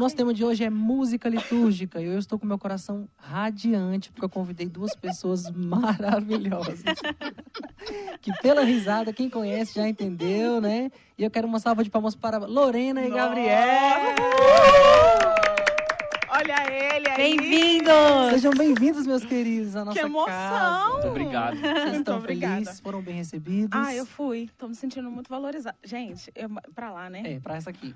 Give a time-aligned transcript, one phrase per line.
[0.00, 2.00] nosso tema de hoje é música litúrgica.
[2.00, 6.82] E eu estou com meu coração radiante, porque eu convidei duas pessoas maravilhosas.
[8.22, 10.90] que pela risada, quem conhece já entendeu, né?
[11.18, 13.22] E eu quero uma salva de palmas para Lorena e Nossa!
[13.22, 13.58] Gabriel.
[16.30, 17.16] Olha ele aí.
[17.16, 18.30] Bem-vindos!
[18.30, 20.26] Sejam bem-vindos, meus queridos, à nossa Que emoção!
[20.26, 20.92] casa.
[20.92, 21.56] Muito obrigado.
[21.58, 22.54] Vocês Muito estão obrigada.
[22.54, 22.80] felizes?
[22.80, 23.78] Foram bem recebidos?
[23.78, 24.48] Ah, eu fui.
[24.56, 25.76] Tô me sentindo muito valorizada.
[25.84, 27.22] Gente, eu, pra lá, né?
[27.34, 27.94] É, pra essa aqui.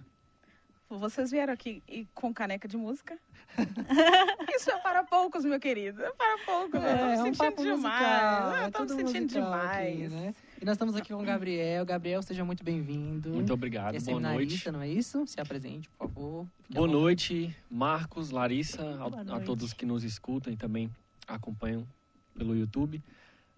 [0.99, 3.19] Vocês vieram aqui e- com caneca de música?
[4.55, 6.03] Isso é para poucos, meu querido.
[6.03, 6.81] É para poucos.
[6.83, 7.77] eu tô me um sentindo papo demais.
[7.81, 10.05] musical, eu é tô me sentindo demais.
[10.05, 10.35] aqui, né?
[10.61, 11.85] E nós estamos aqui com o Gabriel.
[11.85, 13.31] Gabriel, seja muito bem-vindo.
[13.31, 13.95] Muito obrigado.
[13.97, 14.71] É Boa noite.
[14.71, 15.27] não é isso?
[15.27, 16.47] Se apresente, por favor.
[16.63, 20.91] Fique Boa noite, Marcos, Larissa, a- a, todos que nos escutam e também
[21.27, 21.87] acompanham
[22.35, 23.03] pelo YouTube.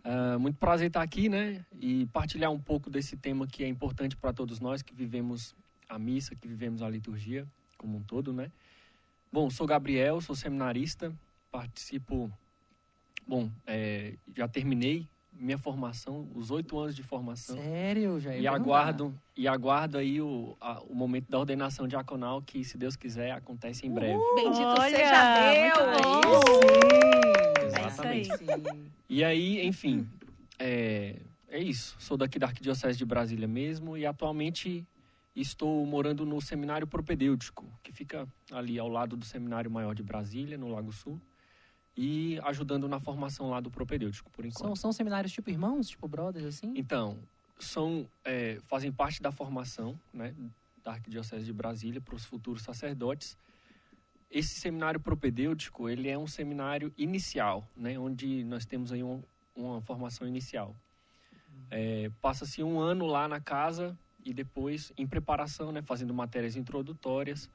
[0.02, 1.64] Ah, muito prazer estar aqui, né?
[1.80, 5.54] E partilhar um pouco desse tema que é importante para todos nós que vivemos
[5.88, 7.46] a missa, que vivemos a liturgia
[7.78, 8.50] como um todo, né?
[9.32, 11.12] Bom, sou Gabriel, sou seminarista,
[11.50, 12.30] participo.
[13.26, 15.06] Bom, é, já terminei
[15.38, 17.56] minha formação, os oito anos de formação.
[17.56, 22.64] Sério, já E aguardo, e aguardo aí o, a- o momento da ordenação diaconal, que,
[22.64, 24.18] se Deus quiser, acontece em breve.
[24.34, 25.88] Bendito Olha, seja Deus.
[27.60, 27.66] Aí.
[27.66, 28.36] Exatamente.
[28.38, 28.90] Sim.
[29.10, 30.08] E aí, enfim,
[30.58, 31.16] é,
[31.48, 31.96] é isso.
[31.98, 34.86] Sou daqui da Arquidiocese de Brasília mesmo e atualmente
[35.40, 40.56] estou morando no Seminário Propedêutico, que fica ali ao lado do Seminário Maior de Brasília,
[40.56, 41.20] no Lago Sul,
[41.96, 44.58] e ajudando na formação lá do Propedêutico, por enquanto.
[44.66, 46.72] São, são seminários tipo irmãos, tipo brothers, assim?
[46.76, 47.18] Então,
[47.58, 50.34] são, é, fazem parte da formação né,
[50.84, 53.36] da Arquidiocese de Brasília para os futuros sacerdotes.
[54.30, 59.22] Esse seminário propedêutico, ele é um seminário inicial, né, onde nós temos aí um-
[59.54, 60.76] uma formação inicial.
[61.70, 67.48] É, Passa-se um ano lá na casa e depois em preparação, né, fazendo matérias introdutórias,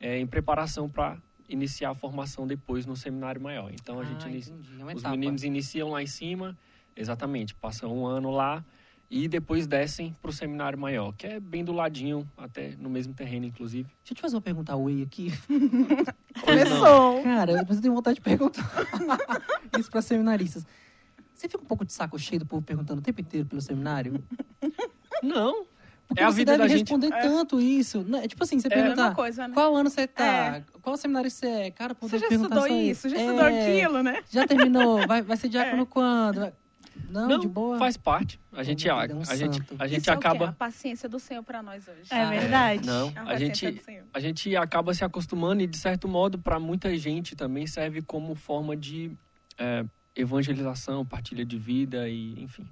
[0.00, 1.16] é, em preparação para
[1.48, 3.70] iniciar a formação depois no seminário maior.
[3.72, 4.80] Então, a gente ah, inicia, entendi.
[4.80, 5.10] É os etapa.
[5.10, 6.58] meninos iniciam lá em cima,
[6.96, 8.64] exatamente, passam um ano lá
[9.08, 13.14] e depois descem para o seminário maior, que é bem do ladinho, até no mesmo
[13.14, 13.88] terreno, inclusive.
[13.98, 15.32] Deixa eu te fazer uma pergunta away aqui.
[16.44, 17.22] Começou.
[17.22, 18.68] Cara, eu tenho vontade de perguntar
[19.78, 20.66] isso para seminaristas.
[21.34, 24.22] Você fica um pouco de saco cheio do povo perguntando o tempo inteiro pelo seminário?
[25.22, 25.66] Não,
[26.10, 26.80] Porque É a você vida deve da gente.
[26.80, 28.02] responder tanto isso.
[28.02, 28.26] né?
[28.26, 29.54] Tipo assim, você É perguntar coisa, né?
[29.54, 30.64] qual ano você tá, É.
[30.82, 31.70] qual seminário você é.
[31.70, 34.20] Cara, pô, Você já estudou isso, já É, estudou aquilo, né?
[34.28, 35.06] Já terminou?
[35.06, 35.48] Vai, vai ser
[35.78, 36.40] diácono quando?
[36.40, 36.52] Vai-
[37.08, 37.78] Não, não, de boa.
[37.78, 38.40] faz parte.
[38.52, 40.26] A gente, a, é a gente, a gente Isso é o quê?
[40.26, 42.02] A acaba, paciência do Senhor para nós hoje.
[42.10, 42.84] É verdade.
[42.84, 43.80] não, A a gente,
[44.12, 48.34] a gente acaba se acostumando e de certo modo para muita gente também serve como
[48.34, 49.12] forma de
[49.56, 49.84] é,
[50.16, 52.66] evangelização, partilha de vida e enfim.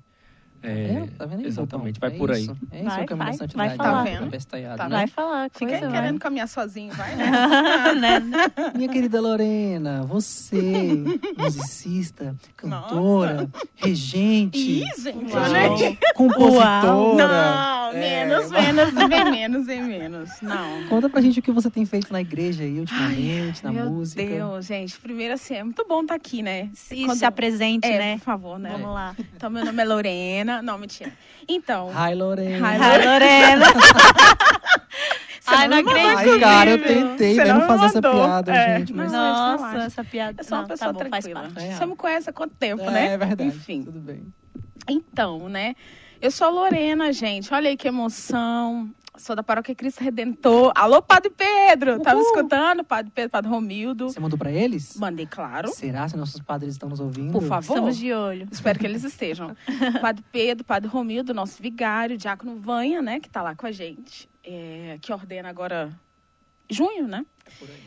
[0.61, 1.07] Tá É?
[1.17, 2.43] Tá vendo aí, exatamente, vai É por aí.
[2.43, 2.57] isso.
[2.73, 3.69] É isso Vai, o caminho vai, da santidade.
[3.69, 3.93] vai falar.
[3.93, 4.31] Tá vendo?
[4.77, 4.97] Tá né?
[4.97, 7.31] Vai falar Fica coisa, querendo caminhar sozinho, vai, né?
[7.31, 7.95] vai.
[7.95, 8.21] né?
[8.75, 11.05] Minha querida Lorena, você,
[11.39, 15.95] musicista, cantora, regente, Ih, gente, Uau.
[16.15, 17.78] compositora.
[17.93, 20.31] Não, É, menos, menos, bem menos, bem menos.
[20.43, 20.87] Não.
[20.89, 24.23] Conta pra gente o que você tem feito na igreja aí ultimamente, na Meu música.
[24.25, 24.99] Deus, gente.
[24.99, 26.69] Primeiro, assim, é muito bom estar aqui, né?
[26.75, 28.13] Se, Quando- se apresente, É, né?
[28.19, 28.71] por favor, né?
[28.73, 29.15] Vamos lá.
[29.37, 30.63] Então, meu nome é Lorena.
[30.63, 31.13] Não, mentira.
[31.49, 32.69] Então, Hi, Lorena.
[32.69, 33.67] Hi, Ai, Lorena.
[35.51, 36.17] Ai, não acredito.
[36.19, 38.93] Ai, cara, eu tentei Você não fazer essa piada, É, gente.
[38.93, 39.11] Mas...
[39.13, 40.43] Nossa, essa piada.
[40.43, 41.49] eu sou uma não, pessoa tá bom, faz tranquila.
[41.55, 41.69] parte.
[41.71, 43.07] Tá Você me conhece há quanto tempo, é, né?
[43.15, 43.45] É verdade.
[43.49, 43.83] Enfim.
[43.83, 44.23] Tudo bem.
[44.87, 45.75] Então, né?
[46.21, 47.53] Eu sou a Lorena, gente.
[47.55, 48.91] Olha aí que emoção.
[49.17, 50.73] Sou da Paróquia Cristo Redentor.
[50.77, 51.99] Alô, Padre Pedro!
[52.01, 52.27] Tava Uhul.
[52.27, 52.85] escutando?
[52.85, 54.09] Padre Pedro, Padre Romildo.
[54.09, 54.97] Você mandou pra eles?
[54.97, 55.69] Mandei, claro.
[55.73, 57.33] Será se nossos padres estão nos ouvindo?
[57.33, 57.75] Por favor.
[57.75, 58.47] Estamos de olho.
[58.51, 59.57] Espero que eles estejam.
[60.01, 63.19] Padre Pedro, Padre Romildo, nosso vigário, Diácono Vanha, né?
[63.19, 64.29] Que tá lá com a gente.
[64.45, 65.91] é, que ordena agora
[66.71, 67.27] junho, né?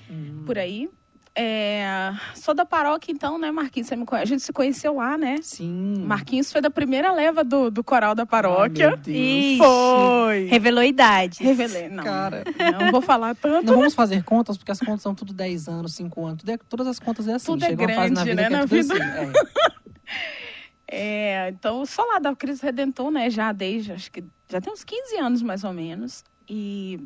[0.09, 0.44] Hum.
[0.46, 0.90] Por aí.
[1.34, 3.88] É, sou da paróquia, então, né, Marquinhos?
[3.88, 4.24] Você me conhece?
[4.24, 5.38] A gente se conheceu lá, né?
[5.42, 6.03] Sim.
[6.06, 8.97] Marquinhos foi da primeira leva do, do coral da paróquia.
[8.97, 9.08] Deus.
[9.08, 9.58] Ixi.
[9.58, 10.46] Foi.
[10.47, 11.40] Revelou idades.
[11.40, 11.88] Revelei.
[11.88, 12.44] Não, Cara.
[12.80, 13.66] não vou falar tanto.
[13.66, 16.39] Não vamos fazer contas, porque as contas são tudo 10 anos, 5 anos.
[16.39, 17.45] Tudo é- todas as contas é assim.
[17.45, 18.94] Tudo é Chega uma fase na grande, vida né, que é na tudo vida.
[18.94, 19.31] assim.
[19.38, 19.81] É.
[20.94, 23.30] É, então, sou lá da Cristo Redentor, né?
[23.30, 26.22] Já desde, acho que já tem uns 15 anos mais ou menos.
[26.50, 27.00] E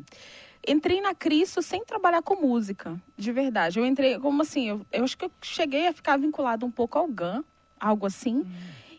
[0.66, 3.78] entrei na Cristo sem trabalhar com música, de verdade.
[3.78, 6.98] Eu entrei, como assim, eu, eu acho que eu cheguei a ficar vinculada um pouco
[6.98, 7.44] ao GAN,
[7.78, 8.44] algo assim.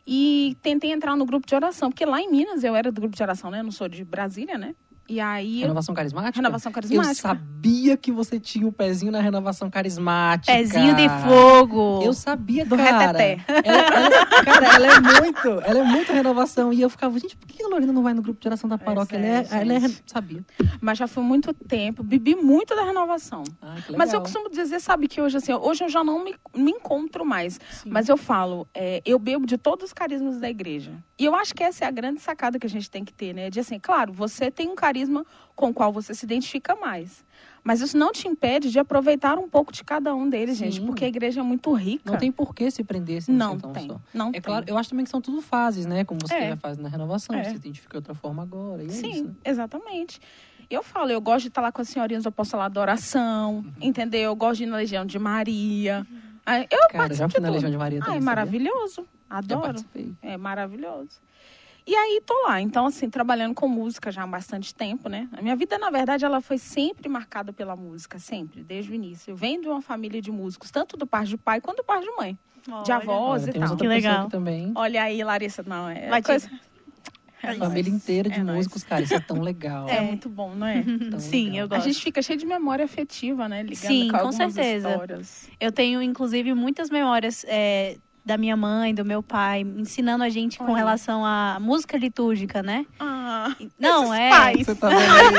[0.05, 3.15] E tentei entrar no grupo de oração, porque lá em Minas eu era do grupo
[3.15, 3.59] de oração, né?
[3.59, 4.73] Eu não sou de Brasília, né?
[5.09, 6.35] E aí, eu- Renovação carismática?
[6.35, 7.15] renovação Eu carismática.
[7.29, 10.51] sabia que você tinha o pezinho na renovação carismática.
[10.53, 12.01] Pezinho de fogo.
[12.03, 13.17] Eu sabia, Do cara.
[13.21, 16.73] Ela, ela- cara, ela é muito, ela é muito renovação.
[16.73, 18.77] E eu ficava, gente, por que a Lorena não vai no grupo de oração da
[18.77, 19.15] paróquia?
[19.17, 20.45] é, ela é, ela é, sabia.
[20.81, 23.43] Mas já foi muito tempo, bebi muito da renovação.
[23.61, 26.71] Ah, Mas eu costumo dizer, sabe, que hoje, assim, hoje eu já não me, me
[26.71, 27.59] encontro mais.
[27.71, 27.89] Sim.
[27.89, 30.91] Mas eu falo, é, eu bebo de todos os carismas da igreja.
[31.19, 33.33] E eu acho que essa é a grande sacada que a gente tem que ter,
[33.33, 33.49] né?
[33.49, 35.25] De assim, claro, você tem um carisma
[35.55, 37.25] com o qual você se identifica mais.
[37.63, 40.79] Mas isso não te impede de aproveitar um pouco de cada um deles, gente.
[40.79, 40.85] Sim.
[40.85, 42.03] Porque a igreja é muito rica.
[42.05, 43.87] Não tem por que se prender assim, Não tem.
[43.87, 43.99] só.
[44.13, 44.41] Não É tem.
[44.43, 46.05] claro, eu acho também que são tudo fases, né?
[46.05, 46.39] Como você É.
[46.39, 47.43] teve a fase na renovação, É.
[47.45, 48.83] você se identifica de outra forma agora.
[48.83, 49.23] E é Sim, isso.
[49.25, 49.31] né?
[49.43, 50.19] exatamente.
[50.69, 53.73] Eu falo, eu gosto de estar lá com as senhorinhas do apostolado da oração, Uhum.
[53.81, 54.21] entendeu?
[54.21, 56.05] Eu gosto de ir na Legião de Maria.
[56.45, 58.17] Aí, Eu Cara, participo já fui na Legião de Maria Ah, também.
[58.19, 58.25] é sabia?
[58.35, 59.01] maravilhoso.
[59.01, 59.83] Já Adoro.
[60.21, 61.19] É maravilhoso.
[61.85, 65.29] E aí tô lá, então assim, trabalhando com música já há bastante tempo, né?
[65.31, 69.31] A minha vida, na verdade, ela foi sempre marcada pela música, sempre, desde o início.
[69.31, 72.03] Eu venho de uma família de músicos, tanto do parte de pai quanto do parte
[72.03, 72.37] de mãe.
[72.65, 72.95] De Olha.
[72.97, 73.77] avós Olha, e temos tal.
[73.77, 74.27] Que legal.
[74.27, 74.73] também.
[74.75, 76.49] Olha aí, Larissa, não, é coisa...
[77.41, 79.87] A É família inteira de É músicos, cara, isso é tão legal.
[79.87, 80.01] É É.
[80.01, 80.83] muito bom, não é?
[81.09, 81.59] tão Sim, legal.
[81.59, 81.83] eu A gosto.
[81.87, 83.61] gente fica cheio de memória afetiva, né?
[83.61, 84.89] Ligando Sim, com, com algumas certeza.
[84.89, 85.49] histórias.
[85.59, 87.97] Eu tenho, inclusive, muitas memórias é,
[88.27, 92.85] da minha mãe, do meu pai, ensinando a gente com relação à música litúrgica, né?
[92.99, 94.29] Ah, Não, esses é.
[94.29, 94.65] pais.
[94.67, 95.33] Você tá vendo aí?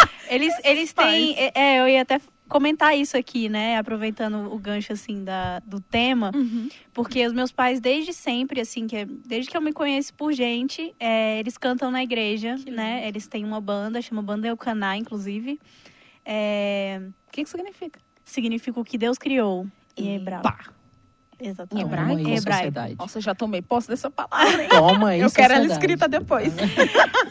[0.30, 1.34] Eles, eles têm.
[1.36, 3.76] É, é, eu ia até comentar isso aqui, né?
[3.78, 6.30] Aproveitando o gancho, assim, da, do tema.
[6.32, 6.68] Uhum.
[6.94, 10.32] Porque os meus pais, desde sempre, assim, que é- desde que eu me conheço por
[10.32, 12.94] gente, é, eles cantam na igreja, Que né?
[12.98, 13.08] lindo.
[13.08, 15.58] Eles têm uma banda, chama Banda Eucaná, inclusive.
[16.24, 17.98] É, O que que significa?
[18.24, 19.66] significa o que Deus criou
[19.96, 20.72] em hebraico.
[21.40, 21.86] Exatamente.
[21.86, 22.08] Hebraico?
[22.10, 22.52] Toma aí, Hebraico.
[22.52, 22.96] sociedade.
[22.98, 24.68] Nossa, já tomei posse dessa palavra, hein?
[24.68, 26.52] Toma aí, Eu quero ela escrita depois.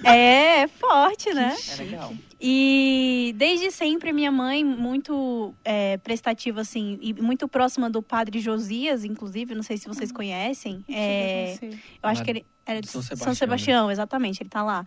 [0.03, 1.55] É, é forte, né?
[1.73, 2.13] É legal.
[2.39, 9.03] E desde sempre minha mãe, muito é, prestativa, assim, e muito próxima do padre Josias,
[9.03, 10.83] inclusive, não sei se vocês conhecem.
[10.89, 14.85] É, eu acho que ele era de São São Sebastião, Sebastião, exatamente, ele tá lá.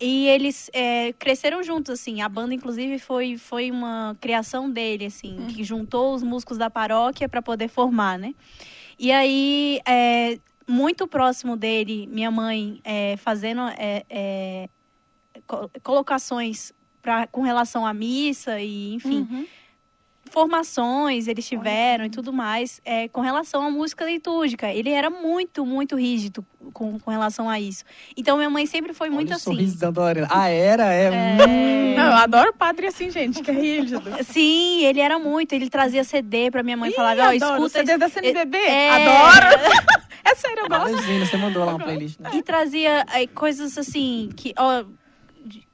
[0.00, 2.20] E eles é, cresceram juntos, assim.
[2.20, 7.28] A banda, inclusive, foi, foi uma criação dele, assim, que juntou os músicos da paróquia
[7.28, 8.34] para poder formar, né?
[8.98, 10.38] E aí, é,
[10.68, 14.68] muito próximo dele, minha mãe é, fazendo é, é,
[15.46, 19.46] co- colocações pra, com relação à missa e, enfim, Uhum.
[20.34, 24.66] Formações eles tiveram e tudo mais é, com relação à música litúrgica.
[24.72, 27.84] Ele era muito, muito rígido com, com relação a isso.
[28.16, 29.44] Então, minha mãe sempre foi muito Olha o assim.
[29.44, 30.28] sorrisão da Lorena.
[30.28, 30.92] Ah, era?
[30.92, 31.04] É.
[31.04, 31.94] É.
[31.96, 34.02] Não, eu adoro padre assim, gente, que é rígido.
[34.26, 35.52] Sim, ele era muito.
[35.52, 37.36] Ele trazia CD pra minha mãe Ih, falava, ó, adoro.
[37.36, 37.78] escuta.
[37.78, 38.58] CD da CNBB?
[38.58, 38.90] É.
[38.90, 40.04] Adoro.
[40.26, 40.88] É sério, eu gosto.
[40.88, 42.30] Imagina, você mandou lá uma playlist, né?
[42.32, 44.82] E trazia é, coisas assim, que, ó,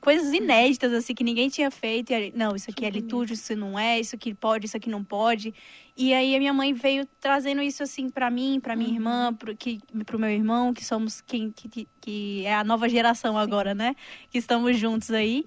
[0.00, 2.12] coisas inéditas, assim, que ninguém tinha feito.
[2.12, 4.88] E não, isso aqui Que é litúrgico, isso não é, isso aqui pode, isso aqui
[4.90, 5.54] não pode.
[5.96, 8.94] E aí a minha mãe veio trazendo isso, assim, pra mim, pra minha Uhum.
[8.94, 13.36] irmã, pro, que, pro meu irmão, que somos quem que, que, é a nova geração
[13.36, 13.94] agora, né?
[14.30, 15.44] Que estamos juntos aí.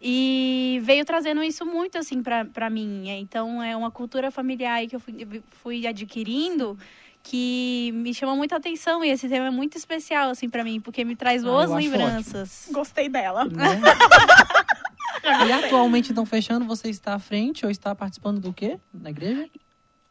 [0.00, 3.08] E veio trazendo isso muito, assim, pra mim.
[3.08, 6.76] Então, é uma cultura familiar aí que eu fui, fui adquirindo
[7.22, 9.04] que me chama muita atenção.
[9.04, 11.76] E esse tema é muito especial, assim, pra mim, porque me traz Ah, boas acho
[11.76, 12.68] lembranças.
[12.72, 13.44] Gostei dela.
[13.44, 13.80] Né?
[15.46, 18.78] e atualmente, então, fechando, você está à frente ou está participando do quê?
[18.92, 19.48] Na igreja?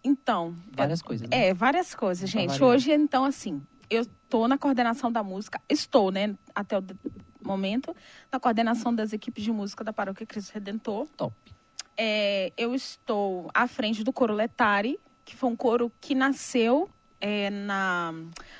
[0.04, 1.30] Então, Várias coisas.
[1.30, 1.50] Né?
[1.50, 2.62] É, várias coisas, gente.
[2.64, 6.84] Hoje, então, assim, eu tô na coordenação da música, estou, né, até o
[7.44, 7.96] momento,
[8.32, 11.08] na coordenação das equipes de música da Paróquia Cristo Redentor.
[11.18, 11.36] Top.
[11.98, 16.90] É, eu estou à frente do coro Letari, que foi um coro que nasceu
[17.22, 18.14] é, na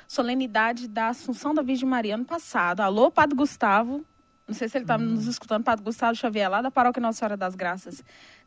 [0.06, 2.80] solenidade da Assunção da Virgem Maria ano passado.
[2.80, 4.06] Alô, Padre Gustavo.
[4.46, 7.36] Não sei se ele está nos escutando, Padre Gustavo Xavier, lá da Paróquia Nossa Senhora
[7.36, 7.96] das Graças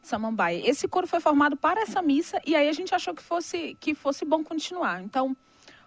[0.01, 0.61] de Samambaia.
[0.67, 3.95] Esse coro foi formado para essa missa e aí a gente achou que fosse, que
[3.95, 5.01] fosse bom continuar.
[5.01, 5.35] Então,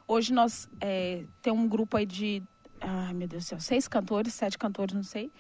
[0.06, 2.42] hoje nós é, temos um grupo aí de,
[2.80, 5.30] ai meu Deus do céu, seis cantores, sete cantores, não sei.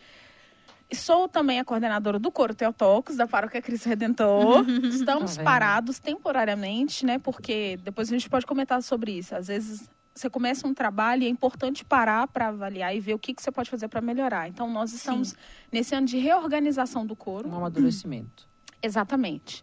[0.92, 4.64] Sou também a coordenadora do Coro Teotocos, da Paróquia Cristo Redentor.
[4.88, 7.18] Estamos Tá parados temporariamente, né?
[7.18, 9.34] Porque depois a gente pode comentar sobre isso.
[9.34, 13.18] Às vezes você começa um trabalho e é importante parar para avaliar e ver o
[13.18, 14.48] que, que você pode fazer para melhorar.
[14.48, 15.34] Então, nós estamos
[15.70, 17.48] nesse ano de reorganização do coro.
[17.48, 18.48] Um amadurecimento.
[18.82, 19.62] Exatamente.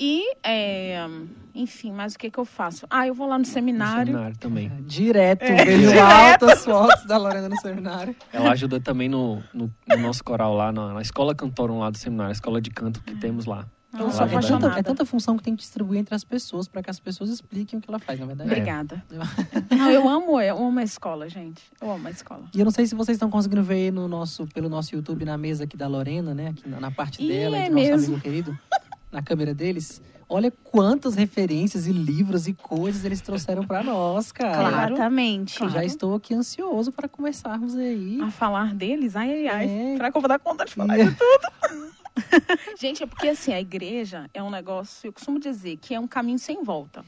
[0.00, 1.06] E, é,
[1.54, 2.86] enfim, mas o que, que eu faço?
[2.88, 4.06] Ah, eu vou lá no No seminário.
[4.12, 4.72] seminário também.
[4.86, 5.62] Direto, É.
[5.64, 6.42] vejo Direto.
[6.44, 8.16] altas fotos da Lorena no seminário.
[8.32, 11.98] Ela ajuda também no, no, no nosso coral lá, na, na escola cantorum lá do
[11.98, 13.66] seminário, a escola de canto que temos lá.
[13.92, 16.88] Ah, É tanta, é tanta função que tem que distribuir entre as pessoas para que
[16.88, 18.48] as pessoas expliquem o que ela faz, na verdade.
[18.48, 19.04] Obrigada.
[19.76, 21.60] Não, eu amo, eu amo a escola, gente.
[21.80, 22.44] Eu amo a escola.
[22.54, 25.36] E eu não sei se vocês estão conseguindo ver no nosso, pelo nosso YouTube na
[25.36, 26.48] mesa aqui da Lorena, né?
[26.50, 28.06] Aqui na, na parte dela, é e do nosso mesmo.
[28.14, 28.58] amigo querido,
[29.10, 30.00] na câmera deles.
[30.28, 34.86] Olha quantas referências e livros e coisas eles trouxeram para nós, cara.
[34.86, 35.58] Exatamente.
[35.58, 35.72] Claro.
[35.72, 38.20] Já estou aqui ansioso para começarmos aí.
[38.22, 39.64] A falar deles, ai, ai, ai.
[39.68, 39.96] É.
[39.96, 41.04] Será que eu vou dar conta de falar É.
[41.04, 41.90] de tudo?
[42.78, 46.06] Gente, é porque assim, a igreja é um negócio, eu costumo dizer, que é um
[46.06, 47.04] caminho sem volta.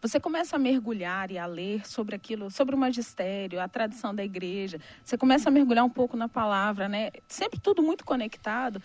[0.00, 4.24] Você começa a mergulhar e a ler sobre aquilo, sobre o magistério, a tradição da
[4.24, 4.78] igreja.
[5.04, 7.10] Você começa a mergulhar um pouco na palavra, né?
[7.28, 8.80] Sempre tudo muito conectado.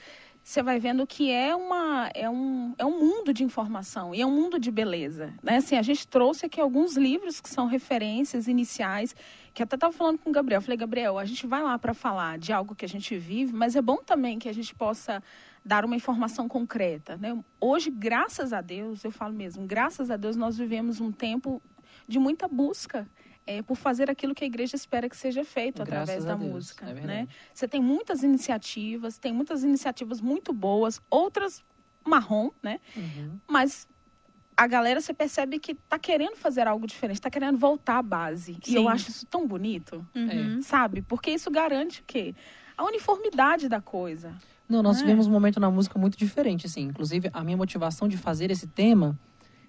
[0.49, 4.25] Você vai vendo que é, uma, é, um, é um mundo de informação e é
[4.25, 5.31] um mundo de beleza.
[5.43, 5.57] Né?
[5.57, 9.15] Assim, a gente trouxe aqui alguns livros que são referências iniciais,
[9.53, 10.59] que até estava falando com o Gabriel.
[10.59, 13.75] Falei, Gabriel, a gente vai lá para falar de algo que a gente vive, mas
[13.75, 15.21] é bom também que a gente possa
[15.63, 17.15] dar uma informação concreta.
[17.15, 17.39] Né?
[17.61, 21.61] Hoje, graças a Deus, eu falo mesmo, graças a Deus, nós vivemos um tempo
[22.07, 23.07] de muita busca
[23.51, 26.51] é, por fazer aquilo que a igreja espera que seja feito Graças através da Deus,
[26.51, 26.85] música.
[26.87, 27.27] é né?
[27.51, 31.63] Você tem muitas iniciativas, tem muitas iniciativas muito boas, outras
[32.05, 32.79] marrom, né?
[32.95, 33.39] Uhum.
[33.47, 33.87] Mas
[34.55, 38.57] a galera você percebe que tá querendo fazer algo diferente, tá querendo voltar à base.
[38.67, 38.87] E eu Sim.
[38.89, 40.61] acho isso tão bonito, Uhum.
[40.61, 41.01] sabe?
[41.01, 42.35] Porque isso garante o quê?
[42.77, 44.31] A uniformidade da coisa.
[44.67, 44.99] Não, nós É.
[44.99, 46.81] tivemos um momento na música muito diferente, assim.
[46.83, 49.17] Inclusive, a minha motivação de fazer esse tema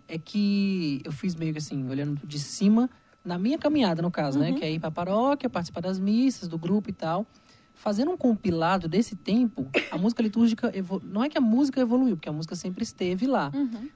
[0.07, 2.91] é que eu fiz meio que assim, olhando de cima,
[3.25, 4.51] na minha caminhada, no caso, né?
[4.51, 4.55] Uhum.
[4.57, 7.27] Que é ir pra paróquia, participar das missas, do grupo e tal.
[7.75, 10.71] Fazendo um compilado desse tempo, a música litúrgica,
[11.03, 13.51] não é que a música evoluiu, porque a música sempre esteve lá.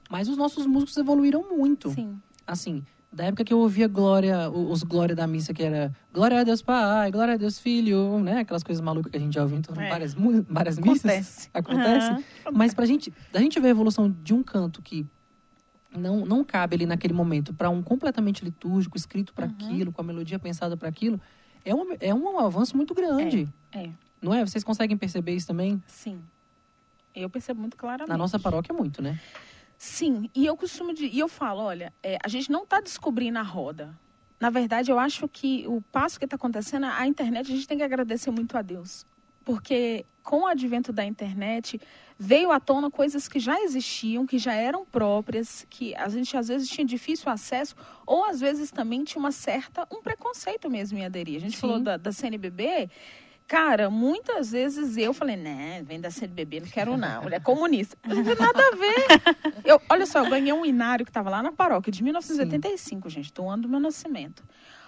[0.09, 1.91] Mas os nossos músicos evoluíram muito.
[1.91, 2.17] Sim.
[2.47, 6.43] Assim, da época que eu ouvia Glória, os Glória da missa, que era Glória a
[6.43, 8.39] Deus Pai, Glória a Deus Filho, né?
[8.39, 9.89] Aquelas coisas malucas que a gente já ouviu em É.
[9.89, 10.15] várias,
[10.49, 11.05] várias missas.
[11.05, 11.49] Acontece.
[11.53, 12.07] Acontece.
[12.07, 12.23] Aham.
[12.53, 15.05] Mas pra gente, da gente ver a evolução de um canto que
[15.97, 19.51] não, não cabe ali naquele momento para um completamente litúrgico, escrito para Uhum.
[19.53, 21.19] aquilo, com a melodia pensada para aquilo,
[21.63, 23.47] é um, é um avanço muito grande.
[23.71, 23.89] É,
[24.21, 24.45] Não é?
[24.45, 25.81] Vocês conseguem perceber isso também?
[25.87, 26.19] sim.
[27.13, 28.09] Eu percebo muito claramente.
[28.09, 29.17] Na nossa paróquia, muito, né?
[29.77, 33.39] Sim, e eu costumo de, e eu falo, olha, é, a gente não está descobrindo
[33.39, 33.97] a roda.
[34.37, 37.77] Na verdade, eu acho que o passo que está acontecendo, a internet, a gente tem
[37.77, 39.05] que agradecer muito a Deus.
[39.45, 41.79] Porque com o advento da internet,
[42.17, 46.47] veio à tona coisas que já existiam, que já eram próprias, que a gente às
[46.47, 47.75] vezes tinha difícil acesso,
[48.07, 51.37] ou às vezes também tinha uma certa, um preconceito mesmo em aderir.
[51.37, 51.61] A gente Sim.
[51.61, 52.89] falou da, da CNBB,
[53.47, 57.95] Cara, muitas vezes eu falei, né, vem da CNBB, não quero não, ele é comunista.
[58.03, 59.63] Não tem nada a ver.
[59.63, 63.31] Eu, olha só, eu ganhei um inário que estava lá na paróquia, de 1985, gente,
[63.31, 64.43] do ano do meu nascimento.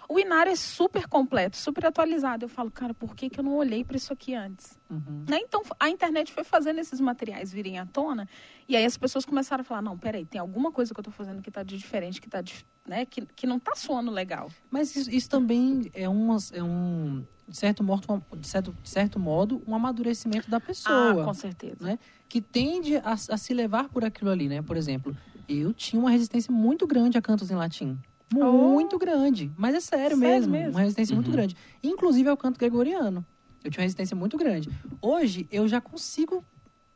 [0.10, 2.46] O inário é super completo, super atualizado.
[2.46, 4.80] Eu falo, cara, por que, que eu não olhei para isso aqui antes?
[4.90, 5.26] Uhum.
[5.30, 5.40] Né?
[5.42, 8.28] Então, a internet foi fazendo esses materiais virem à tona,
[8.70, 11.14] e aí as pessoas começaram a falar, não, peraí, tem alguma coisa que eu estou
[11.14, 14.50] fazendo que está de diferente, que, tá de, né, que, que não está soando legal.
[14.72, 18.90] Mas isso, isso também é, umas, é um, de certo, modo, um- de, certo, de
[18.90, 21.22] certo modo, um amadurecimento da pessoa.
[21.22, 21.78] Ah, com certeza.
[21.82, 22.00] né?
[22.30, 24.62] que tende a, a se levar por aquilo ali, né?
[24.62, 25.16] Por exemplo,
[25.48, 27.98] eu tinha uma resistência muito grande a cantos em latim.
[28.34, 29.52] Muito grande.
[29.58, 30.72] Mas é sério, Sério mesmo, mesmo?
[30.72, 31.34] Uma resistência muito Uhum.
[31.34, 31.56] grande.
[31.84, 33.26] Inclusive ao canto gregoriano.
[33.64, 34.70] Eu tinha uma resistência muito grande.
[35.02, 36.44] Hoje, eu já consigo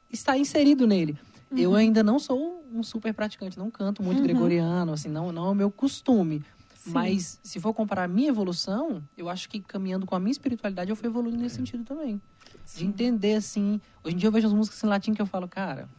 [0.09, 1.17] estar inserido nele.
[1.55, 4.23] Eu ainda não sou um super praticante, não canto muito Uhum.
[4.23, 6.41] gregoriano, assim, não, não é o meu costume.
[6.75, 6.91] Sim.
[6.91, 10.89] Mas se for comparar a minha evolução, eu acho que caminhando com a minha espiritualidade,
[10.89, 12.21] eu fui evoluindo nesse sentido também.
[12.45, 12.87] De Sim.
[12.87, 13.81] entender, assim.
[14.03, 15.89] Hoje em dia eu vejo as músicas em latim que eu falo, cara,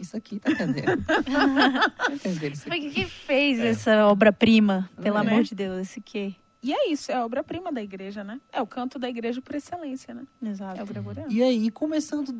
[0.00, 1.04] isso aqui tá entendendo.
[1.06, 2.88] tá entendendo isso Mas aqui.
[2.88, 5.20] o que que fez essa obra-prima, pelo É.
[5.20, 5.78] amor de Deus?
[5.80, 6.34] Esse quê?
[6.62, 8.40] E é isso, é a obra-prima da igreja, né?
[8.52, 10.24] É o canto da igreja por excelência, né?
[10.42, 10.86] É o Exato.
[10.86, 11.30] gregoriano.
[11.30, 12.34] E aí, começando.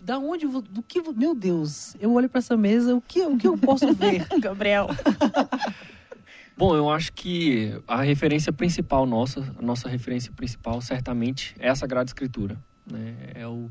[0.00, 0.46] Da onde.
[0.46, 1.02] Do que.
[1.12, 4.24] Meu Deus, eu olho pra essa mesa, o que, o que eu posso ver?
[4.38, 4.86] Gabriel.
[6.56, 11.74] Bom, eu acho que a referência principal nossa, a nossa referência principal, certamente, é a
[11.74, 12.56] Sagrada Escritura.
[12.90, 13.14] Né?
[13.34, 13.68] É, o,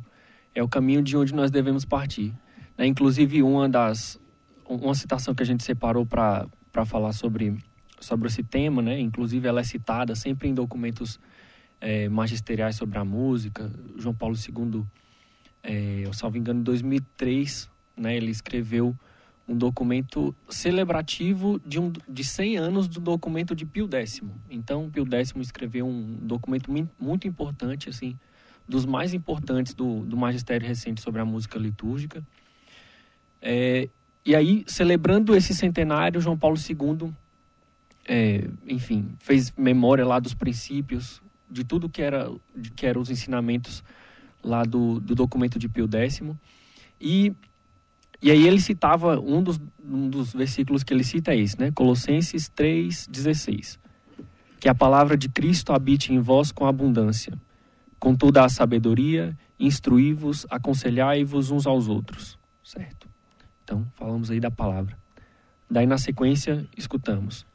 [0.54, 2.32] é o caminho de onde nós devemos partir.
[2.78, 2.86] Né?
[2.88, 4.20] Inclusive, uma das.
[4.68, 6.48] Uma citação que a gente separou para
[6.86, 7.56] falar sobre,
[8.00, 9.00] sobre esse tema, né?
[9.00, 11.20] inclusive ela é citada sempre em documentos
[11.80, 13.72] eh, magisteriais sobre a música.
[13.96, 14.84] João Paulo II,
[15.62, 18.18] eh, eu salvo engano, em 2003, né?
[18.18, 18.98] ele escreveu
[19.48, 24.22] um documento celebrativo de, um, de 100 anos do documento de Pio X.
[24.50, 28.18] Então, Pio X escreveu um documento muito importante, assim,
[28.68, 32.24] dos mais importantes do, do magistério recente sobre a música litúrgica.
[33.48, 33.88] É,
[34.26, 37.14] e aí, celebrando esse centenário, João Paulo II,
[38.08, 42.32] é, enfim, fez memória lá dos princípios, de tudo que era,
[42.76, 43.84] que eram os ensinamentos
[44.44, 46.24] lá do, do documento de Pio X.
[47.00, 47.34] E
[48.20, 51.72] E aí ele citava, um dos, um dos versículos que ele cita é esse, né?
[51.72, 53.78] Colossenses 3,16.
[54.60, 57.34] Que a palavra de Cristo habite em vós com abundância,
[58.00, 62.40] com toda a sabedoria, instruí-vos, aconselhai-vos uns aos outros.
[62.64, 62.95] Certo?
[63.66, 64.96] Então, falamos aí da palavra.
[65.70, 67.46] Daí, na sequência, escutamos.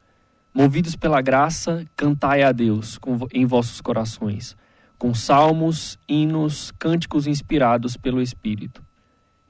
[0.52, 2.98] Movidos pela graça, cantai a Deus
[3.32, 4.56] em vossos corações,
[4.98, 8.84] com salmos, hinos, cânticos inspirados pelo Espírito.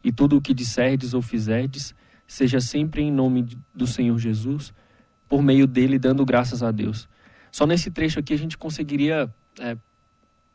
[0.05, 1.95] E tudo o que disserdes ou fizerdes,
[2.27, 4.75] seja sempre em nome do Senhor Jesus,
[5.27, 7.09] por meio dele, dando graças a Deus.
[7.51, 9.79] Só nesse trecho aqui a gente conseguiria é,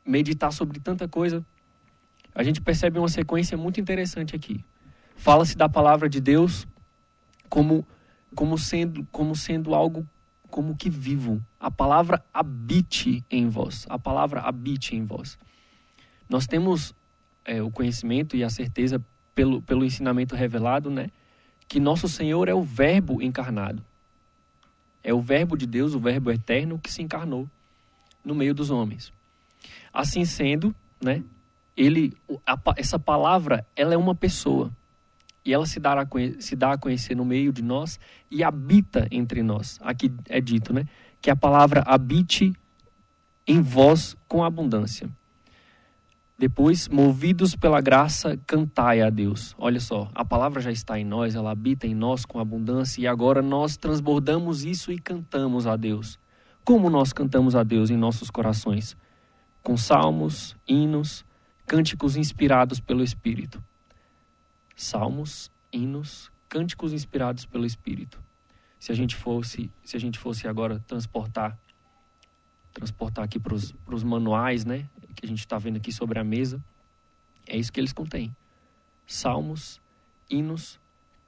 [0.05, 1.43] meditar sobre tanta coisa.
[2.35, 4.63] A gente percebe uma sequência muito interessante aqui.
[5.15, 6.67] Fala-se da palavra de Deus
[7.49, 7.85] como,
[8.35, 10.07] como, sendo, como sendo algo
[10.55, 11.43] como que vivo.
[11.59, 13.85] A palavra habite em vós.
[13.89, 15.37] A palavra habite em vós.
[16.29, 16.95] Nós temos
[17.43, 19.03] é, o conhecimento e a certeza
[19.33, 21.09] pelo, pelo ensinamento revelado, né?
[21.67, 23.83] Que nosso Senhor é o Verbo encarnado.
[25.03, 27.49] É o Verbo de Deus, o Verbo eterno que se encarnou
[28.23, 29.11] no meio dos homens.
[29.91, 31.21] Assim sendo, né?
[31.75, 34.71] Ele, a, essa palavra, ela é uma pessoa
[35.45, 37.99] e ela se a, se dá a conhecer no meio de nós
[38.31, 39.79] e habita entre nós.
[39.83, 40.85] Aqui é dito, né?
[41.21, 42.51] Que a palavra habite
[43.45, 45.07] em vós com abundância.
[46.37, 49.55] Depois, movidos pela graça, cantai a Deus.
[49.57, 53.07] Olha só, a palavra já está em nós, ela habita em nós com abundância e
[53.07, 56.19] agora nós transbordamos isso e cantamos a Deus.
[56.65, 58.97] Como nós cantamos a Deus em nossos corações?
[59.63, 61.23] Com salmos, hinos,
[61.65, 63.63] cânticos inspirados pelo Espírito
[64.75, 68.21] salmos, hinos, cânticos inspirados pelo Espírito.
[68.79, 71.57] Se a gente fosse, se a gente fosse agora transportar
[72.75, 76.61] transportar aqui para os manuais, né, que a gente está vendo aqui sobre a mesa,
[77.47, 78.35] é isso que eles contêm:
[79.07, 79.81] salmos,
[80.29, 80.77] hinos,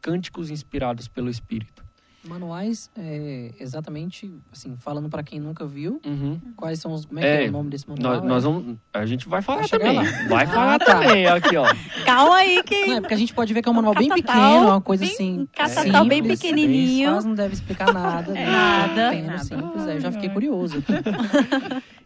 [0.01, 1.86] cânticos inspirados pelo Espírito.
[2.23, 6.39] Manuais, é, exatamente, assim, falando para quem nunca viu, uhum.
[6.55, 7.05] quais são os.
[7.05, 8.15] Como é, é, que é o nome desse manual?
[8.15, 9.95] Nós, nós vamos, a gente vai falar vai também.
[9.95, 10.03] Lá.
[10.27, 10.85] Vai ah, falar tá.
[10.85, 11.65] também, aqui, ó.
[12.05, 12.87] Calma aí que.
[12.87, 15.05] Não, é porque a gente pode ver que é um manual bem pequeno, uma coisa
[15.05, 15.47] bem, assim.
[15.53, 17.11] Catatal bem simples, pequenininho.
[17.11, 18.33] Quase não deve explicar nada.
[18.33, 18.45] né?
[18.45, 19.09] Nada.
[19.09, 19.43] Pequeno, Nada.
[19.43, 20.83] simples, aí eu já fiquei curioso.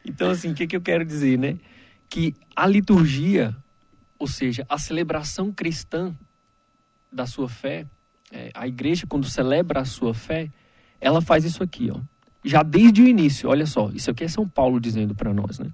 [0.03, 1.57] Então, assim, o que, que eu quero dizer, né?
[2.09, 3.55] Que a liturgia,
[4.17, 6.13] ou seja, a celebração cristã
[7.11, 7.85] da sua fé,
[8.31, 10.49] é, a igreja, quando celebra a sua fé,
[10.99, 11.99] ela faz isso aqui, ó.
[12.43, 15.67] Já desde o início, olha só, isso aqui é São Paulo dizendo para nós, né?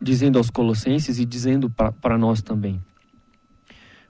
[0.00, 2.80] Dizendo aos Colossenses e dizendo para nós também.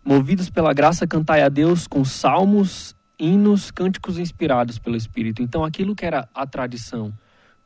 [0.04, 5.42] Movidos pela graça, cantai a Deus com salmos, hinos, cânticos inspirados pelo Espírito.
[5.42, 7.12] Então, aquilo que era a tradição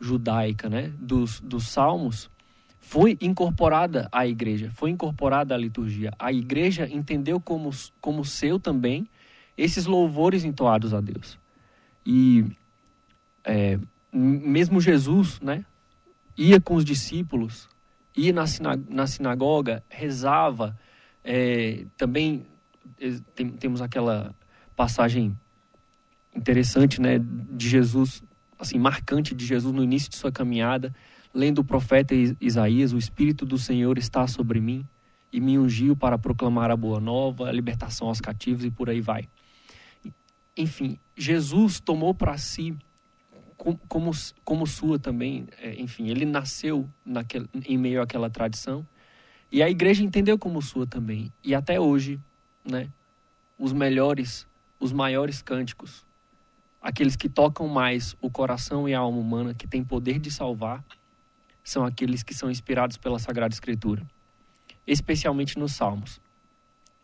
[0.01, 2.31] judaica, né, dos, dos salmos,
[2.81, 6.12] foi incorporada à igreja, foi incorporada à liturgia.
[6.18, 9.07] A igreja entendeu como, como seu também
[9.57, 11.38] esses louvores entoados a Deus.
[12.05, 12.45] E
[13.45, 13.79] é,
[14.12, 15.65] mesmo Jesus, né,
[16.37, 17.69] ia com os discípulos,
[18.17, 20.79] ia na, sina na sinagoga, rezava.
[21.25, 22.45] É, também
[23.01, 24.35] é, tem, temos aquela
[24.75, 25.37] passagem
[26.35, 28.23] interessante, né, de Jesus,
[28.59, 30.95] assim, marcante de Jesus no início de sua caminhada,
[31.35, 34.87] lendo o profeta Isaías: O Espírito do Senhor está sobre mim
[35.33, 39.01] e me ungiu para proclamar a boa nova, a libertação aos cativos e por aí
[39.01, 39.29] vai.
[40.57, 42.77] Enfim, Jesus tomou para si
[43.88, 44.11] como,
[44.45, 48.87] como sua também, é, enfim, ele nasceu naquele, em meio àquela tradição
[49.51, 51.33] e a igreja entendeu como sua também.
[51.45, 52.19] E até hoje,
[52.65, 52.88] né,
[53.59, 54.47] os melhores,
[54.81, 56.05] os maiores cânticos,
[56.81, 60.85] aqueles que tocam mais o coração e a alma humana, que têm poder de salvar,
[61.62, 64.05] são aqueles que são inspirados pela Sagrada Escritura,
[64.87, 66.21] especialmente nos Salmos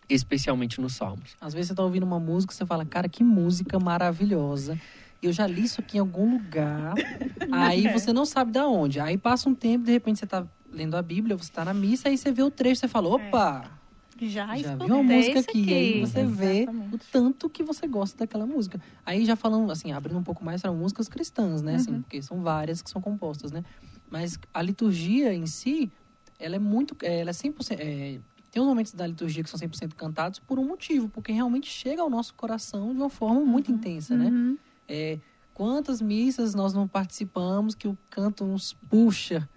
[0.09, 1.37] especialmente nos Salmos.
[1.41, 4.81] Às vezes você está ouvindo uma música e você fala, cara, que música maravilhosa.
[5.23, 6.95] Eu já li isso aqui em algum lugar.
[7.53, 9.01] aí você não sabe da onde.
[9.01, 12.09] Aí passa um tempo, de repente você está lendo a Bíblia, você está na missa,
[12.09, 13.79] aí você vê o trecho, você fala, opa!
[14.21, 15.75] Já, já viu uma música aqui, aqui.
[15.75, 16.95] aí você vê Exatamente.
[16.95, 18.81] o tanto que você gosta daquela música.
[19.07, 21.77] Aí já falando, assim, abrindo um pouco mais para músicas cristãs, né?
[21.77, 23.63] Assim, porque são várias que são compostas, né?
[24.11, 25.91] Mas a liturgia em si,
[26.39, 28.19] ela é muito, é, ela é 100%, é,
[28.59, 32.03] tem uns momentos da liturgia que são 100% cantados por um motivo, porque realmente chega
[32.03, 34.27] ao nosso coração de uma forma muito intensa, né?
[34.27, 34.59] Uhum.
[34.89, 35.21] É,
[35.55, 39.49] quantas missas nós não participamos que o canto nos puxa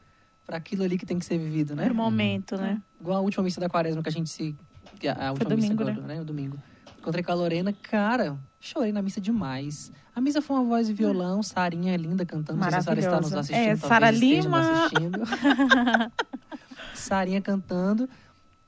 [0.46, 1.86] para aquilo ali que tem que ser vivido, né?
[1.86, 2.80] Pro momento, né?
[3.00, 4.56] Igual a última missa da quaresma que a gente se.
[5.00, 6.22] que A última domingo, missa agora, né?
[6.22, 6.60] O domingo.
[7.00, 9.92] Encontrei com a Lorena, cara, chorei na missa demais.
[10.16, 12.60] A missa foi uma voz e violão, Sarinha é linda cantando.
[12.60, 13.68] Não sei se a Sara está nos assistindo.
[13.68, 14.86] É, Sara nos Lima.
[14.86, 15.20] assistindo.
[16.94, 18.08] Sarinha cantando.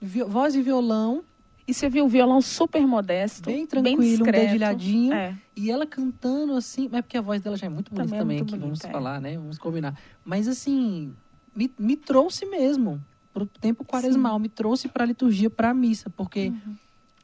[0.06, 1.24] Voz e violão.
[1.66, 4.46] E você viu um violão super modesto, Bem bem tranquilo, um discreto.
[4.46, 5.14] dedilhadinho.
[5.14, 5.34] É.
[5.56, 8.18] E ela cantando assim, mas é porque a voz dela já é muito bonita Também
[8.18, 8.92] é também, muito aqui, vamos é.
[8.92, 9.38] falar, né?
[9.38, 9.98] Vamos combinar.
[10.26, 11.14] Mas assim,
[11.56, 13.02] me, me trouxe mesmo
[13.34, 16.76] pro tempo quaresmal, me trouxe pra liturgia, pra missa, porque Uhum.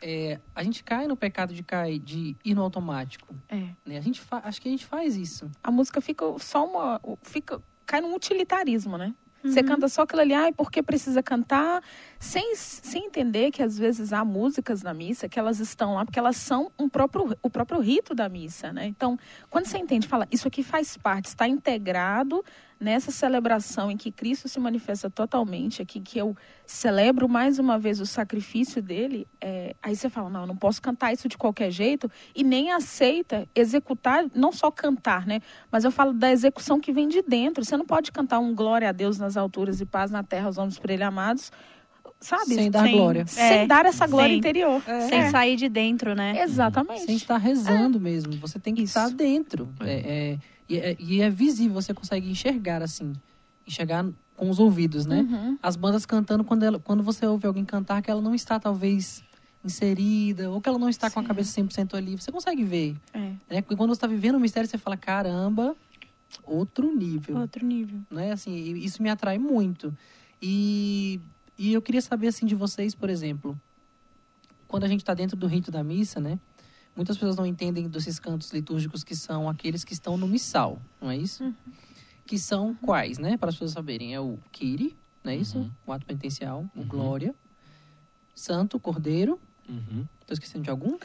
[0.02, 3.36] é, a gente cai no pecado de cair, de ir no automático.
[3.50, 3.68] É.
[3.86, 3.98] Né?
[3.98, 5.52] A gente fa- acho que a gente faz isso.
[5.62, 7.02] A música fica só uma.
[7.24, 9.14] Fica, cai num utilitarismo, né?
[9.44, 9.66] Você Uhum.
[9.68, 11.82] canta só aquilo ali, ai, porque precisa cantar,
[12.20, 16.20] sem, sem entender que às vezes há músicas na missa que elas estão lá porque
[16.20, 18.86] elas são um próprio, o próprio rito da missa, né?
[18.88, 19.18] Então,
[19.50, 22.44] quando você entende, fala, isso aqui faz parte, está integrado
[22.80, 28.00] nessa celebração em que Cristo se manifesta totalmente, aqui que eu celebro mais uma vez
[28.00, 31.72] o sacrifício dele, é, aí você fala, não, eu não posso cantar isso de qualquer
[31.72, 35.42] jeito e nem aceita executar, não só cantar, né?
[35.72, 37.66] Mas eu falo da execução que vem de dentro.
[37.66, 40.58] Você não pode cantar um glória a Deus nas alturas e paz na terra aos
[40.58, 41.52] homens por ele amados,
[42.20, 42.54] sabe?
[42.56, 43.26] Sem dar Sem- glória.
[43.28, 44.82] Sem É, dar essa glória sem- interior.
[45.10, 45.30] Sem É.
[45.30, 46.42] sair de dentro, né?
[46.44, 47.06] Exatamente.
[47.06, 48.34] Sem estar rezando mesmo.
[48.38, 48.98] Você tem que Isso.
[48.98, 49.70] estar dentro.
[49.80, 53.14] É, é- e, é, e é visível, você consegue enxergar assim.
[53.68, 54.06] Enxergar
[54.36, 55.22] com os ouvidos, né?
[55.22, 55.58] Uhum.
[55.62, 59.22] As bandas cantando, quando, ela, quando você ouve alguém cantar, que ela não está talvez
[59.66, 61.28] inserida, ou que ela não está com a Sim.
[61.28, 62.96] cabeça 100% ali, você consegue ver.
[63.14, 63.20] É.
[63.50, 63.62] Né?
[63.62, 65.76] Porque quando você está vivendo o mistério, você fala, caramba,
[66.46, 67.38] outro nível.
[67.38, 68.00] Outro nível.
[68.10, 68.32] né?
[68.32, 69.94] Assim, e isso me atrai muito.
[70.42, 71.20] E,
[71.60, 73.60] e eu queria saber assim de vocês, por exemplo,
[74.68, 76.40] quando a gente está dentro do rito da missa, né?
[76.96, 81.12] Muitas pessoas não entendem desses cantos litúrgicos que são aqueles que estão no missal, não
[81.12, 81.44] é isso?
[81.44, 81.54] Uhum.
[82.26, 83.38] Que são quais, né?
[83.38, 85.60] Para as pessoas saberem, é o Kyrie, não é isso?
[85.60, 85.72] Uhum.
[85.86, 86.88] O ato penitencial, o Uhum.
[86.88, 87.36] Glória,
[88.36, 89.40] Santo, Cordeiro.
[89.68, 90.06] Uhum.
[90.22, 90.98] Estou esquecendo de algum?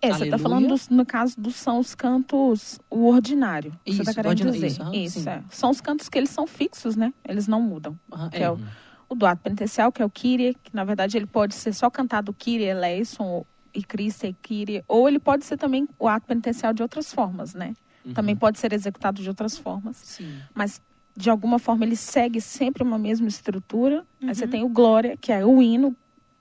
[0.00, 3.70] É, você está falando, dos, no caso, dos são os cantos, o ordinário.
[3.84, 4.66] que você Isso, está querendo dizer.
[4.66, 5.44] isso, aham, Isso, é.
[5.48, 7.14] São os cantos que eles são fixos, né?
[7.24, 7.96] Eles não mudam.
[8.12, 8.66] Aham, Que é o- Uhum.
[9.12, 11.90] O do ato penitencial, que é o Kyrie, que na verdade ele pode ser só
[11.90, 13.44] cantado Kyrie eleison
[13.74, 17.54] e Cristo e Kyrie, ou ele pode ser também o ato penitencial de outras formas,
[17.54, 17.74] né?
[18.04, 18.14] Uhum.
[18.14, 19.96] Também pode ser executado de outras formas.
[19.96, 20.34] Sim.
[20.54, 20.80] mas
[21.14, 24.02] de alguma forma ele segue sempre uma mesma estrutura.
[24.22, 24.50] Aí você Uhum.
[24.50, 25.94] tem o Glória, que é o hino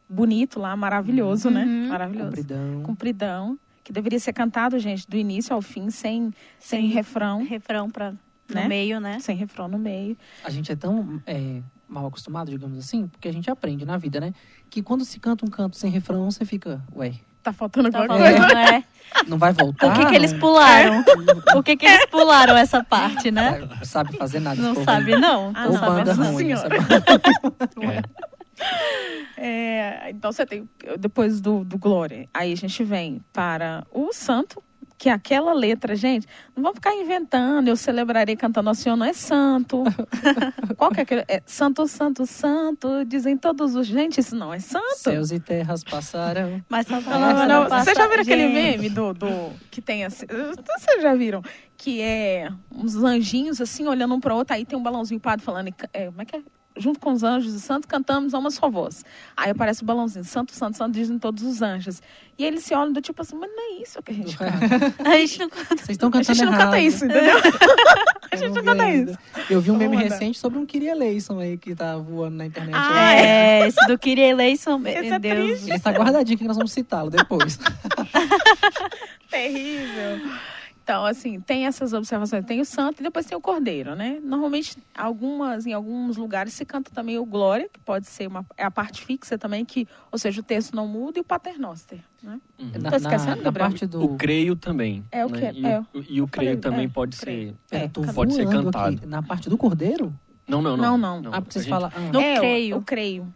[0.09, 1.65] bonito lá, maravilhoso, né?
[1.65, 1.87] Uhum.
[1.89, 2.29] Maravilhoso.
[2.31, 2.83] Compridão.
[2.83, 7.89] Compridão, que deveria ser cantado, gente, do início ao fim, sem, sem Sem- refrão, Refrão
[7.89, 8.17] pra, no
[8.55, 8.67] Né?
[8.69, 9.19] meio, né?
[9.19, 10.17] sem refrão no meio.
[10.43, 14.19] A gente é tão é, mal acostumado, digamos assim, porque a gente aprende na vida,
[14.19, 14.33] né?
[14.69, 18.19] Que quando se canta um canto sem refrão, você fica, ué, Tá faltando Tá alguma
[18.19, 18.37] coisa.
[18.37, 18.83] falando, né?
[19.27, 19.87] não vai voltar?
[19.87, 21.03] Por que, que eles pularam?
[21.51, 23.67] Por que, que eles pularam essa parte, né?
[23.67, 24.61] Não sabe fazer nada.
[24.61, 25.51] Não sabe, não.
[25.55, 26.33] Ah, Não Ou não, sabe, banda não.
[26.33, 26.51] ruim.
[26.51, 26.67] Essa-
[29.37, 34.61] É, então você tem, depois do, do Glória, aí a gente vem para o Santo,
[35.01, 39.13] que aquela letra, gente, não vamos ficar inventando, eu celebrarei cantando ao Senhor, não é
[39.13, 39.83] santo.
[40.77, 41.25] Qual que é aquele?
[41.27, 43.87] É santo, santo, santo, dizem todos os.
[43.87, 44.97] Gente, isso não é santo.
[44.97, 46.63] Céus e terras passaram.
[46.69, 47.79] Mas só Não, não, não.
[47.79, 50.27] Vocês já viram aquele meme do, do que tem assim?
[50.27, 51.41] Vocês já viram?
[51.75, 55.73] Que é uns anjinhos assim olhando um para outro, aí tem um balãozinho padre falando,
[55.93, 56.41] é, como é que é?
[56.77, 59.03] Junto com os anjos e santos, cantamos a uma só voz.
[59.35, 62.01] Aí aparece o balãozinho, santo, santo, santo, dizem todos os anjos.
[62.37, 64.57] E eles se olham do tipo assim, mas não é isso que a gente canta.
[65.03, 66.65] A gente não Vocês estão A cantando gente não errado.
[66.65, 67.35] canta isso, entendeu?
[68.31, 69.17] A gente não canta isso.
[69.49, 72.73] Eu vi um meme recente sobre um Kyrie Eleison aí que tá voando na internet.
[72.73, 75.67] Ah, É, esse do Kyrie eleison, meu Esse é Deus.
[75.67, 77.59] Ele tá guardadinho que nós vamos citá-lo depois.
[79.29, 80.19] Terrível.
[80.83, 82.43] Então, assim, tem essas observações.
[82.45, 84.19] Tem o santo e depois tem o cordeiro, né?
[84.21, 88.63] Normalmente, algumas, em alguns lugares se canta também o glória, que pode ser uma, é
[88.65, 92.39] a parte fixa também, que, ou seja, o texto não muda, e o paternoster, né?
[92.59, 92.71] Uhum.
[92.71, 93.69] Tô esquecendo, na, na Gabriel?
[93.69, 94.03] parte do.
[94.03, 95.03] O creio também.
[95.11, 95.51] É o né?
[95.53, 95.79] que- E, é.
[95.79, 97.55] o, e o creio falei, também é, pode creio.
[97.67, 97.75] ser.
[97.75, 98.95] É, tô pode ser cantado.
[98.97, 99.05] aqui.
[99.05, 100.11] Na parte do cordeiro?
[100.47, 101.21] Não, não, Não, não.
[101.21, 101.33] não.
[101.33, 101.93] ah, porque A você gente fala.
[101.95, 102.77] Ah, No é, o- creio.
[102.77, 103.33] O, creio.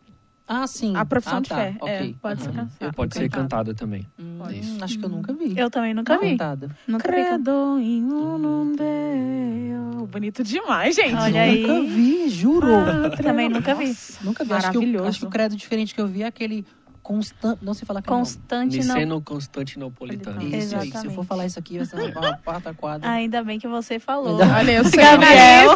[0.48, 0.96] Ah, sim.
[0.96, 1.76] A profissão ah, de tá, fé.
[1.80, 1.92] ok.
[1.94, 2.56] É, pode ser Aham.
[2.58, 2.94] cantada.
[2.94, 4.08] Pode ser cantada também.
[4.20, 4.84] Hum, Isso.
[4.84, 5.58] Acho que eu nunca vi.
[5.58, 6.32] Eu também nunca vi.
[6.32, 6.70] Cantada.
[6.88, 7.16] Nunca vi.
[7.16, 10.08] Credo in unum Deo.
[10.08, 11.16] Bonito demais, gente.
[11.16, 11.66] Olha aí.
[11.66, 12.68] Nunca vi, juro.
[12.76, 13.88] Ah, Também nunca vi.
[13.88, 14.54] Nossa, Nunca vi.
[14.54, 15.08] Acho que, o, Maravilhoso.
[15.10, 16.66] acho que o credo diferente que eu vi é aquele
[17.02, 17.60] constante.
[17.64, 18.96] Não se fala que Constante não.
[18.96, 20.42] Niceno Constantinopolitano.
[20.44, 20.62] Isso aí.
[20.62, 21.16] Se eu Exatamente.
[21.16, 23.10] for falar isso aqui, vai ser uma quarta quadra.
[23.10, 24.40] Ainda bem que você falou.
[24.42, 25.72] Ainda- Olha, eu sou Gabriel.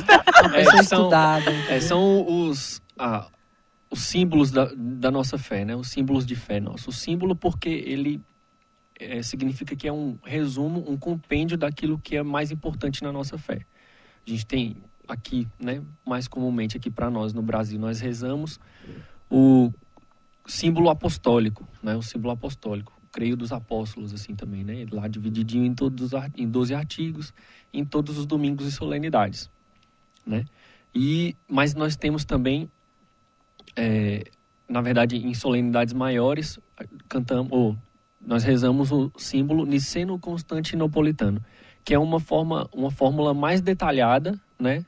[0.55, 1.09] É, são-.
[1.69, 3.25] É, são os, ah,
[3.91, 5.75] os símbolos da, da nossa fé, né?
[5.75, 6.89] Os símbolos de fé nosso.
[6.89, 8.21] O símbolo porque ele
[8.99, 13.37] é, significa que é um resumo, um compêndio daquilo que é mais importante na nossa
[13.37, 13.65] fé.
[14.25, 15.81] A gente tem aqui, né?
[16.05, 18.59] Mais comumente aqui para nós no Brasil, nós rezamos
[19.29, 19.71] o
[20.45, 21.95] símbolo apostólico, né?
[21.95, 22.93] O símbolo apostólico.
[23.11, 24.85] Creio dos apóstolos, assim também, né?
[24.91, 27.33] Lá divididinho em todos os, em 12 artigos,
[27.73, 29.49] em todos os domingos e solenidades,
[30.25, 30.45] né?
[30.93, 32.69] E, mas nós temos também
[33.79, 34.23] é,
[34.67, 36.59] na verdade, em solenidades maiores,
[37.07, 37.75] cantamos, ou
[38.19, 41.43] nós rezamos o símbolo niceno-constantinopolitano,
[41.83, 44.85] que é uma forma, uma fórmula mais detalhada, né,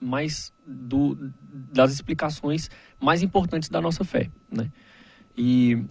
[0.00, 1.16] mais do,
[1.72, 2.68] das explicações
[3.00, 4.70] mais importantes da nossa fé, né?
[5.36, 5.84] E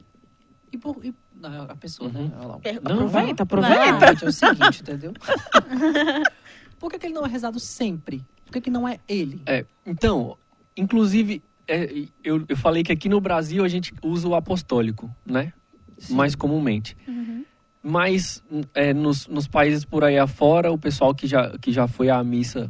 [0.72, 2.28] E, por, e não, a pessoa, Uhum.
[2.28, 2.32] né?
[2.36, 2.60] Lá.
[2.84, 4.08] Não, aproveita, Não, aproveita.
[4.08, 5.14] gente, é o seguinte, entendeu?
[6.80, 8.24] Por que, que ele não é rezado sempre?
[8.46, 9.42] Por que, que não é ele?
[9.46, 10.38] É, então,
[10.76, 15.54] inclusive, é, eu, eu falei que aqui no Brasil a gente usa o apostólico, né?
[15.98, 16.16] Sim.
[16.16, 16.96] Mais comumente.
[17.08, 17.44] Uhum.
[17.84, 18.44] Mas
[18.74, 22.24] é, nos, nos países por aí afora, o pessoal que já, que já foi à
[22.24, 22.70] missa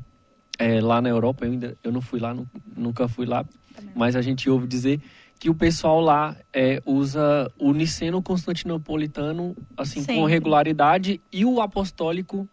[0.57, 3.45] é, lá na Europa, eu, ainda, eu não fui lá, nu- nunca fui lá,
[3.95, 5.01] mas a gente ouve dizer
[5.39, 12.47] que o pessoal lá é, usa o niceno constantinopolitano assim com regularidade e o apostólico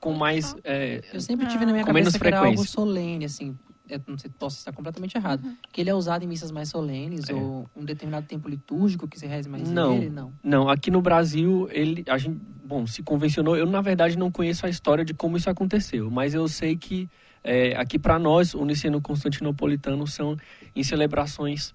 [0.00, 2.72] com mais é, Eu sempre tive na minha cabeça que era algo frequência.
[2.72, 3.56] solene, assim.
[3.88, 5.42] Eu não sei, posso estar completamente errado.
[5.72, 7.34] Que ele é usado em missas mais solenes É.
[7.34, 9.94] ou um determinado tempo litúrgico que se reze mais Não.
[9.98, 10.32] nele, não.
[10.42, 13.56] Não, aqui no Brasil, ele, a gente, bom, se convencionou.
[13.56, 17.08] Eu, na verdade, não conheço a história de como isso aconteceu, mas eu sei que
[17.44, 20.36] é, aqui para nós, o Niceno Constantinopolitano são
[20.76, 21.74] em celebrações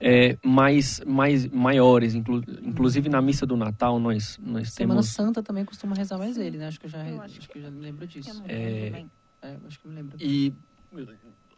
[0.00, 5.08] é, mais, mais maiores, inclu, inclusive na missa do Natal, nós, nós Semana temos.
[5.14, 6.66] Santa também costuma rezar mais ele, né?
[6.68, 8.30] Acho que eu já, Eu acho acho que eu já me lembro disso.
[8.30, 9.10] Eu não É, lembro.
[9.42, 10.16] É, acho que eu me lembro.
[10.20, 10.52] E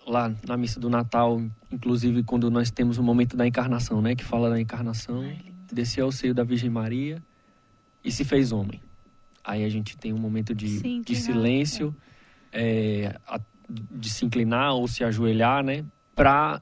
[0.07, 1.41] lá na missa do Natal,
[1.73, 5.39] inclusive quando nós temos o momento da encarnação, né, que fala da encarnação, Ai,
[5.73, 7.23] desceu ao seio da Virgem Maria
[8.05, 8.81] e se fez homem.
[9.43, 11.95] Aí a gente tem um momento de, Sim, de silêncio,
[12.53, 16.61] é, a- de se inclinar ou se ajoelhar, né, para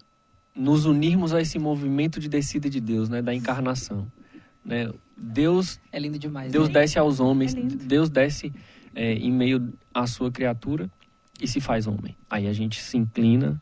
[0.55, 4.07] nos unirmos a esse movimento de descida de Deus, né, da encarnação,
[4.64, 4.90] né?
[5.16, 6.50] Deus É lindo demais.
[6.52, 6.74] Deus né?
[6.81, 7.61] desce aos homens, É.
[7.61, 8.52] Deus desce
[8.94, 10.90] é, em meio à sua criatura
[11.42, 12.16] e se faz homem.
[12.31, 13.61] Aí a gente se inclina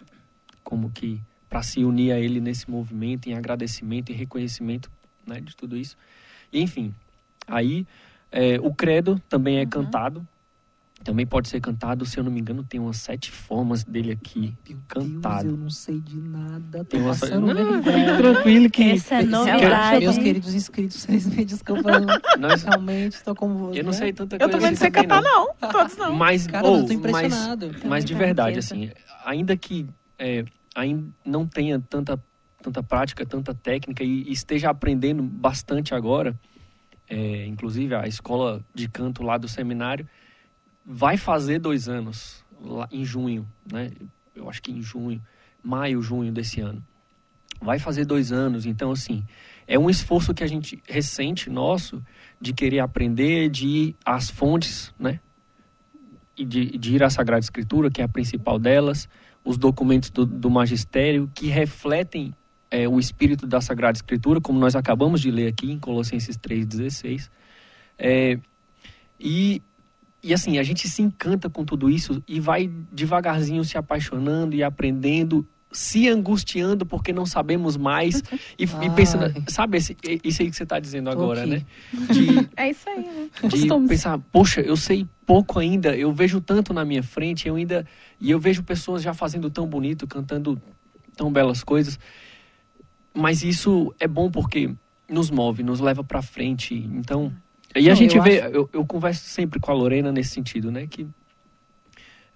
[0.62, 4.90] como que para se unir a Ele nesse movimento, em agradecimento e reconhecimento
[5.26, 5.96] né, de tudo isso.
[6.52, 6.94] E, enfim,
[7.46, 7.86] aí
[8.30, 9.68] é, o credo também é Uhum.
[9.68, 10.26] cantado.
[11.02, 14.54] Também pode ser cantado, se eu não me engano, tem umas sete formas dele aqui.
[14.68, 15.44] Meu cantado.
[15.44, 16.78] Deus, eu não sei de nada.
[16.80, 20.00] Tô Tem uma passando Não, fique tranquilo que Essa é Meus- novidade.
[20.04, 22.04] Meus queridos inscritos, vocês me desculpam.
[22.38, 23.80] nós, Realmente, estou com você.
[23.80, 25.54] eu não sei tanta Eu coisa também não assim sei cantar, não.
[25.72, 26.14] Todos não.
[26.16, 27.70] Mas, Cara, ou, eu tô mas, impressionado.
[27.86, 28.90] Mas de verdade, assim,
[29.24, 29.86] ainda que
[30.18, 32.22] é, ainda não tenha tanta,
[32.62, 36.38] tanta prática, tanta técnica e, e esteja aprendendo bastante agora,
[37.08, 40.06] é, inclusive a escola de canto lá do seminário
[40.92, 43.90] vai fazer dois anos lá em junho, né?
[44.34, 45.22] Eu acho que em junho,
[45.62, 46.82] maio, junho desse ano.
[47.60, 49.22] Vai fazer dois anos, então assim,
[49.68, 52.02] é um esforço que a gente recente nosso
[52.40, 55.20] de querer aprender, de ir às fontes, né?
[56.40, 59.06] e de, de ir à Sagrada Escritura, que é a principal delas,
[59.44, 62.34] os documentos do, do magistério que refletem
[62.70, 67.30] é, o espírito da Sagrada Escritura, como nós acabamos de ler aqui em Colossenses 3,16.
[67.98, 68.38] É,
[69.18, 69.60] e,
[70.22, 74.62] e assim, a gente se encanta com tudo isso e vai devagarzinho se apaixonando e
[74.62, 78.22] aprendendo, se angustiando porque não sabemos mais
[78.58, 81.50] e, e pensando, sabe, esse, isso aí que você está dizendo agora, aqui.
[81.50, 81.64] né?
[82.12, 83.28] De, É isso aí, né?
[83.42, 83.88] de Costumes.
[83.88, 87.86] pensar, poxa, eu sei pouco ainda, eu vejo tanto na minha frente, eu ainda
[88.20, 90.60] e eu vejo pessoas já fazendo tão bonito, cantando
[91.16, 91.98] tão belas coisas.
[93.14, 94.70] Mas isso é bom porque
[95.08, 96.74] nos move, nos leva para frente.
[96.74, 97.32] Então,
[97.76, 100.70] e a Não, gente eu vê, eu, eu converso sempre com a Lorena nesse sentido,
[100.70, 101.06] né, que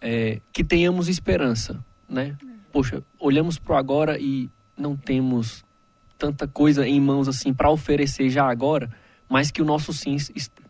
[0.00, 2.36] é, que tenhamos esperança, né?
[2.70, 5.64] Poxa, olhamos para agora e não temos
[6.18, 8.90] tanta coisa em mãos assim para oferecer já agora,
[9.28, 10.16] mas que o nosso sim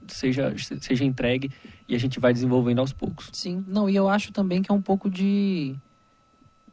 [0.07, 1.51] seja seja entregue
[1.89, 3.29] e a gente vai desenvolvendo aos poucos.
[3.33, 5.75] Sim, não, e eu acho também que é um pouco de.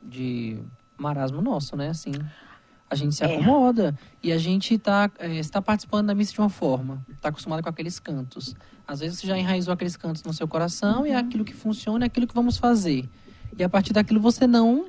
[0.01, 0.57] de
[0.97, 1.89] marasmo nosso, né?
[1.89, 2.11] Assim,
[2.91, 3.33] a gente se É.
[3.35, 7.63] acomoda e a gente tá, é, está participando da missa de uma forma, está acostumado
[7.63, 8.53] com aqueles cantos.
[8.87, 12.05] Às vezes você já enraizou aqueles cantos no seu coração e é aquilo que funciona,
[12.05, 13.07] é aquilo que vamos fazer.
[13.57, 14.87] E a partir daquilo você não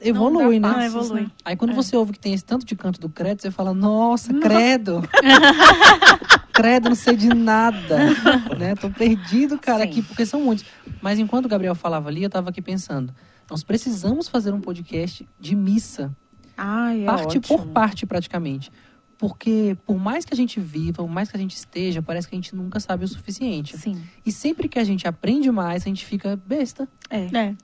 [0.00, 0.74] evolui, dá né?
[0.88, 1.22] Não passos, evolui.
[1.22, 1.30] né?
[1.44, 1.74] Aí quando É.
[1.74, 5.02] você ouve que tem esse tanto de canto do credo, você fala, nossa, credo!
[6.52, 7.98] credo, não sei de nada.
[8.58, 8.74] né?
[8.74, 9.90] Tô perdido, cara, Sim.
[9.90, 10.64] aqui, porque são muitos.
[11.00, 13.14] Mas enquanto o Gabriel falava ali, eu tava aqui pensando,
[13.50, 16.14] nós precisamos fazer um podcast de missa,
[16.56, 17.42] Ai, é parte ótimo.
[17.42, 18.70] por parte praticamente.
[19.16, 22.34] Porque por mais que a gente viva, por mais que a gente esteja, parece que
[22.34, 23.76] a gente nunca sabe o suficiente.
[23.78, 24.02] Sim.
[24.24, 26.88] E sempre que a gente aprende mais, a gente fica besta.
[27.08, 27.26] É.
[27.36, 27.54] É.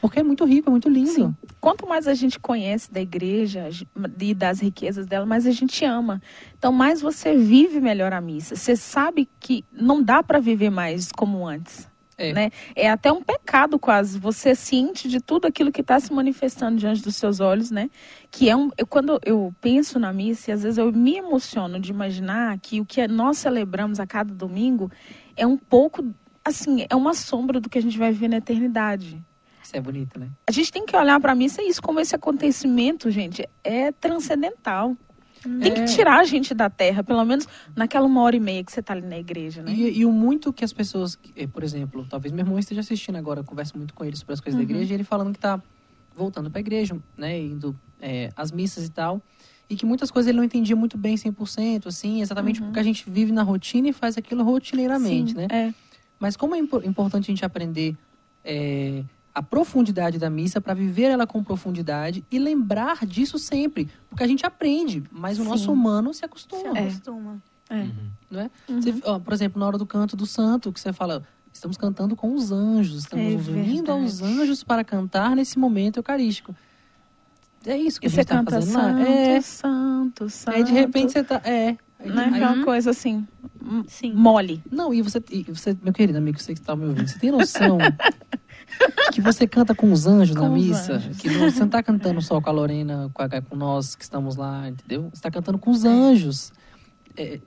[0.00, 1.10] Porque é muito rico, é muito lindo.
[1.10, 1.34] Sim.
[1.60, 3.70] Quanto mais a gente conhece da igreja
[4.20, 6.20] e das riquezas dela, mais a gente ama.
[6.58, 8.54] Então, mais você vive melhor a missa.
[8.54, 11.88] Você sabe que não dá para viver mais como antes.
[12.16, 12.32] É.
[12.32, 12.50] Né?
[12.76, 16.76] é até um pecado quase, você é ciente de tudo aquilo que está se manifestando
[16.78, 17.90] diante dos seus olhos, né?
[18.30, 21.80] Que é um, eu, quando eu penso na missa, e às vezes eu me emociono
[21.80, 24.90] de imaginar que o que nós celebramos a cada domingo
[25.36, 26.04] é um pouco,
[26.44, 29.20] assim, é uma sombra do que a gente vai ver na eternidade.
[29.62, 30.28] Isso é bonito, né?
[30.46, 34.96] A gente tem que olhar para a missa isso como esse acontecimento, gente, é transcendental.
[35.60, 35.74] Tem É.
[35.74, 38.80] que tirar a gente da terra, pelo menos naquela uma hora e meia que você
[38.80, 39.72] está ali na igreja, né?
[39.72, 43.16] E, e o muito que as pessoas, eh, por exemplo, talvez meu irmão esteja assistindo
[43.16, 44.66] agora, eu converso muito com ele sobre as coisas Uhum.
[44.66, 45.60] da igreja, e ele falando que tá
[46.16, 49.20] voltando pra igreja, né, indo eh, às missas e tal,
[49.68, 52.66] e que muitas coisas ele não entendia muito bem 100%, assim, exatamente Uhum.
[52.66, 55.46] porque a gente vive na rotina e faz aquilo rotineiramente, Sim, né?
[55.50, 55.74] É.
[56.20, 57.96] Mas como é impo- importante a gente aprender
[58.44, 59.02] eh,
[59.34, 64.26] a profundidade da missa para viver ela com profundidade e lembrar disso sempre, porque a
[64.28, 65.48] gente aprende, mas o Sim.
[65.48, 66.78] nosso humano se Se acostuma.
[66.78, 66.82] É.
[66.82, 67.42] acostuma.
[67.68, 67.86] é.
[68.30, 68.50] Não é?
[68.68, 68.80] Uhum.
[68.80, 72.14] Você- ó, por exemplo, na hora do canto do santo, que você fala, estamos cantando
[72.14, 73.90] com os anjos, estamos É unindo verdade.
[73.90, 76.54] aos anjos para cantar nesse momento eucarístico.
[77.66, 79.08] É isso que E a você gente está canta fazendo santo, lá.
[79.08, 80.54] É, santo, santo.
[80.54, 81.40] aí de repente você tá.
[81.44, 81.76] É.
[82.04, 82.30] Né?
[82.34, 83.26] Aí- É uma coisa assim,
[83.86, 84.12] Sim.
[84.14, 84.62] mole.
[84.70, 87.30] não, e você, e você, meu querido amigo, você que está me ouvindo, você tem
[87.30, 87.78] noção
[89.12, 90.94] que você canta com os anjos na Com os missa?
[90.94, 91.16] anjos.
[91.18, 94.02] Que não, você não está cantando só com a Lorena, com, a- com nós que
[94.04, 95.02] estamos lá, entendeu?
[95.04, 96.52] Você está cantando com os anjos.
[97.16, 97.40] É,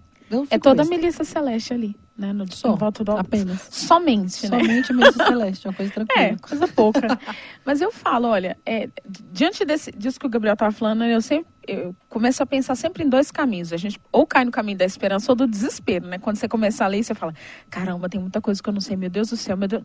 [0.50, 2.34] É toda a milícia celeste ali, né?
[2.34, 3.68] No, Só, em volta do apenas.
[3.72, 4.60] Somente, né?
[4.60, 6.22] Somente a missa celeste, é uma coisa tranquila.
[6.22, 7.20] É, coisa pouca.
[7.66, 8.90] Mas eu falo, olha, é,
[9.32, 13.04] diante desse, disso que o Gabriel estava falando, eu sempre eu começo a pensar sempre
[13.04, 13.74] em dois caminhos.
[13.74, 16.18] A gente ou cai no caminho da esperança ou do desespero, né?
[16.18, 17.34] Quando você começa a ler, você fala,
[17.70, 19.84] caramba, tem muita coisa que eu não sei, meu Deus do céu, meu Deus.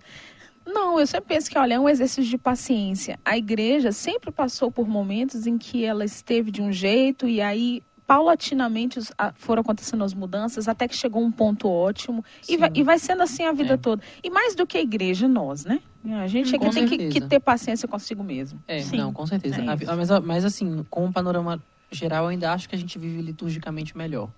[0.64, 3.18] Não, eu sempre penso que, olha, é um exercício de paciência.
[3.24, 7.82] A igreja sempre passou por momentos em que ela esteve de um jeito e aí
[8.12, 9.00] paulatinamente
[9.36, 13.22] foram acontecendo as mudanças até que chegou um ponto ótimo e vai, e vai sendo
[13.22, 13.76] assim a vida É.
[13.78, 14.02] toda.
[14.22, 15.80] E mais do que a igreja, nós, né?
[16.04, 18.62] A gente é que Com tem que, que ter paciência consigo mesmo.
[18.68, 18.98] É, Sim.
[18.98, 19.62] não, com certeza.
[19.62, 19.64] É
[19.96, 21.58] mas, mas assim, com o panorama
[21.90, 24.28] geral, eu ainda acho que a gente vive liturgicamente melhor.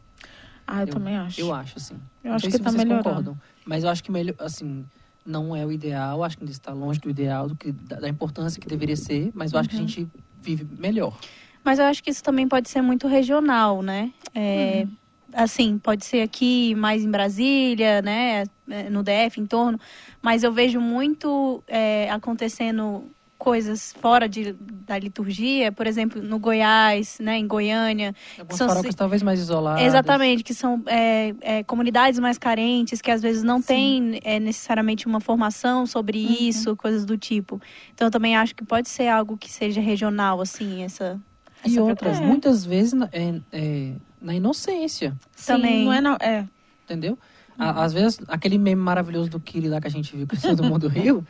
[0.67, 1.41] Ah, eu, Eu- também acho.
[1.41, 1.97] Eu acho, assim.
[2.23, 3.05] Eu acho que tá vocês melhorando.
[3.05, 3.39] concordam.
[3.67, 4.85] Mas eu acho que melhor, assim,
[5.27, 8.09] não é o ideal, acho que ainda está longe do ideal, do que, da, da
[8.09, 9.89] importância que deveria ser, mas eu acho que a Uhum.
[9.89, 10.09] gente
[10.41, 11.19] vive melhor.
[11.65, 14.13] Mas eu acho que isso também pode ser muito regional, né?
[14.35, 14.87] É,
[15.33, 18.45] Assim, pode ser aqui, mais em Brasília, né?
[18.71, 19.81] é, No DF, em torno.
[20.23, 23.05] Mas eu vejo muito é, acontecendo
[23.37, 27.37] coisas fora de, da liturgia, por exemplo, no Goiás, né?
[27.37, 28.15] Em Goiânia.
[28.39, 29.83] Algumas São paróquias talvez mais isoladas.
[29.85, 35.07] Exatamente, que são é, é, comunidades mais carentes, que às vezes não têm é, necessariamente
[35.07, 36.37] uma formação sobre Uhum.
[36.49, 37.61] isso, coisas do tipo.
[37.93, 41.21] Então, eu também acho que pode ser algo que seja regional, assim, essa.
[41.65, 42.27] E essa outras, preparação.
[42.27, 45.85] muitas vezes, na- é, é, na inocência, Sim, também.
[45.85, 46.47] Não é, não, é.
[46.85, 47.19] entendeu?
[47.59, 50.89] Às vezes, aquele meme maravilhoso do Kiri lá que a gente viu, que todo mundo
[50.89, 51.25] riu,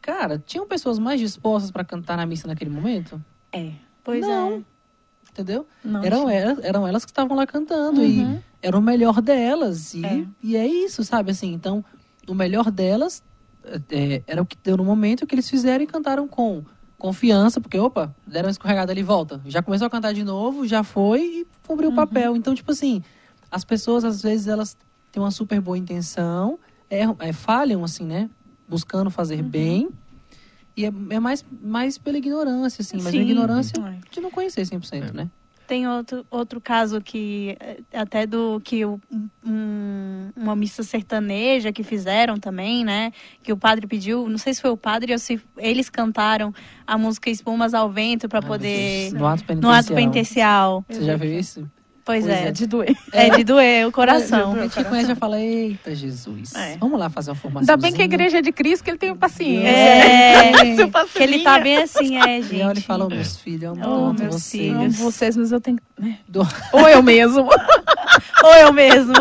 [0.00, 3.22] cara, tinham pessoas mais dispostas para cantar na missa naquele momento?
[3.52, 3.72] É.
[4.02, 4.52] Pois Não.
[4.52, 4.62] é.
[5.30, 5.66] Entendeu?
[5.84, 8.40] Não, Eram elas, eram elas que estavam lá cantando e Uhum.
[8.62, 9.92] era o melhor delas.
[9.94, 10.24] E É.
[10.42, 11.32] e é isso, sabe?
[11.32, 11.84] Assim, então,
[12.28, 13.22] o melhor delas
[13.90, 16.62] é, era o que deu no momento que eles fizeram e cantaram com
[17.08, 19.38] confiança, porque, opa, deram uma escorregada ali, volta.
[19.44, 21.92] Já começou a cantar de novo, já foi e cumpriu Uhum.
[21.92, 22.34] o papel.
[22.34, 23.02] Então, tipo assim,
[23.50, 24.74] as pessoas, às vezes, elas
[25.12, 28.30] têm uma super boa intenção, erram, é, falham, assim, né?
[28.66, 29.48] Buscando fazer Uhum.
[29.50, 29.88] bem.
[30.74, 32.96] E é, é mais, mais pela ignorância, assim.
[32.96, 33.20] Mas a Sim.
[33.20, 34.00] ignorância É.
[34.10, 35.28] de não conhecer 100%, né?
[35.66, 39.00] Tem outro, outro caso que, é, até do que o-
[39.44, 43.12] um- uma missa sertaneja que fizeram também, né?
[43.42, 46.52] Que o padre pediu, não sei se foi o padre ou se eles cantaram
[46.86, 49.12] a música Espumas ao Vento para Ai, poder.
[49.14, 49.74] No ato No penitencial.
[49.74, 50.84] ato penitencial.
[50.88, 51.70] Você já viu isso?
[52.04, 52.48] Pois, Pois é.
[52.48, 52.94] É de doer.
[53.12, 54.52] É de doer o coração.
[54.54, 56.76] A gente conhece e fala, eita Jesus, É.
[56.76, 57.72] vamos lá fazer uma formação.
[57.74, 59.68] Ainda bem que a igreja é de Cristo, que ele tem paciência.
[59.68, 62.62] É, Seu que ele tá bem assim, é, E gente.
[62.62, 64.72] olha e fala, "Ô, meus filhos, eu amo Oh, tanto meus vocês.
[64.72, 65.78] Eu amo vocês, mas eu tenho.
[65.78, 66.18] que- né?
[66.72, 67.48] Ou eu mesmo.
[68.44, 69.14] Ou eu mesmo.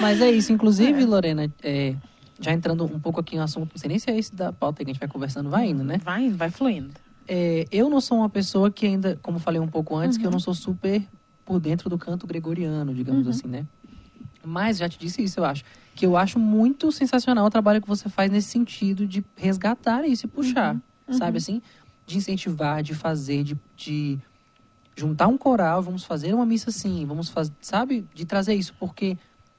[0.00, 1.94] Mas é isso, inclusive, Lorena, é,
[2.40, 4.84] já entrando um pouco aqui no assunto, não sei nem se é esse da pauta
[4.84, 5.98] que a gente vai conversando, vai indo, né?
[6.02, 6.90] Vai, vai fluindo.
[7.26, 10.20] É, eu não sou uma pessoa que ainda, como falei um pouco antes, Uhum.
[10.22, 11.02] que eu não sou super
[11.44, 13.30] por dentro do canto gregoriano, digamos Uhum.
[13.30, 13.66] assim, né?
[14.42, 15.64] Mas já te disse isso, eu acho.
[15.94, 20.26] Que eu acho muito sensacional o trabalho que você faz nesse sentido de resgatar isso
[20.26, 20.74] e puxar.
[21.08, 21.14] Uhum.
[21.14, 21.62] Sabe assim?
[22.06, 24.18] De incentivar, de fazer, de, de
[24.94, 28.06] juntar um coral, vamos fazer uma missa assim, vamos fazer, sabe?
[28.14, 29.16] De trazer isso, porque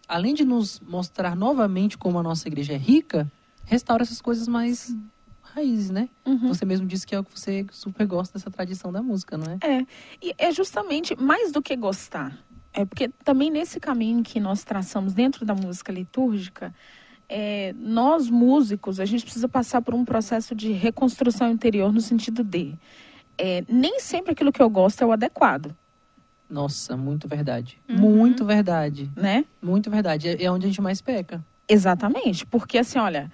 [0.07, 3.29] além de nos mostrar novamente como a nossa igreja é rica,
[3.63, 4.95] restaura essas coisas mais
[5.55, 6.09] raízes, né?
[6.25, 6.49] Uhum.
[6.49, 9.53] Você mesmo disse que é o que você super gosta dessa tradição da música, não
[9.53, 9.57] é?
[9.65, 9.85] É,
[10.21, 12.37] e é justamente mais do que gostar.
[12.73, 16.75] É porque também nesse caminho que nós traçamos dentro da música litúrgica,
[17.29, 22.43] é, nós músicos, a gente precisa passar por um processo de reconstrução interior no sentido
[22.43, 22.75] de
[23.37, 25.73] é, nem sempre aquilo que eu gosto é o adequado,
[26.49, 27.79] Nossa, muito verdade.
[27.89, 27.97] Uhum.
[27.97, 29.09] Muito verdade.
[29.15, 29.45] né?
[29.61, 30.29] Muito verdade.
[30.29, 31.43] É é onde a gente mais peca.
[31.67, 33.31] Exatamente, porque assim, olha,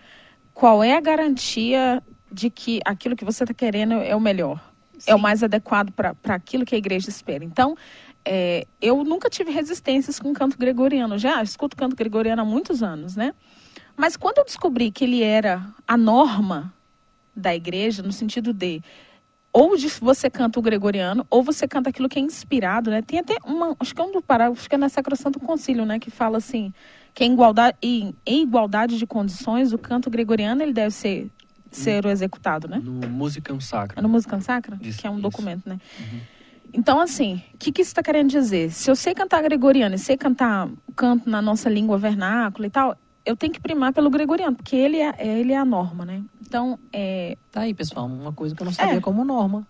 [0.53, 2.01] qual é a garantia
[2.31, 4.59] de que aquilo que você está querendo é o melhor?
[5.05, 5.23] É o Sim.
[5.23, 7.43] mais adequado para aquilo que a igreja espera.
[7.43, 7.75] Então,
[8.23, 11.17] é, eu nunca tive resistências com canto gregoriano.
[11.17, 13.33] Já escuto canto gregoriano há muitos anos, né?
[13.97, 16.73] Mas quando eu descobri que ele era a norma
[17.35, 18.81] da igreja, no sentido de
[19.53, 23.01] ou de você canta o gregoriano, ou você canta aquilo que é inspirado, né?
[23.01, 25.85] Tem até uma, acho que é um do parágrafo, acho que é na Sacrosanto Concílio,
[25.85, 25.99] né?
[25.99, 26.73] Que fala assim,
[27.13, 31.29] que em igualdade, em, em igualdade de condições, o canto gregoriano ele deve ser,
[31.71, 32.81] ser o executado, né?
[32.83, 34.01] No Musicam É Sacra.
[34.01, 34.77] no Música Sacra?
[34.81, 35.21] Isso, que é um isso.
[35.23, 35.79] documento, né?
[35.99, 36.19] Uhum.
[36.73, 38.71] Então, assim, o que, que isso está querendo dizer?
[38.71, 42.95] Se eu sei cantar gregoriano e sei cantar canto na nossa língua vernácula e tal,
[43.25, 46.23] eu tenho que primar pelo gregoriano, porque ele é, é- ele é a norma, né?
[46.41, 48.05] Então, é, Tá aí, pessoal.
[48.05, 49.67] Uma coisa que eu não sabia como norma.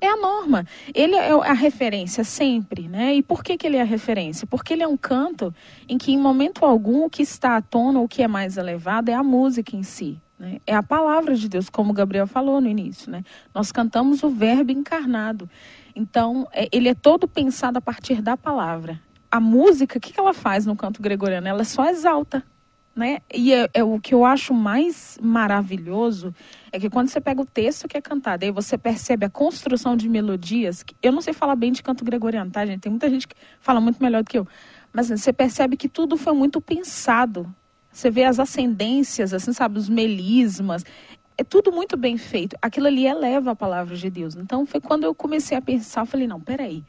[0.00, 0.66] é a norma.
[0.94, 3.14] Ele é a referência sempre, né?
[3.14, 4.46] E por que, que ele é a referência?
[4.46, 5.54] Porque ele é um canto
[5.88, 9.10] em que, em momento algum, o que está à tona, o que é mais elevado,
[9.10, 10.20] é a música em si.
[10.38, 10.60] Né?
[10.66, 13.10] É a palavra de Deus, como Gabriel falou no início.
[13.10, 13.22] Né?
[13.54, 15.48] Nós cantamos o verbo encarnado.
[15.94, 19.00] Então, é- ele é todo pensado a partir da palavra.
[19.30, 21.48] A música, o que, que ela faz no canto gregoriano?
[21.48, 22.42] Ela só exalta.
[22.94, 23.18] Né?
[23.32, 26.34] E é, é o que eu acho mais maravilhoso
[26.72, 29.94] é que quando você pega o texto que é cantado, aí você percebe a construção
[29.94, 30.82] de melodias.
[30.82, 32.80] que- Eu não sei falar bem de canto gregoriano, tá, gente?
[32.80, 34.46] Tem muita gente que fala muito melhor do que eu.
[34.94, 37.54] Mas você percebe que tudo foi muito pensado.
[37.96, 40.84] Você vê as ascendências, assim, sabe, os melismas.
[41.38, 42.54] É tudo muito bem feito.
[42.60, 44.36] Aquilo ali eleva a palavra de Deus.
[44.36, 46.84] Então foi quando eu comecei a pensar, eu falei, não, peraí.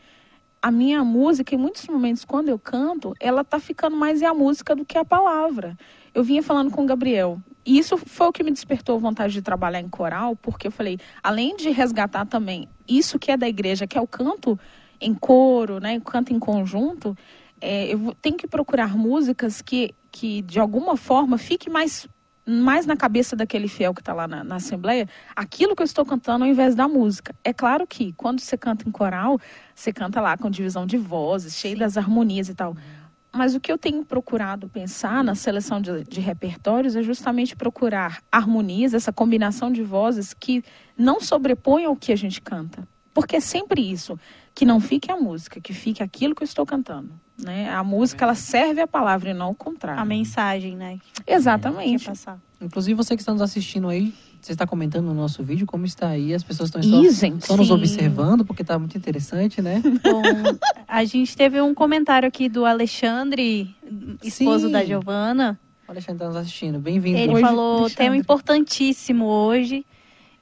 [0.61, 4.75] A minha música, em muitos momentos, quando eu canto, ela tá ficando mais a música
[4.75, 5.77] do que a palavra.
[6.13, 7.39] Eu vinha falando com o Gabriel.
[7.65, 10.99] E isso foi o que me despertou vontade de trabalhar em coral, porque eu falei,
[11.23, 14.59] além de resgatar também isso que é da igreja, que é o canto
[14.99, 17.15] em coro, né, o canto em conjunto,
[17.61, 22.07] é, eu tenho que procurar músicas que, que de alguma forma fique mais
[22.49, 26.05] mais na cabeça daquele fiel que está lá na, na assembleia, aquilo que eu estou
[26.05, 27.35] cantando ao invés da música.
[27.43, 29.37] É claro que quando você canta em coral,
[29.75, 32.73] você canta lá com divisão de vozes, cheio das harmonias e tal.
[33.33, 38.23] Mas o que eu tenho procurado pensar na seleção de, de repertórios é justamente procurar
[38.31, 40.63] harmonias, essa combinação de vozes que
[40.97, 42.87] não sobreponham o que a gente canta.
[43.13, 44.17] Porque é sempre isso,
[44.55, 47.11] que não fique a música, que fique aquilo que eu estou cantando.
[47.41, 47.69] Né?
[47.69, 50.01] A música, ela serve a palavra e não o contrário.
[50.01, 50.97] A mensagem, né?
[51.25, 52.09] Exatamente.
[52.59, 54.11] Inclusive, você que está nos assistindo aí,
[54.41, 56.33] você está comentando no nosso vídeo como está aí.
[56.33, 59.81] As pessoas estão Ih, estão, nos observando, porque está muito interessante, né?
[60.03, 60.21] Bom,
[60.87, 63.75] a gente teve um comentário aqui do Alexandre,
[64.23, 64.71] esposo Sim.
[64.71, 65.59] da Giovana.
[65.87, 66.79] O Alexandre está nos assistindo.
[66.79, 67.17] Bem-vindo.
[67.17, 67.95] Ele Hoje, falou Alexandre.
[67.95, 69.85] tema importantíssimo hoje.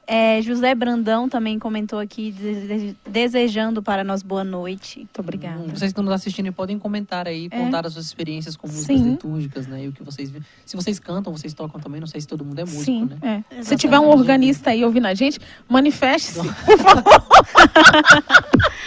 [0.08, 5.00] É, José Brandão também comentou aqui, dese- desejando para nós boa noite.
[5.00, 5.58] Muito obrigada.
[5.60, 7.58] Hum, Vocês que estão nos assistindo podem comentar aí, É.
[7.58, 9.12] contar as suas experiências com músicas Sim.
[9.12, 9.84] litúrgicas, né?
[9.84, 10.32] E o que vocês
[10.66, 13.44] Se vocês cantam, vocês tocam também, não sei se todo mundo é músico, Sim, né?
[13.50, 13.64] é.
[13.64, 16.40] Se tiver um organista aí ouvindo a gente, manifeste-se.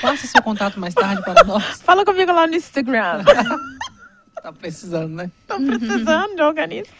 [0.00, 1.82] Passe seu contato mais tarde para nós.
[1.82, 3.24] Fala comigo lá no Instagram.
[4.40, 5.30] tá precisando, né?
[5.48, 6.92] Tô precisando de organista.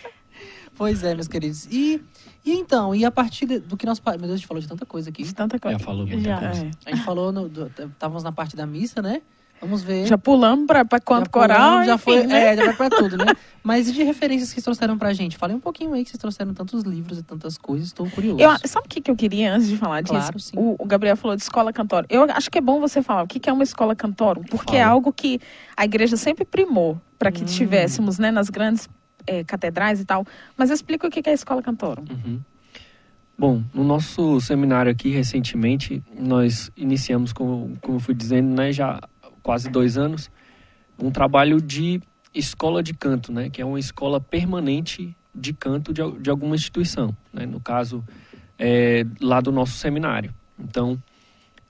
[0.78, 1.66] Pois é, meus queridos.
[1.70, 2.00] E,
[2.46, 4.00] e então, e a partir de- do que nós...
[4.00, 5.24] Meu Deus, a gente falou de tanta coisa aqui.
[5.24, 5.76] De tanta coisa.
[5.78, 6.38] Já falou muita Já.
[6.38, 6.64] coisa.
[6.64, 6.70] É.
[6.86, 9.20] A gente falou, no, do- estávamos na parte da missa, né?
[9.60, 10.06] Vamos ver.
[10.06, 12.52] Já pulamos para Já quanto pulamos, coral, já enfim, foi, né?
[12.52, 13.26] é, já vai pra tudo, né?
[13.60, 15.36] Mas e de referências que vocês trouxeram pra gente?
[15.36, 18.38] Falei um pouquinho aí que vocês trouxeram tantos livros e tantas coisas, estou curioso.
[18.40, 20.14] Eu, sabe o que, que eu queria antes de falar disso?
[20.14, 20.52] Claro, sim.
[20.56, 22.06] O, o Gabriel falou de escola cantórum.
[22.08, 24.76] Eu acho que é bom você falar o que, que é uma escola cantórum, porque
[24.76, 24.92] é Fala.
[24.92, 25.40] algo que
[25.76, 27.46] a igreja sempre primou para que Hum.
[27.46, 28.88] tivéssemos né, nas grandes
[29.28, 30.26] eh, catedrais e tal.
[30.56, 32.04] Mas explica o que, é a escola cantórum.
[32.10, 32.40] Uhum.
[33.36, 39.00] Bom, no nosso seminário aqui, recentemente, nós iniciamos, como, como eu fui dizendo, né, já
[39.42, 40.28] quase dois anos,
[40.98, 42.00] um trabalho de
[42.34, 47.16] escola de canto, né, que é uma escola permanente de canto de, de alguma instituição,
[47.32, 48.04] né, no caso,
[48.58, 50.34] é, lá do nosso seminário.
[50.58, 51.00] Então,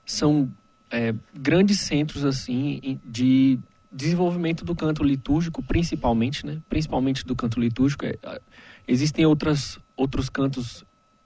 [0.03, 0.49] são
[0.89, 3.59] é, grandes centros, assim, de
[3.91, 8.05] desenvolvimento do canto litúrgico, principalmente, né, principalmente do canto litúrgico.
[8.05, 8.39] É, a-
[8.87, 10.83] existem outras, outros cantos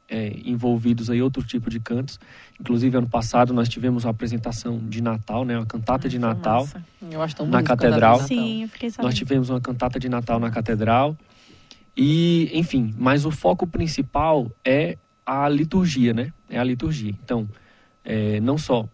[0.10, 2.20] é, envolvidos aí, outro tipo de cantos.
[2.60, 6.62] Inclusive, ano passado, nós tivemos uma apresentação de Natal, né, uma cantata de Natal.
[6.62, 6.86] massa.
[7.10, 8.20] Eu acho tão Na catedral.
[8.20, 9.08] Sim, eu fiquei sabendo.
[9.08, 11.18] Nós tivemos uma cantata de Natal na catedral.
[11.98, 16.32] E, enfim, mas o foco principal é a liturgia, né?
[16.50, 17.16] É a liturgia.
[17.24, 17.48] Então,
[18.04, 18.88] é, não só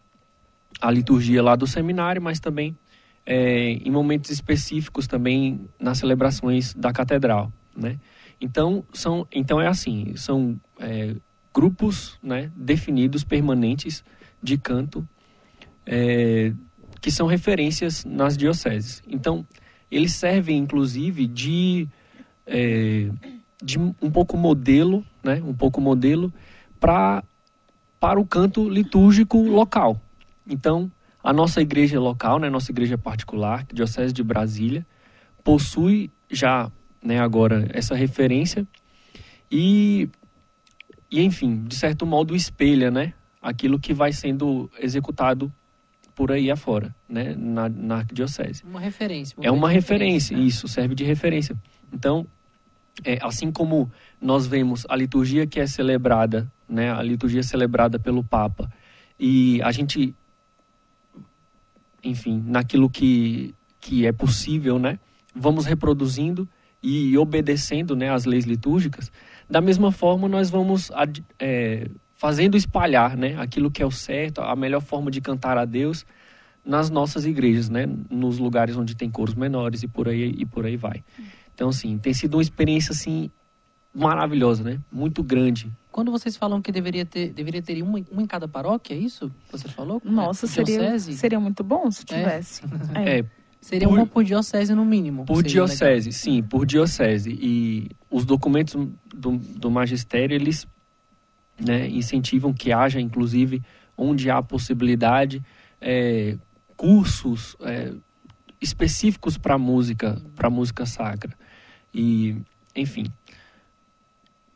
[0.79, 2.77] a liturgia lá do seminário, mas também
[3.25, 7.99] é, em momentos específicos também nas celebrações da catedral, né?
[8.41, 11.15] Então são, então é assim, são é,
[11.53, 14.03] grupos, né, definidos permanentes
[14.41, 15.07] de canto
[15.85, 16.53] é,
[17.01, 19.03] que são referências nas dioceses.
[19.07, 19.45] Então
[19.91, 21.87] eles servem inclusive de
[22.45, 23.09] é,
[23.61, 26.33] de um pouco modelo, né, um pouco modelo
[26.79, 27.23] para
[27.99, 30.01] para o canto litúrgico local.
[30.47, 30.89] Então
[31.23, 34.85] a nossa igreja local, né, nossa igreja particular, Diocese de Brasília,
[35.43, 38.67] possui já né, agora essa referência
[39.51, 40.09] e,
[41.09, 45.51] e, enfim, de certo modo espelha né, aquilo que vai sendo executado
[46.15, 48.63] por aí afora, né, na, na arquidiocese.
[48.65, 49.37] Uma referência.
[49.41, 50.43] É uma referência, né?
[50.43, 51.55] isso, serve de referência.
[51.93, 52.27] Então,
[53.05, 53.89] é, assim como
[54.21, 58.69] nós vemos a liturgia que é celebrada, né, a liturgia celebrada pelo Papa,
[59.17, 60.13] e a gente,
[62.03, 64.99] enfim, naquilo que, que é possível, né,
[65.35, 66.47] vamos reproduzindo
[66.81, 69.11] e obedecendo né, às leis litúrgicas,
[69.49, 70.91] da mesma forma nós vamos
[71.39, 75.65] é, fazendo espalhar né, aquilo que é o certo, a melhor forma de cantar a
[75.65, 76.05] Deus
[76.63, 80.65] nas nossas igrejas, né, nos lugares onde tem coros menores e por aí e por
[80.65, 81.03] aí vai.
[81.53, 83.29] Então, assim, tem sido uma experiência assim
[83.93, 84.79] maravilhosa, né?
[84.91, 85.69] Muito grande.
[85.91, 89.29] Quando vocês falam que deveria ter, deveria ter uma, uma em cada paróquia, é isso
[89.47, 90.01] que você falou?
[90.05, 91.17] Nossa, é, seria, diocese?
[91.17, 92.61] seria muito bom se tivesse.
[92.95, 93.25] É,
[93.61, 95.25] Seria Por- uma por diocese no mínimo.
[95.25, 97.31] Por diocese, sim, por diocese.
[97.31, 98.73] E os documentos
[99.13, 100.65] do, do magistério, eles
[101.59, 103.61] né, incentivam que haja, inclusive,
[103.97, 105.43] onde há possibilidade,
[105.81, 106.37] é,
[106.77, 107.91] cursos é,
[108.61, 111.37] específicos para música, para música sacra.
[111.93, 112.37] E,
[112.73, 113.07] enfim,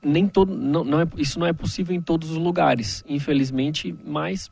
[0.04, 4.52] nem todo, não, não é, isso não é possível em todos os lugares, infelizmente, mas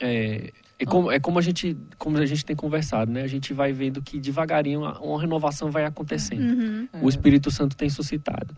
[0.00, 3.22] é, é como, é como a gente como a gente tem conversado, né?
[3.22, 6.42] A gente vai vendo que devagarinho uma, uma renovação vai acontecendo.
[6.42, 6.88] Uhum.
[7.00, 8.56] O Espírito Santo tem suscitado.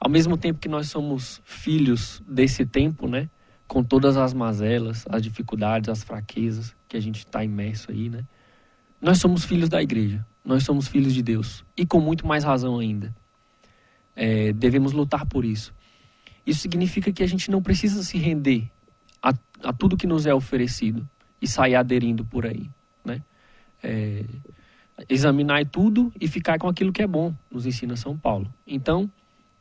[0.00, 3.28] Ao mesmo tempo que nós somos filhos desse tempo, né?
[3.66, 8.24] Com todas as mazelas, as dificuldades, as fraquezas que a gente está imerso aí, né?
[9.00, 10.24] Nós somos filhos da igreja.
[10.44, 11.64] Nós somos filhos de Deus.
[11.76, 13.14] E com muito mais razão ainda.
[14.20, 15.72] É, devemos lutar por isso.
[16.44, 18.68] Isso significa que a gente não precisa se render
[19.22, 21.08] a, a tudo que nos é oferecido
[21.40, 22.68] e sair aderindo por aí,
[23.04, 23.22] né?
[23.80, 24.24] É,
[25.08, 28.52] examinar tudo e ficar com aquilo que é bom, nos ensina São Paulo.
[28.66, 29.08] Então,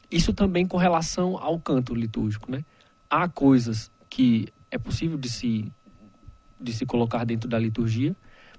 [0.10, 2.66] isso também com relação ao canto litúrgico, né?
[3.08, 5.72] Há coisas que é possível de se
[6.60, 8.16] de se colocar dentro da liturgia,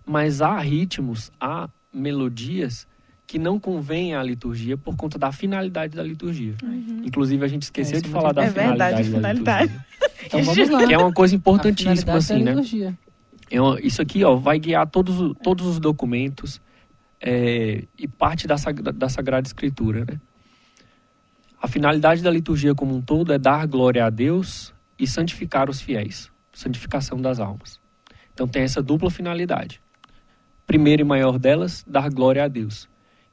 [0.07, 2.87] mas há ritmos, há melodias
[3.29, 6.55] que não convêm à liturgia por conta da finalidade da liturgia.
[7.05, 9.81] Inclusive a gente esqueceu isso de é falar da É verdade, finalidade, finalidade.
[10.27, 10.87] Então vamos lá.
[10.87, 12.51] que é uma coisa importantíssima finalidade assim, da né?
[12.51, 12.99] liturgia.
[13.51, 16.61] É isso aqui ó, vai guiar todos, todos os documentos
[17.21, 18.57] é, e parte da,
[18.95, 20.05] da Sagrada Escritura.
[20.05, 20.21] Né?
[21.63, 25.81] A finalidade da liturgia como um todo é dar glória a Deus e santificar os
[25.81, 27.81] fiéis santificação das almas.
[28.35, 29.81] Então tem essa dupla finalidade.
[30.67, 32.89] Primeira e maior delas, dar glória a Deus.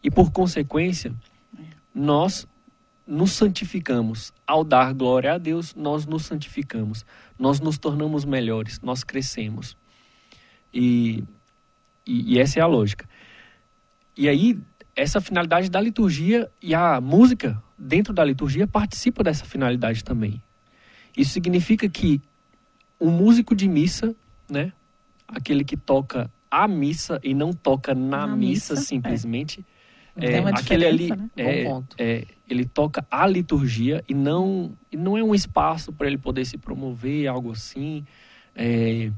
[0.06, 1.12] E por consequência,
[1.92, 2.48] nós
[3.08, 4.32] nos santificamos.
[4.46, 7.04] Ao dar glória a Deus, nós nos santificamos.
[7.40, 9.76] Nós nos tornamos melhores, nós crescemos.
[10.72, 11.24] E,
[12.06, 13.10] e, e essa é a lógica.
[14.16, 14.60] E aí,
[14.96, 20.40] essa finalidade da liturgia e a música dentro da liturgia participa dessa finalidade também.
[21.18, 22.22] Isso significa que
[23.00, 24.16] o músico de missa,
[24.48, 24.72] né,
[25.28, 29.75] aquele que toca a missa e não toca na, Na missa, missa, simplesmente, Tem
[30.16, 31.30] é, uma aquele ali diferença, né?
[31.38, 31.96] é, Bom ponto.
[32.00, 36.46] é, ele toca a liturgia e não e não é um espaço para ele poder
[36.46, 38.06] se promover, algo assim.
[38.56, 39.12] é,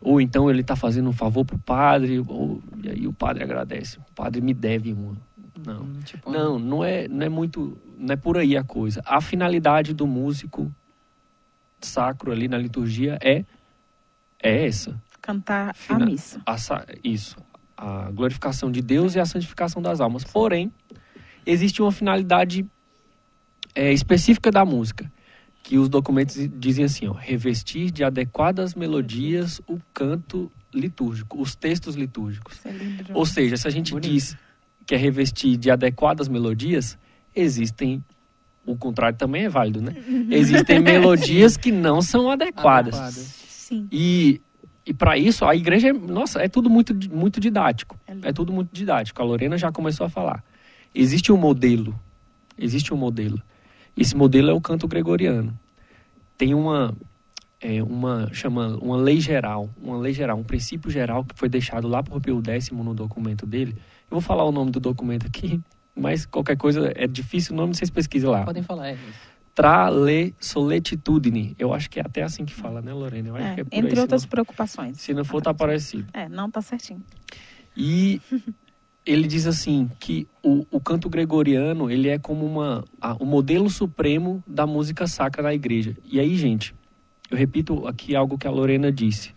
[0.00, 3.98] ou então ele está fazendo um favor pro padre, ou, e aí o padre agradece.
[3.98, 5.16] O padre me deve uma.
[5.64, 5.82] Não.
[5.82, 7.78] Hum, tipo, Não, não é, não é muito.
[7.96, 9.00] Não é por aí a coisa.
[9.06, 10.70] A finalidade do músico
[11.80, 13.44] sacro ali na liturgia é,
[14.42, 15.00] é essa.
[15.22, 16.42] Cantar a Fina- missa.
[16.44, 16.56] A
[17.02, 17.36] isso.
[17.76, 20.24] A glorificação de Deus e a santificação das almas.
[20.24, 20.72] Porém,
[21.44, 22.64] existe uma finalidade
[23.74, 25.10] é, específica da música.
[25.62, 31.94] Que os documentos dizem assim: ó, revestir de adequadas melodias o canto litúrgico, os textos
[31.94, 32.64] litúrgicos.
[32.64, 33.14] É lindo demais.
[33.14, 34.10] Ou seja, se a gente Bonito.
[34.10, 34.36] diz
[34.86, 36.98] que é revestir de adequadas melodias,
[37.34, 38.04] existem.
[38.66, 39.94] O contrário também é válido, né?
[40.30, 42.94] Existem melodias que não são adequadas.
[42.94, 43.44] Adequadas.
[43.48, 43.86] Sim.
[43.92, 44.40] E,
[44.86, 47.98] e para isso, a igreja, é- nossa, é tudo muito, muito didático.
[48.06, 48.28] É.
[48.28, 49.20] É tudo muito didático.
[49.22, 50.44] A Lorena já começou a falar.
[50.94, 51.98] Existe um modelo.
[52.58, 53.40] Existe um modelo.
[53.96, 55.58] Esse modelo é o canto gregoriano.
[56.36, 56.94] Tem uma,
[57.60, 61.88] é, uma, chama, uma lei geral, uma lei geral, um princípio geral que foi deixado
[61.88, 63.74] lá por Pio X no documento dele.
[64.10, 65.60] Eu vou falar o nome do documento aqui,
[65.96, 68.44] mas qualquer coisa é difícil o nome, vocês pesquisem lá.
[68.44, 68.92] Podem falar, é.
[68.92, 69.33] Trale
[70.40, 71.54] Soletitudine.
[71.58, 73.28] Eu acho que é até assim que fala, né, Lorena?
[73.28, 75.00] Eu acho É, que é por entre aí, outras se preocupações.
[75.00, 76.06] se não for, tá parecido.
[76.12, 77.02] É, não tá certinho.
[77.76, 78.20] E
[79.06, 83.68] ele diz assim que o, o canto gregoriano ele é como uma a- o modelo
[83.70, 85.96] supremo da música sacra da igreja.
[86.04, 86.74] E aí, gente,
[87.30, 89.32] eu repito aqui algo que a Lorena disse.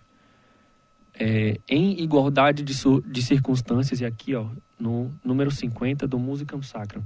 [1.20, 2.74] É, em igualdade de,
[3.07, 4.45] de circunstâncias, e aqui, ó,
[4.80, 7.03] no número 50 do Musicam Sacram.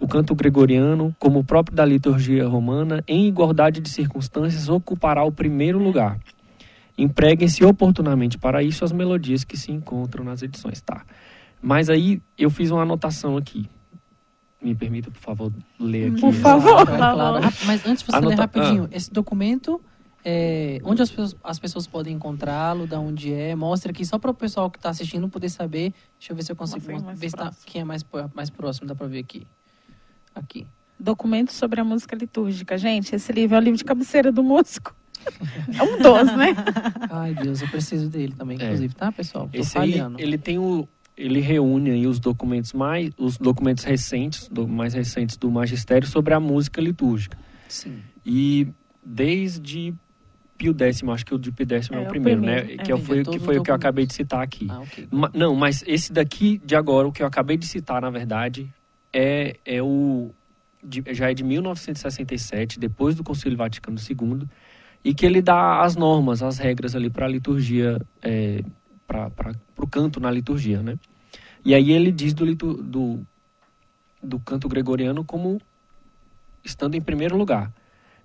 [0.00, 5.32] O canto gregoriano, como o próprio da liturgia romana, em igualdade de circunstâncias, ocupará o
[5.32, 6.18] primeiro lugar.
[6.96, 11.04] Empreguem-se oportunamente para isso as melodias que se encontram nas edições, tá?
[11.60, 13.68] Mas aí eu fiz uma anotação aqui.
[14.60, 16.20] Me permita, por favor, ler aqui.
[16.20, 16.84] Por favor.
[16.86, 17.54] Claro, claro.
[17.66, 19.80] Mas antes de você ler Anota- rapidinho, esse documento,
[20.24, 24.30] é, onde as pessoas, as pessoas podem encontrá-lo, da onde é, mostra aqui, só para
[24.30, 25.92] o pessoal que está assistindo poder saber.
[26.18, 28.94] Deixa eu ver se eu consigo ver se tá- quem é mais, mais próximo, dá
[28.96, 29.46] para ver aqui.
[30.38, 30.66] Aqui.
[30.98, 32.76] Documento sobre a música litúrgica.
[32.76, 34.94] Gente, esse livro é o livro de cabeceira do músico.
[35.76, 36.54] É um dos, né?
[37.10, 38.64] Ai, Deus, eu preciso dele também, É.
[38.64, 39.48] inclusive, tá, pessoal?
[39.52, 40.20] Tô Esse aí, falhando.
[40.20, 45.36] ele tem o ele reúne aí os documentos mais os documentos recentes, do, mais recentes
[45.36, 47.36] do magistério sobre a música litúrgica.
[47.68, 47.98] Sim.
[48.24, 48.68] E
[49.04, 49.92] desde
[50.56, 52.74] Pio X, acho que o de Pio X é, É, o primeiro, primeiro, né?
[52.74, 52.76] é.
[52.76, 54.66] que foi, é que foi o que eu acabei de citar aqui.
[54.70, 55.08] Ah, ok.
[55.10, 58.72] Ma- não, mas esse daqui de agora, o que eu acabei de citar, na verdade,
[59.12, 60.30] é, é o.
[60.82, 64.46] de- já é de 1967, depois do Concílio Vaticano II,
[65.04, 68.62] e que ele dá as normas, as regras ali para a liturgia, é,
[69.06, 69.30] para
[69.76, 70.98] o canto na liturgia, né?
[71.64, 73.26] E aí ele diz do, do,
[74.22, 75.60] do canto gregoriano como
[76.64, 77.72] estando em primeiro lugar.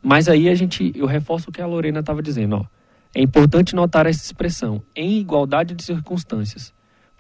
[0.01, 2.65] Mas aí a gente, eu reforço o que a Lorena estava dizendo, ó.
[3.15, 6.73] É importante notar essa expressão, em igualdade de circunstâncias,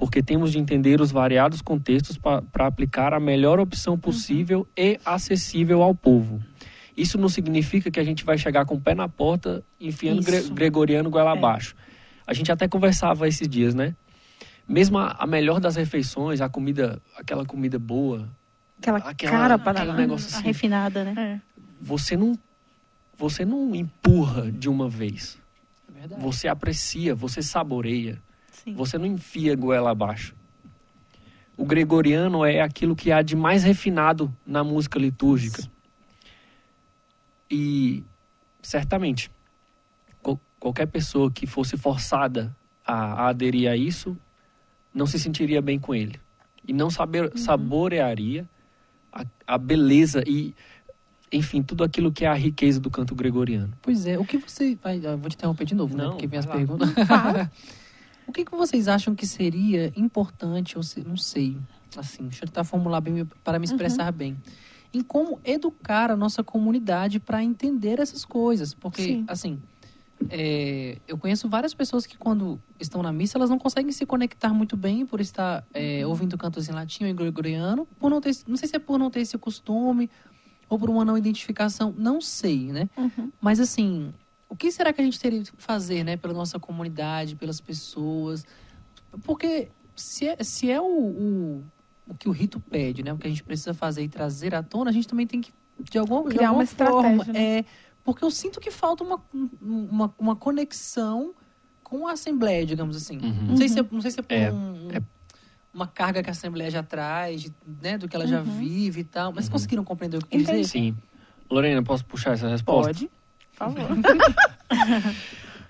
[0.03, 5.81] porque temos de entender os variados contextos para aplicar a melhor opção possível e acessível
[5.81, 6.43] ao povo.
[6.95, 10.49] Isso não significa que a gente vai chegar com o pé na porta, enfiando gre-
[10.49, 11.37] gregoriano goela É.
[11.37, 11.73] abaixo.
[12.27, 13.95] A gente até conversava esses dias, né?
[14.67, 18.27] Mesmo a, a melhor das refeições, a comida, aquela comida boa,
[18.79, 20.43] Aquela, Aquela- cara para aquele negócio assim.
[20.43, 21.13] refinada, né?
[21.17, 21.63] É.
[21.81, 22.37] você não
[23.17, 25.37] você não empurra de uma vez.
[25.87, 26.21] É verdade.
[26.21, 28.21] Você aprecia, você saboreia.
[28.53, 28.73] Sim.
[28.75, 30.35] Você não enfia goela abaixo.
[31.57, 35.63] O gregoriano é aquilo que há de mais refinado na música litúrgica.
[37.49, 38.03] E
[38.61, 39.29] certamente
[40.21, 44.17] qual- qualquer pessoa que fosse forçada a, a aderir a isso
[44.93, 46.19] não se sentiria bem com ele
[46.67, 48.47] e não saber, saborearia
[49.11, 50.55] a, a beleza e
[51.31, 53.73] enfim tudo aquilo que é a riqueza do canto gregoriano.
[53.81, 54.75] Pois é, o que você.
[54.81, 56.03] Vai, eu vou te interromper de novo, né?
[56.03, 56.53] Não, Porque vem as lá.
[56.55, 56.89] perguntas.
[58.27, 61.57] o que, que vocês acham que seria importante, ou se, não sei,
[61.97, 64.37] assim, deixa eu tentar formular bem para me expressar bem.
[64.93, 68.73] Em como educar a nossa comunidade para entender essas coisas.
[68.75, 69.25] Porque, Sim.
[69.27, 69.59] assim,
[70.29, 74.53] é, eu conheço várias pessoas que quando estão na missa, elas não conseguem se conectar
[74.53, 78.35] muito bem por estar é, ouvindo cantos em latim ou em gregoriano, por não ter,
[78.47, 80.09] não sei se é por não ter esse costume
[80.69, 82.89] ou por uma não identificação, não sei, né?
[82.97, 83.31] Uhum.
[83.41, 84.13] Mas assim,
[84.53, 88.45] o que será que a gente teria que fazer, né, pela nossa comunidade, pelas pessoas?
[89.23, 91.63] Porque se é, se é o, o,
[92.07, 94.61] o que o rito pede, né, o que a gente precisa fazer e trazer à
[94.61, 97.57] tona, a gente também tem que, de alguma, de Criar alguma uma forma, estratégia, né?
[97.59, 97.65] é,
[98.03, 99.19] porque eu sinto que falta uma,
[99.59, 101.33] uma, uma conexão
[101.83, 103.17] com a Assembleia, digamos assim.
[103.17, 103.47] Uhum.
[103.49, 105.01] Não, sei se é, não sei se é por É, um- é.
[105.73, 108.59] uma carga que a Assembleia já traz, de- né, do que ela já Uhum.
[108.59, 109.33] vive e tal.
[109.33, 109.51] Mas Uhum.
[109.51, 110.63] conseguiram compreender o que eu quis dizer?
[110.65, 110.95] Sim.
[111.49, 112.93] Lorena, posso puxar essa resposta?
[112.93, 113.09] Pode.
[113.53, 113.87] Por favor.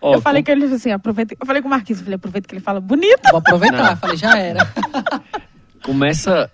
[0.01, 1.36] Ó, eu falei que ele assim, aproveita.
[1.39, 3.21] Eu falei com o Marquinhos, eu falei, aproveita que ele fala bonito.
[3.29, 3.97] Vou aproveitar, Não.
[3.97, 4.59] falei, já era.
[5.84, 6.49] começa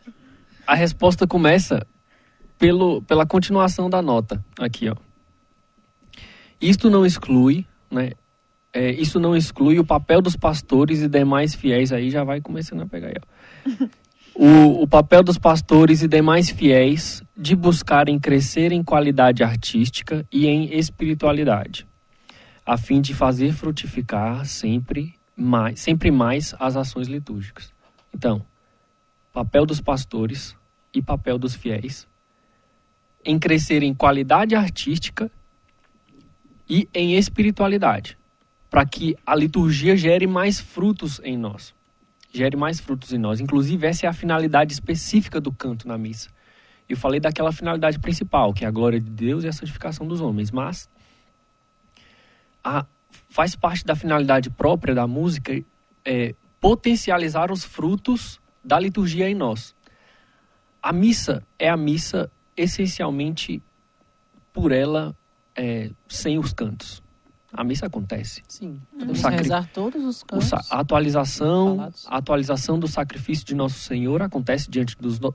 [0.65, 1.85] a resposta começa
[2.57, 4.95] pelo, pela continuação da nota aqui ó
[6.59, 8.11] isto não exclui né
[8.73, 12.81] é, isso não exclui o papel dos pastores e demais fiéis aí já vai começando
[12.81, 13.85] a pegar aí ó.
[14.35, 20.45] o, o papel dos pastores e demais fiéis de buscarem crescer em qualidade artística e
[20.47, 21.87] em espiritualidade
[22.65, 27.73] a fim de fazer frutificar sempre mais sempre mais as ações litúrgicas
[28.13, 28.45] então
[29.31, 30.55] papel dos pastores
[30.93, 32.07] e papel dos fiéis
[33.23, 35.31] em crescer em qualidade artística
[36.69, 38.17] e em espiritualidade,
[38.69, 41.73] para que a liturgia gere mais frutos em nós.
[42.31, 43.39] Gere mais frutos em nós.
[43.39, 46.29] Inclusive, essa é a finalidade específica do canto na missa.
[46.89, 50.19] Eu falei daquela finalidade principal, que é a glória de Deus e a santificação dos
[50.21, 50.89] homens, mas
[52.63, 52.85] a-
[53.29, 55.53] faz parte da finalidade própria da música
[56.03, 59.75] é, potencializar os frutos da liturgia em nós.
[60.81, 63.61] a missa é a missa essencialmente
[64.53, 65.13] por ela
[65.55, 67.03] é, sem os cantos.
[67.51, 68.43] A missa acontece.
[68.47, 68.79] Sim.
[68.91, 70.47] Podemos Sacri- rezar todos os cantos.
[70.49, 75.33] sa- a atualização, a atualização do sacrifício de nosso Senhor acontece diante dos, no-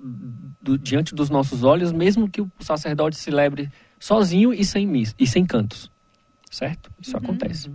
[0.62, 5.26] do- diante dos nossos olhos, mesmo que o sacerdote celebre sozinho e sem missa, e
[5.26, 5.90] sem cantos.
[6.50, 6.88] Certo?
[7.00, 7.22] Isso Uhum.
[7.24, 7.68] acontece.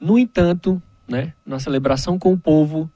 [0.00, 2.90] No entanto, né, na celebração com o povo,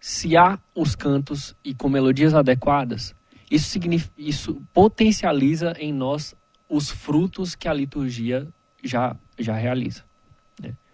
[0.00, 3.14] se há os cantos e com melodias adequadas,
[3.50, 6.34] isso, signif- isso potencializa em nós
[6.68, 8.48] os frutos que a liturgia
[8.82, 10.04] já, já realiza.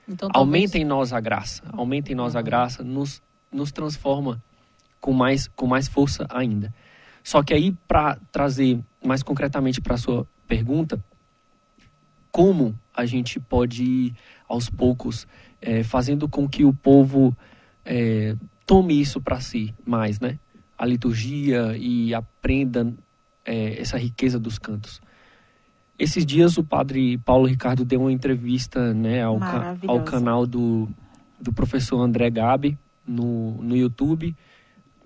[0.07, 4.43] Então, Aumenta em nós a graça, aumenta em nós a graça, nos, nos transforma
[5.01, 6.75] com mais, com mais força ainda.
[7.23, 11.03] Só que aí, para trazer mais concretamente para a sua pergunta,
[12.31, 14.15] como a gente pode ir
[14.47, 15.27] aos poucos
[15.61, 17.35] eh, fazendo com que o povo
[17.85, 18.37] eh,
[18.67, 20.39] tome isso para si mais, né?
[20.77, 22.93] A liturgia e aprenda
[23.45, 25.01] eh, essa riqueza dos cantos.
[25.99, 30.89] Esses dias o padre Paulo Ricardo deu uma entrevista né, ao, ca- ao canal do,
[31.41, 32.77] do professor André Gabi
[33.07, 34.35] no, no YouTube,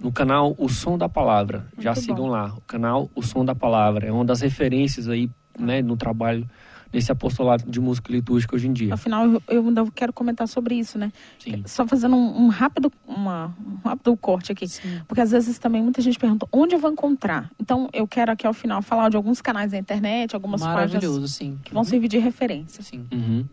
[0.01, 1.67] no canal O Som da Palavra.
[1.79, 2.29] Já Muito sigam bom.
[2.29, 4.07] lá, o canal O Som da Palavra.
[4.07, 5.29] É uma das referências aí
[5.59, 6.49] né, no trabalho,
[6.93, 8.95] nesse apostolado de música litúrgica hoje em dia.
[8.95, 11.13] Afinal, eu, ainda quero comentar sobre isso, né?
[11.39, 11.63] Sim.
[11.67, 14.67] Só fazendo um, um rápido, uma, um rápido corte aqui.
[14.67, 15.03] Sim.
[15.07, 17.51] Porque às vezes também muita gente pergunta onde eu vou encontrar.
[17.61, 21.59] Então, eu quero aqui ao final falar de alguns canais da internet, algumas páginas sim.
[21.63, 22.83] que vão servir de referência.
[22.83, 23.07] Sim.
[23.13, 23.45] Uhum.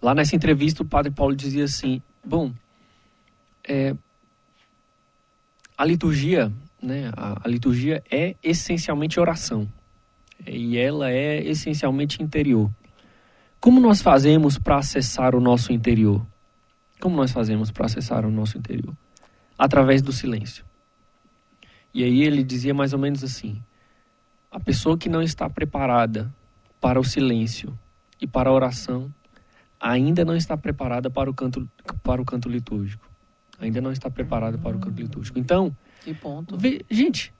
[0.00, 2.52] Lá nessa entrevista, o padre Paulo dizia assim: bom,
[3.68, 3.94] é,
[5.76, 9.68] a liturgia, né, a, a liturgia é essencialmente oração
[10.46, 12.70] e ela é essencialmente interior.
[13.60, 16.24] Como nós fazemos para acessar o nosso interior?
[17.00, 18.94] Como nós fazemos para acessar o nosso interior?
[19.58, 20.64] Através do silêncio.
[21.92, 23.62] E aí ele dizia mais ou menos assim:
[24.50, 26.32] a pessoa que não está preparada
[26.80, 27.78] para o silêncio
[28.20, 29.12] e para a oração
[29.78, 31.68] ainda não está preparada para o canto
[32.02, 33.08] para o canto litúrgico.
[33.58, 35.38] Ainda não está preparada para o canto litúrgico.
[35.38, 36.56] Então, Que ponto.
[36.56, 37.32] Vê- gente,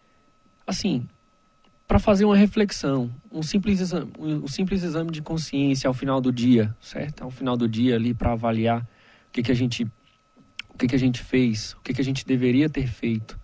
[0.66, 1.09] assim,
[1.91, 6.32] para fazer uma reflexão, um simples, exame, um simples exame de consciência ao final do
[6.32, 7.24] dia, certo?
[7.24, 9.82] Ao final do dia ali para avaliar o que, que a gente
[10.72, 13.36] o que, que a gente fez, o que, que a gente deveria ter feito,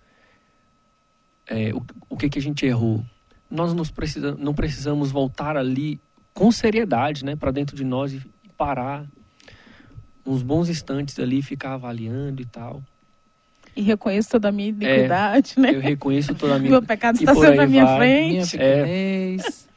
[1.45, 3.05] é, o, o que, que a gente errou.
[3.51, 5.99] Nós nos precisa, não precisamos voltar ali
[6.33, 8.21] com seriedade, né, para dentro de nós e,
[8.55, 9.05] parar
[10.25, 12.81] uns bons instantes ali, ficar avaliando e tal.
[13.77, 15.73] E reconheço toda a minha iniquidade, né?
[15.73, 17.97] Eu reconheço toda a minha Meu pecado está aí à minha vai.
[18.29, 18.57] Minha frente.
[18.57, 19.69] pequenez.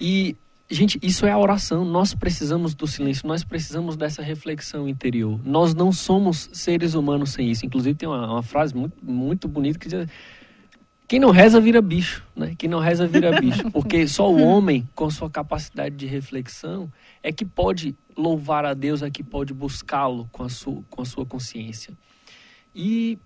[0.00, 0.34] E,
[0.70, 1.84] gente, isso é a oração.
[1.84, 5.38] Nós precisamos do silêncio, nós precisamos dessa reflexão interior.
[5.44, 7.66] Nós não somos seres humanos sem isso.
[7.66, 10.08] Inclusive, tem uma, uma frase muito, muito bonita que diz:
[11.06, 12.54] Quem não reza vira bicho, né?
[12.56, 13.70] Quem não reza vira bicho.
[13.70, 16.90] Porque só o homem, com sua capacidade de reflexão,
[17.22, 21.04] é que pode louvar a Deus, é que pode buscá-lo com, a sua- com a
[21.04, 21.92] sua consciência.
[22.74, 23.18] E,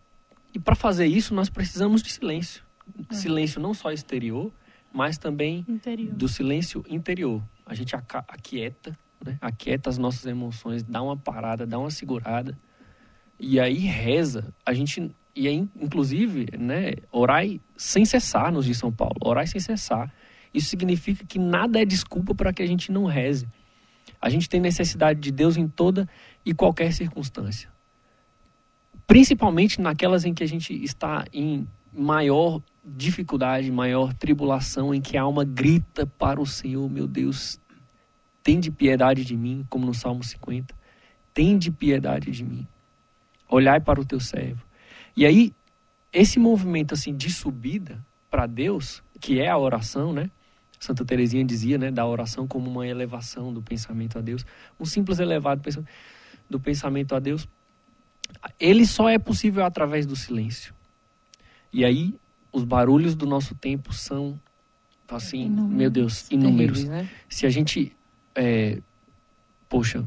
[0.57, 2.65] e para fazer isso, nós precisamos de silêncio.
[3.11, 4.51] Silêncio não só exterior,
[4.91, 6.15] mas também Interior.
[6.15, 7.43] do silêncio interior.
[7.67, 9.37] A gente aquieta, né?
[9.39, 12.59] aquieta as nossas emoções, dá uma parada, dá uma segurada.
[13.39, 14.55] E aí reza.
[14.65, 19.17] A gente, e aí, inclusive, né, orai sem cessar nos de São Paulo.
[19.21, 20.11] Orai sem cessar.
[20.55, 23.47] Isso significa que nada é desculpa para que a gente não reze.
[24.19, 26.09] A gente tem necessidade de Deus em toda
[26.47, 27.76] e qualquer circunstância.
[29.07, 35.23] Principalmente naquelas em que a gente está em maior dificuldade, maior tribulação, em que a
[35.23, 37.61] alma grita para o Senhor, meu Deus,
[38.43, 40.75] tem de piedade de mim, como no Salmo 50.
[41.35, 42.67] Tem de piedade de mim.
[43.49, 44.63] Olhai para o teu servo.
[45.17, 45.53] E aí,
[46.13, 50.31] esse movimento assim de subida para Deus, que é a oração, né?
[50.79, 54.45] Santa Teresinha dizia, né, da oração como uma elevação do pensamento a Deus,
[54.79, 55.63] um simples elevado
[56.49, 57.49] do pensamento a Deus.
[58.59, 60.75] Ele só é possível através do silêncio.
[61.73, 62.15] E aí,
[62.53, 64.39] os barulhos do nosso tempo são,
[65.09, 65.77] assim, Inúmeros.
[65.77, 66.79] meu Deus, inúmeros.
[66.83, 67.11] Terríveis, né?
[67.29, 67.93] Se a gente,
[68.35, 68.81] é,
[69.69, 70.05] poxa,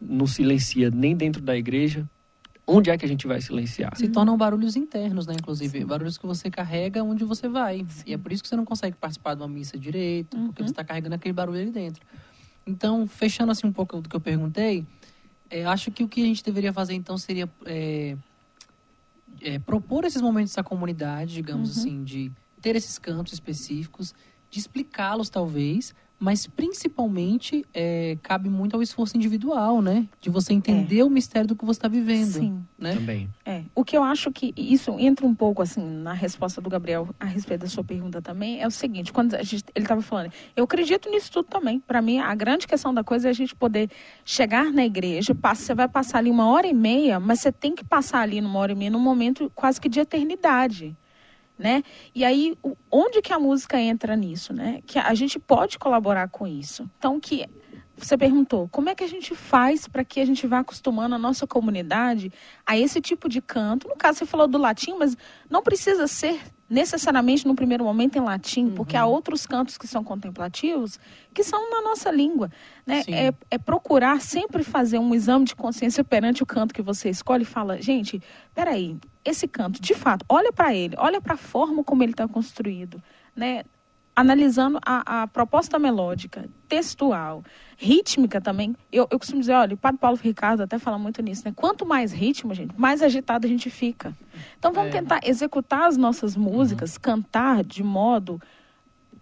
[0.00, 2.08] não silencia nem dentro da igreja,
[2.66, 3.94] onde é que a gente vai silenciar?
[3.96, 5.34] Se tornam barulhos internos, né?
[5.34, 7.84] Inclusive, barulhos que você carrega onde você vai.
[8.06, 10.68] E é por isso que você não consegue participar de uma missa direito, porque Uhum.
[10.68, 12.02] você está carregando aquele barulho ali dentro.
[12.66, 14.86] Então, fechando assim um pouco do que eu perguntei,
[15.52, 18.16] é, acho que o que a gente deveria fazer então seria é,
[19.42, 21.82] é, propor esses momentos à comunidade, digamos Uhum.
[21.82, 24.14] assim, de ter esses cantos específicos,
[24.50, 30.06] de explicá-los talvez, mas principalmente é, cabe muito ao esforço individual, né?
[30.20, 32.64] De você entender o mistério do que você está vivendo, Sim.
[32.78, 32.94] né?
[32.94, 33.28] Também.
[33.44, 37.08] É, o que eu acho que isso entra um pouco assim na resposta do Gabriel
[37.18, 40.32] a respeito da sua pergunta também é o seguinte, quando a gente, ele estava falando,
[40.54, 41.80] eu acredito nisso tudo também.
[41.80, 43.90] Para mim, a grande questão da coisa é a gente poder
[44.24, 47.74] chegar na igreja, passa, você vai passar ali uma hora e meia, mas você tem
[47.74, 50.96] que passar ali numa hora e meia num momento quase que de eternidade.
[51.62, 51.84] Né?
[52.12, 52.58] E aí,
[52.90, 54.80] onde que a música entra nisso, né?
[54.84, 56.90] Que a gente pode colaborar com isso.
[56.98, 57.46] Então, que
[58.06, 61.18] você perguntou, como é que a gente faz para que a gente vá acostumando a
[61.18, 62.32] nossa comunidade
[62.66, 63.88] a esse tipo de canto?
[63.88, 65.16] No caso, você falou do latim, mas
[65.48, 66.40] não precisa ser
[66.72, 70.98] necessariamente no primeiro momento em latim, porque há outros cantos que são contemplativos
[71.34, 72.50] que são na nossa língua.
[72.86, 73.02] Né?
[73.08, 77.42] É, é procurar sempre fazer um exame de consciência perante o canto que você escolhe
[77.42, 78.22] e fala, gente,
[78.54, 82.26] peraí, esse canto, de fato, olha para ele, olha para a forma como ele está
[82.26, 83.02] construído,
[83.36, 83.64] né?
[84.14, 87.42] Analisando a, a proposta melódica, textual,
[87.78, 88.76] rítmica também.
[88.92, 91.52] Eu, eu costumo dizer, olha, o Padre Paulo Ricardo até fala muito nisso, né?
[91.56, 94.14] Quanto mais ritmo, gente, mais agitado a gente fica.
[94.58, 95.00] Então vamos É.
[95.00, 98.40] tentar executar as nossas músicas, cantar de modo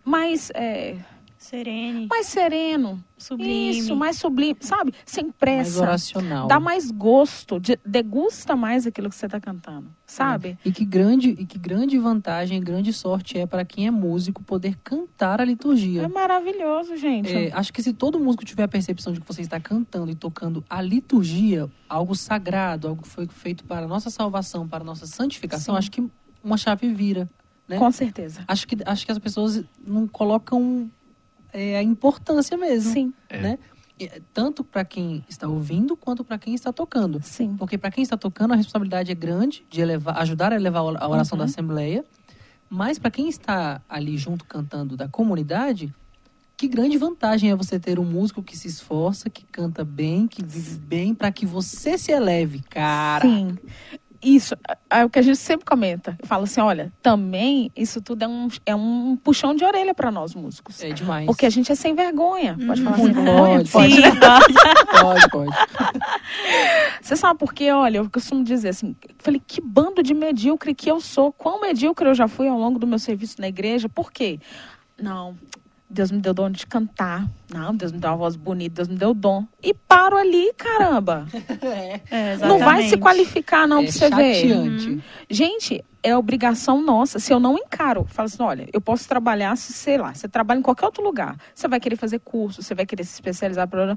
[0.04, 0.96] mais, é,
[1.42, 3.02] Serene, mais sereno.
[3.16, 3.70] sublime.
[3.70, 4.92] Isso, mais sublime, sabe?
[5.06, 5.80] Sem Mais pressa.
[5.80, 6.46] oracional.
[6.46, 10.58] Dá mais gosto, de- degusta mais aquilo que você está cantando, sabe?
[10.62, 14.76] E que grande, e que grande vantagem, grande sorte é para quem é músico poder
[14.84, 16.06] cantar a É, liturgia.
[16.10, 17.32] maravilhoso, gente.
[17.34, 20.14] É, acho que se todo músico tiver a percepção de que você está cantando e
[20.14, 24.86] tocando a liturgia, algo sagrado, algo que foi feito para a nossa salvação, para a
[24.86, 25.78] nossa santificação, Sim.
[25.78, 26.06] acho que
[26.44, 27.26] uma chave vira.
[27.66, 27.78] né?
[27.78, 28.42] Com certeza.
[28.48, 30.90] Acho que, acho que as pessoas não colocam
[31.52, 32.92] é, a importância mesmo.
[32.92, 33.40] Sim, É.
[33.40, 33.58] Né?
[33.98, 37.20] E, Tanto para quem está ouvindo quanto para quem está tocando.
[37.22, 37.54] sim.
[37.58, 41.08] Porque para quem está tocando, a responsabilidade é grande de elevar, ajudar a elevar a
[41.08, 41.44] oração Uhum.
[41.44, 42.04] da Assembleia.
[42.68, 45.92] Mas para quem está ali junto cantando da comunidade,
[46.56, 50.42] que grande vantagem é você ter um músico que se esforça, que canta bem, que
[50.44, 53.28] vive bem, para que você se eleve, cara.
[53.28, 53.58] Sim.
[54.22, 54.54] Isso
[54.90, 56.14] é o que a gente sempre comenta.
[56.20, 60.10] Eu falo assim, olha, também isso tudo é um, é um puxão de orelha para
[60.10, 60.82] nós músicos.
[60.82, 61.24] É demais.
[61.24, 62.56] Porque a gente é sem vergonha.
[62.66, 63.64] Pode falar Muito sem vergonha?
[63.72, 63.94] pode.
[63.94, 64.02] Sim,
[65.00, 65.50] Pode, pode.
[67.00, 67.70] Você sabe por quê?
[67.72, 71.32] Olha, eu costumo dizer assim, falei, que bando de medíocre que eu sou.
[71.32, 73.88] Quão medíocre eu já fui ao longo do meu serviço na igreja.
[73.88, 74.38] Por quê?
[75.00, 75.34] Não,
[75.90, 77.28] Deus me deu dom de cantar.
[77.52, 79.44] Não, Deus me deu uma voz bonita, Deus me deu dom.
[79.60, 81.26] E paro ali, caramba.
[82.10, 84.34] É, Não vai se qualificar, não, é pra você ver.
[84.34, 85.04] chateante.
[85.28, 87.18] Gente, é obrigação nossa.
[87.18, 90.58] Se eu não encaro, falo assim, olha, eu posso trabalhar, se, sei lá, você trabalha
[90.58, 91.36] em qualquer outro lugar.
[91.54, 93.68] Você vai querer fazer curso, você vai querer se especializar.
[93.68, 93.96] Pra...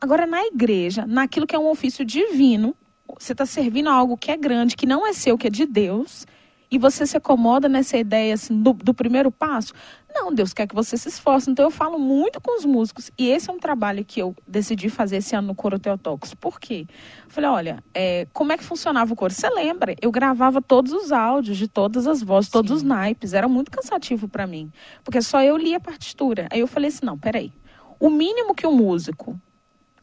[0.00, 2.74] Agora, na igreja, naquilo que é um ofício divino,
[3.18, 5.66] você está servindo a algo que é grande, que não é seu, que é de
[5.66, 6.26] Deus,
[6.70, 9.72] e você se acomoda nessa ideia assim, do, do primeiro passo.
[10.12, 11.50] Não, Deus quer que você se esforce.
[11.50, 13.10] Então, eu falo muito com os músicos.
[13.16, 16.34] E esse é um trabalho que eu decidi fazer esse ano no Coro Teotocos.
[16.34, 16.86] Por quê?
[17.24, 19.32] Eu falei, olha, é, como é que funcionava o coro?
[19.32, 19.94] Você lembra?
[20.00, 22.88] Eu gravava todos os áudios de todas as vozes, todos os Sim.
[22.88, 23.32] naipes.
[23.32, 24.70] Era muito cansativo para mim.
[25.04, 26.48] Porque só eu lia a partitura.
[26.50, 27.52] Aí eu falei assim, não, peraí.
[27.98, 29.38] O mínimo que o músico...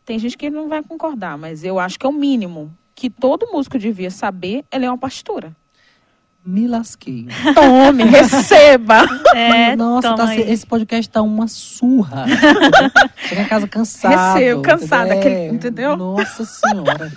[0.06, 3.52] Tem gente que não vai concordar, mas eu acho que é o mínimo que todo
[3.52, 5.54] músico devia saber é ler uma partitura.
[6.48, 7.28] Me lasquei.
[7.54, 9.06] Tome, receba!
[9.36, 12.26] É, Nossa, tá esse podcast tá uma surra.
[13.18, 14.36] Chega em casa cansado.
[14.38, 15.20] Recebo, cansada, entendeu?
[15.20, 15.98] aquele- entendeu?
[15.98, 17.12] Nossa senhora.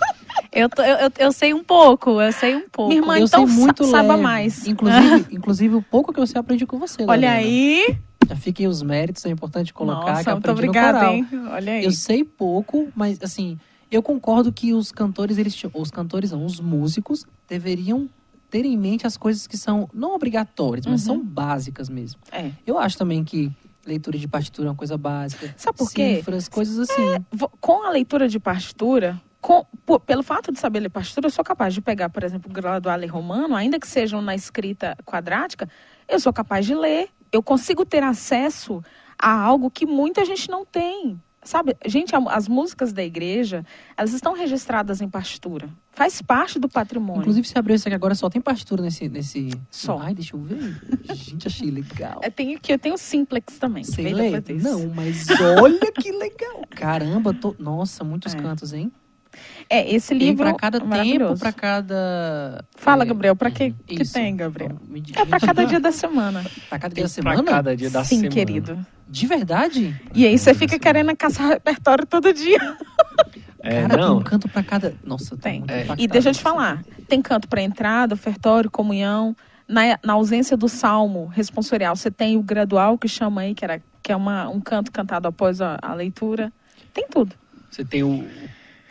[0.51, 2.89] Eu, tô- eu, eu, eu sei um pouco, eu sei um pouco.
[2.89, 4.67] Minha irmã, eu então sei muito sa- saiba mais.
[4.67, 7.03] Inclusive, inclusive, o pouco que eu sei, eu aprendi com você.
[7.03, 7.33] Olha Lorena.
[7.35, 7.97] aí.
[8.27, 11.13] Já fiquem os méritos, é importante colocar que Nossa, eu muito aprendi no obrigada, coral.
[11.13, 11.27] hein?
[11.51, 11.85] Olha aí.
[11.85, 13.57] Eu sei pouco, mas assim,
[13.89, 18.09] eu concordo que os cantores, eles os cantores não, os músicos deveriam
[18.51, 21.15] ter em mente as coisas que são não obrigatórias, mas Uhum.
[21.15, 22.19] são básicas mesmo.
[22.31, 22.51] É.
[22.67, 23.51] Eu acho também que
[23.85, 25.51] leitura de partitura é uma coisa básica.
[25.57, 26.17] Sabe por quê?
[26.17, 27.25] Cifras, coisas assim.
[27.31, 31.31] Vo- Com a leitura de partitura, com- por- pelo fato de saber ler partitura, eu
[31.31, 35.67] sou capaz de pegar, por exemplo, o graduale romano, ainda que sejam na escrita quadrática,
[36.07, 37.09] eu sou capaz de ler.
[37.31, 38.83] Eu consigo ter acesso
[39.17, 41.19] a algo que muita gente não tem.
[41.43, 43.65] Sabe, gente, as músicas da igreja,
[43.97, 45.69] elas estão registradas em partitura.
[45.91, 47.21] Faz parte do patrimônio.
[47.21, 49.09] Inclusive, você abriu isso aqui agora, só tem partitura nesse.
[49.09, 49.49] nesse...
[49.69, 49.97] Só.
[49.99, 50.79] Ai, deixa eu ver.
[51.15, 52.21] Gente, achei legal.
[52.23, 53.83] Eu tenho aqui, eu tenho simplex também.
[53.83, 54.63] Depois desse.
[54.63, 55.25] Não, mas
[55.61, 56.61] olha que legal.
[56.69, 57.55] Caramba, tô...
[57.57, 58.37] nossa, muitos É.
[58.37, 58.91] cantos, hein?
[59.69, 62.63] É, esse livro pra cada tempo, pra cada.
[62.75, 64.13] Fala, é, Gabriel, pra que, que isso.
[64.13, 64.71] tem, Gabriel?
[64.83, 66.43] Então, diz- É pra me cada dia da semana.
[66.69, 67.43] Pra cada dia da semana?
[67.43, 68.29] pra cada dia da Sim, semana.
[68.35, 68.85] querido.
[69.07, 69.99] De verdade?
[70.13, 72.59] E aí você fica querendo caçar repertório todo dia.
[73.63, 74.21] É, Cara, tem um não.
[74.23, 74.93] canto pra cada.
[75.03, 75.63] Nossa, Tem.
[75.67, 75.85] É.
[75.97, 79.35] E deixa eu te falar, tem canto para entrada, ofertório, comunhão.
[79.67, 83.79] Na, na ausência do salmo responsorial, você tem o gradual que chama aí, que, era,
[83.79, 86.51] que que é uma, um canto cantado após a, a leitura.
[86.93, 87.35] Tem tudo.
[87.69, 88.25] Você tem o.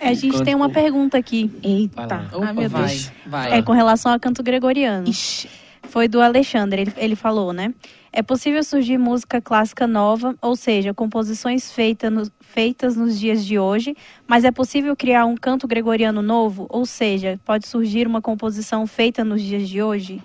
[0.01, 1.51] É, a gente tem uma pergunta aqui.
[1.62, 2.26] Eita.
[2.32, 3.12] Opa, meu vai, Deus.
[3.26, 3.59] vai.
[3.59, 5.09] É com relação a canto gregoriano.
[5.09, 5.48] Ixi.
[5.84, 7.74] Foi do Alexandre, ele, ele falou, né?
[8.12, 13.59] É possível surgir música clássica nova, ou seja, composições feita no- feitas nos dias de
[13.59, 13.96] hoje,
[14.26, 16.66] mas é possível criar um canto gregoriano novo?
[16.68, 20.22] Ou seja, pode surgir uma composição feita nos dias de hoje?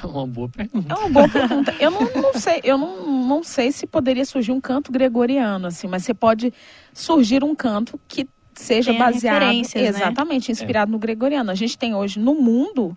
[0.00, 0.94] É uma boa pergunta.
[0.94, 1.74] É uma boa pergunta.
[1.80, 5.88] Eu não, não sei, eu não, não sei se poderia surgir um canto gregoriano, assim,
[5.88, 6.52] mas você pode
[6.92, 8.28] surgir um canto que
[8.58, 9.62] seja Tenha baseado né?
[9.74, 11.50] exatamente inspirado no gregoriano.
[11.50, 12.96] A gente tem hoje no mundo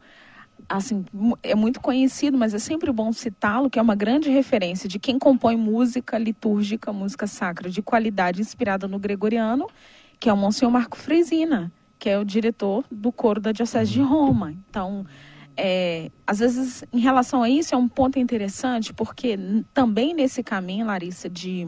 [0.69, 1.03] assim,
[1.43, 5.19] é muito conhecido, mas é sempre bom citá-lo, que é uma grande referência de quem
[5.19, 9.67] compõe música litúrgica, música sacra de qualidade inspirada no gregoriano,
[10.19, 14.01] que é o Monsenhor Marco Fresina, que é o diretor do coro da Diocese de
[14.01, 14.53] Roma.
[14.69, 15.05] Então,
[15.57, 19.37] é, às vezes, em relação a isso, é um ponto interessante, porque
[19.73, 21.67] também nesse caminho, Larissa, de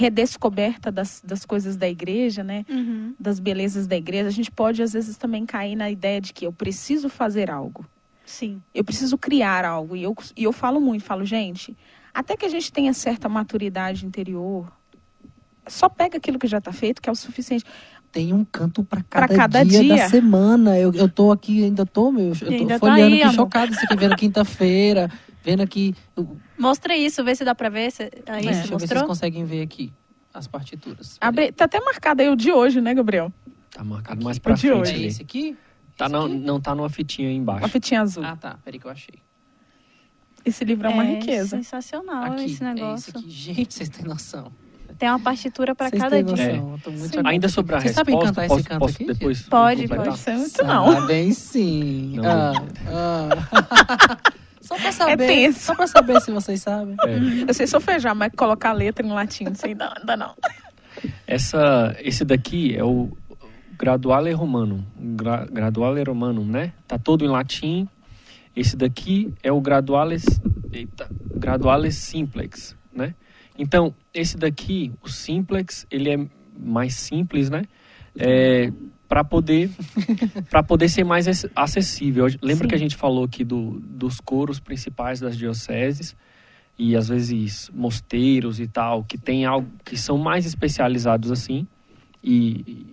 [0.00, 2.64] redescoberta das, das coisas da igreja, né?
[2.68, 3.14] Uhum.
[3.20, 6.46] Das belezas da igreja, a gente pode, às vezes, também cair na ideia de que
[6.46, 7.84] eu preciso fazer algo.
[8.24, 8.62] Sim.
[8.74, 9.94] Eu preciso criar algo.
[9.94, 11.76] E eu, e eu falo muito, falo, gente,
[12.14, 14.72] até que a gente tenha certa maturidade interior,
[15.66, 17.64] só pega aquilo que já está feito, que é o suficiente.
[18.10, 19.96] Tem um canto pra Pra cada, cada dia, dia.
[19.96, 20.78] da semana.
[20.78, 22.30] Eu, eu tô aqui, ainda tô, meu.
[22.32, 23.34] Eu tô Ainda tá folheando aí, aqui amor.
[23.34, 23.72] chocado.
[23.72, 25.08] Isso aqui vendo quinta-feira,
[25.42, 25.94] vendo aqui.
[26.16, 27.90] eu- Mostra isso, vê se dá pra ver.
[27.90, 28.02] Se...
[28.26, 29.92] Aí, É, deixa eu ver se vocês conseguem ver aqui
[30.32, 31.16] as partituras.
[31.20, 33.32] Abre, tá até marcado aí o de hoje, né, Gabriel?
[33.70, 35.04] Tá marcado mais Aqui, pra o de frente hoje.
[35.04, 35.56] É esse aqui?
[35.96, 36.34] Tá Esse não, aqui?
[36.36, 37.60] não tá numa fitinha aí embaixo.
[37.62, 38.24] Uma fitinha azul.
[38.24, 38.58] Ah, tá.
[38.64, 39.14] Peraí que eu achei.
[40.44, 41.56] Esse livro é uma riqueza.
[41.56, 43.10] sensacional aqui, esse é negócio.
[43.10, 43.30] esse aqui.
[43.30, 44.50] Gente, vocês têm noção.
[44.98, 46.52] Tem uma partitura pra Vocês cada dia.
[46.52, 46.72] noção.
[46.72, 47.08] Eu tô muito Sim.
[47.10, 47.28] chocado.
[47.28, 50.06] Ainda sobre a Vocês sabem resposta, cantar esse posso, canto posso aqui, depois Pode, completar?
[50.06, 50.92] Pode ser muito não.
[50.92, 52.16] Sabem sim.
[52.16, 52.24] Não.
[52.86, 53.36] Ah,
[53.68, 54.16] ah.
[54.70, 55.26] Só pra saber.
[55.26, 55.58] tenso.
[55.58, 56.94] só pra saber se vocês sabem.
[57.04, 57.50] É.
[57.50, 60.34] Eu sei solfejar, mas colocar letra em latim, não sei ainda, ainda não.
[61.26, 63.10] Essa, esse daqui é o
[63.76, 64.84] Graduale Romanum.
[64.96, 66.72] Gra, graduale Romanum, né?
[66.86, 67.88] Tá todo em latim.
[68.54, 70.24] Esse daqui é o Graduales,
[70.72, 73.14] eita, Graduales Simplex, né?
[73.58, 77.64] Então, esse daqui, o Simplex, ele é mais simples, né?
[78.16, 78.72] É,
[79.10, 79.68] para poder
[80.48, 82.26] para poder ser mais ac- acessível.
[82.40, 82.68] Lembra Sim.
[82.68, 86.14] que a gente falou aqui do, dos coros principais das dioceses
[86.78, 91.66] e às vezes mosteiros e tal, que tem algo que são mais especializados assim.
[92.22, 92.86] E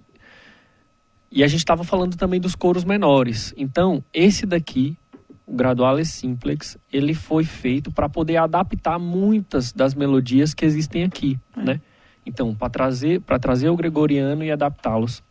[1.32, 3.54] e a gente estava falando também dos coros menores.
[3.58, 4.98] Então, esse daqui,
[5.46, 11.38] o Graduale Simplex, ele foi feito para poder adaptar muitas das melodias que existem aqui,
[11.56, 11.62] É.
[11.64, 11.82] né?
[12.26, 15.22] Então, para trazer para trazer o gregoriano e adaptá-los.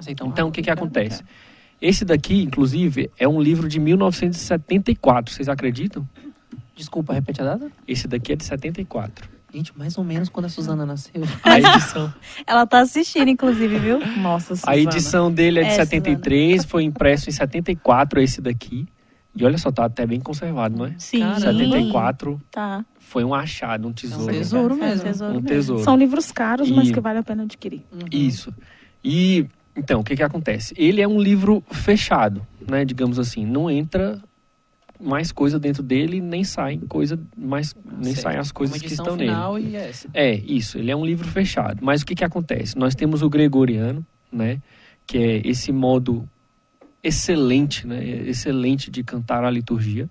[0.00, 1.22] Aceitam Então, o que que rápido, acontece?
[1.80, 6.06] Esse daqui, inclusive, é um livro de 1974, vocês acreditam?
[6.74, 7.70] Desculpa, repete a data?
[7.86, 9.28] Esse daqui é de 74.
[9.52, 11.22] Gente, mais ou menos quando a Suzana nasceu.
[11.42, 12.12] A edição,
[12.46, 13.98] Ela tá assistindo, inclusive, viu?
[14.18, 14.76] Nossa, a Suzana.
[14.76, 18.86] edição dele é de É, 73, foi impresso em 74 esse daqui.
[19.34, 20.94] E olha só, tá até bem conservado, não é?
[20.98, 21.20] Sim.
[21.20, 21.40] Caramba.
[21.40, 22.84] 74 Tá.
[22.98, 24.32] foi um achado, um É um tesouro.
[24.32, 25.04] tesouro É um mesmo.
[25.04, 25.84] tesouro Um tesouro.
[25.84, 27.82] São livros caros, mas E- que vale a pena adquirir.
[27.92, 28.06] Uhum.
[28.12, 28.52] Isso.
[29.04, 29.46] E
[29.80, 30.74] então, o que que acontece?
[30.76, 34.22] Ele é um livro fechado, né, digamos assim, não entra
[35.00, 38.22] mais coisa dentro dele, nem sai coisa mais nem Certo.
[38.24, 39.30] saem as coisas que estão nele.
[39.30, 40.08] final e essa.
[40.12, 41.78] É, isso, ele é um livro fechado.
[41.82, 42.76] Mas o que que acontece?
[42.76, 44.60] Nós temos o gregoriano, né,
[45.06, 46.28] que é esse modo
[47.02, 50.08] excelente, né, excelente de cantar a liturgia.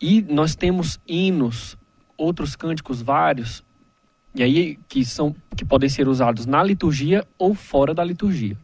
[0.00, 1.76] E nós temos hinos,
[2.16, 3.64] outros cânticos vários,
[4.34, 8.56] e aí que são que podem ser usados na liturgia ou fora da liturgia.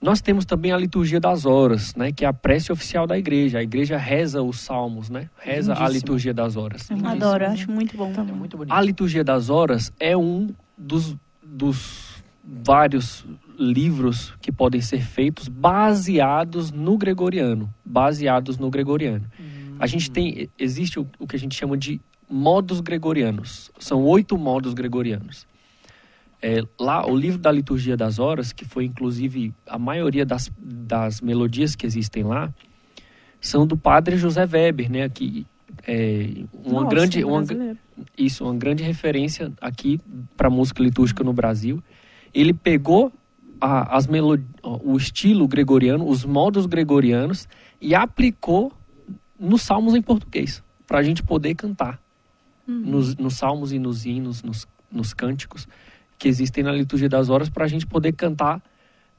[0.00, 3.58] Nós temos também a liturgia das horas, né, que é a prece oficial da igreja.
[3.58, 5.28] A igreja reza os salmos, né?
[5.38, 6.88] Reza a liturgia das horas.
[7.04, 8.10] Adoro, acho muito bom.
[8.10, 8.72] É muito bonito.
[8.72, 13.26] A liturgia das horas é um dos, dos vários
[13.58, 19.26] livros que podem ser feitos baseados no gregoriano, baseados no gregoriano.
[19.78, 22.00] A gente tem, existe o, o que a gente chama de
[22.30, 23.70] modos gregorianos.
[23.78, 25.46] São oito modos gregorianos.
[26.42, 31.20] É, lá, o livro da liturgia das horas, que foi inclusive a maioria das, das
[31.20, 32.52] melodias que existem lá,
[33.40, 35.08] são do padre José Weber, né?
[35.08, 35.46] Que
[35.86, 37.44] é uma Nossa, grande, uma,
[38.16, 40.00] isso, uma grande referência aqui
[40.36, 41.82] para música litúrgica no Brasil.
[42.32, 43.12] Ele pegou
[43.60, 47.46] a- as melo- o estilo gregoriano, os modos gregorianos
[47.80, 48.72] e aplicou
[49.38, 52.00] nos salmos em português, para a gente poder cantar
[52.70, 55.66] nos, nos salmos e nos hinos, nos, nos cânticos
[56.18, 58.62] que existem na liturgia das horas, para a gente poder cantar.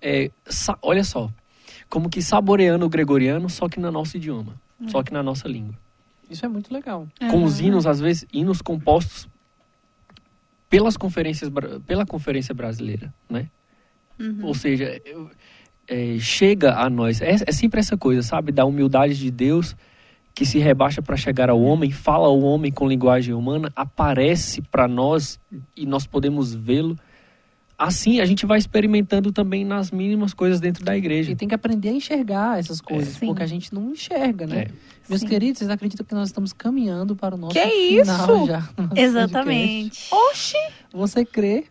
[0.02, 1.30] é, sa- olha só,
[1.90, 4.56] como que saboreando o gregoriano, só que no nosso idioma,
[4.88, 5.76] só que na nossa língua.
[6.30, 7.08] Isso é muito legal.
[7.30, 9.28] Com os hinos, às vezes, hinos compostos
[10.70, 11.52] pelas conferências,
[11.86, 13.48] pela Conferência Brasileira, né?
[14.20, 14.40] Uhum.
[14.46, 15.30] Ou seja, eu-
[15.88, 17.22] é, chega a nós.
[17.22, 18.52] É, é sempre essa coisa, sabe?
[18.52, 19.76] Da humildade de Deus
[20.34, 24.88] que se rebaixa para chegar ao homem, fala ao homem com linguagem humana, aparece para
[24.88, 25.40] nós
[25.76, 26.98] e nós podemos vê-lo.
[27.78, 31.32] Assim, a gente vai experimentando também nas mínimas coisas dentro da igreja.
[31.32, 33.26] E tem que aprender a enxergar essas coisas, Sim.
[33.26, 34.60] porque a gente não enxerga, né?
[34.62, 34.68] É.
[35.10, 35.28] Meus Sim.
[35.28, 38.46] queridos, vocês acreditam que nós estamos caminhando para o nosso Que final isso?
[38.46, 38.70] já?
[38.96, 40.08] Exatamente.
[40.12, 40.54] Oxi!
[40.54, 40.86] podcast?
[40.94, 41.66] Você crê?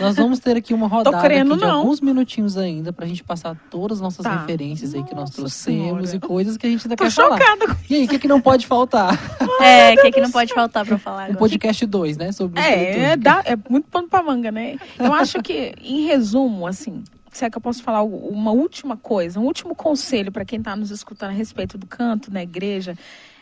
[0.00, 1.78] Nós vamos ter aqui uma rodada de não.
[1.80, 4.40] alguns minutinhos ainda pra gente passar todas as nossas Tá.
[4.40, 6.16] referências aí que nós Nossa trouxemos Senhora.
[6.16, 7.38] e coisas que a gente ainda Tô quer falar.
[7.38, 7.76] chocada.
[7.88, 9.18] E aí, o que, que não pode faltar?
[9.60, 11.38] É, o que, que não pode faltar pra falar Um agora?
[11.38, 12.32] podcast 2, né?
[12.32, 14.76] Sobre É, é, dá, é muito pano pra manga, né?
[14.98, 19.38] Eu acho que, em resumo, assim, se é que eu posso falar uma última coisa,
[19.38, 22.96] um último conselho para quem está nos escutando a respeito do canto na igreja,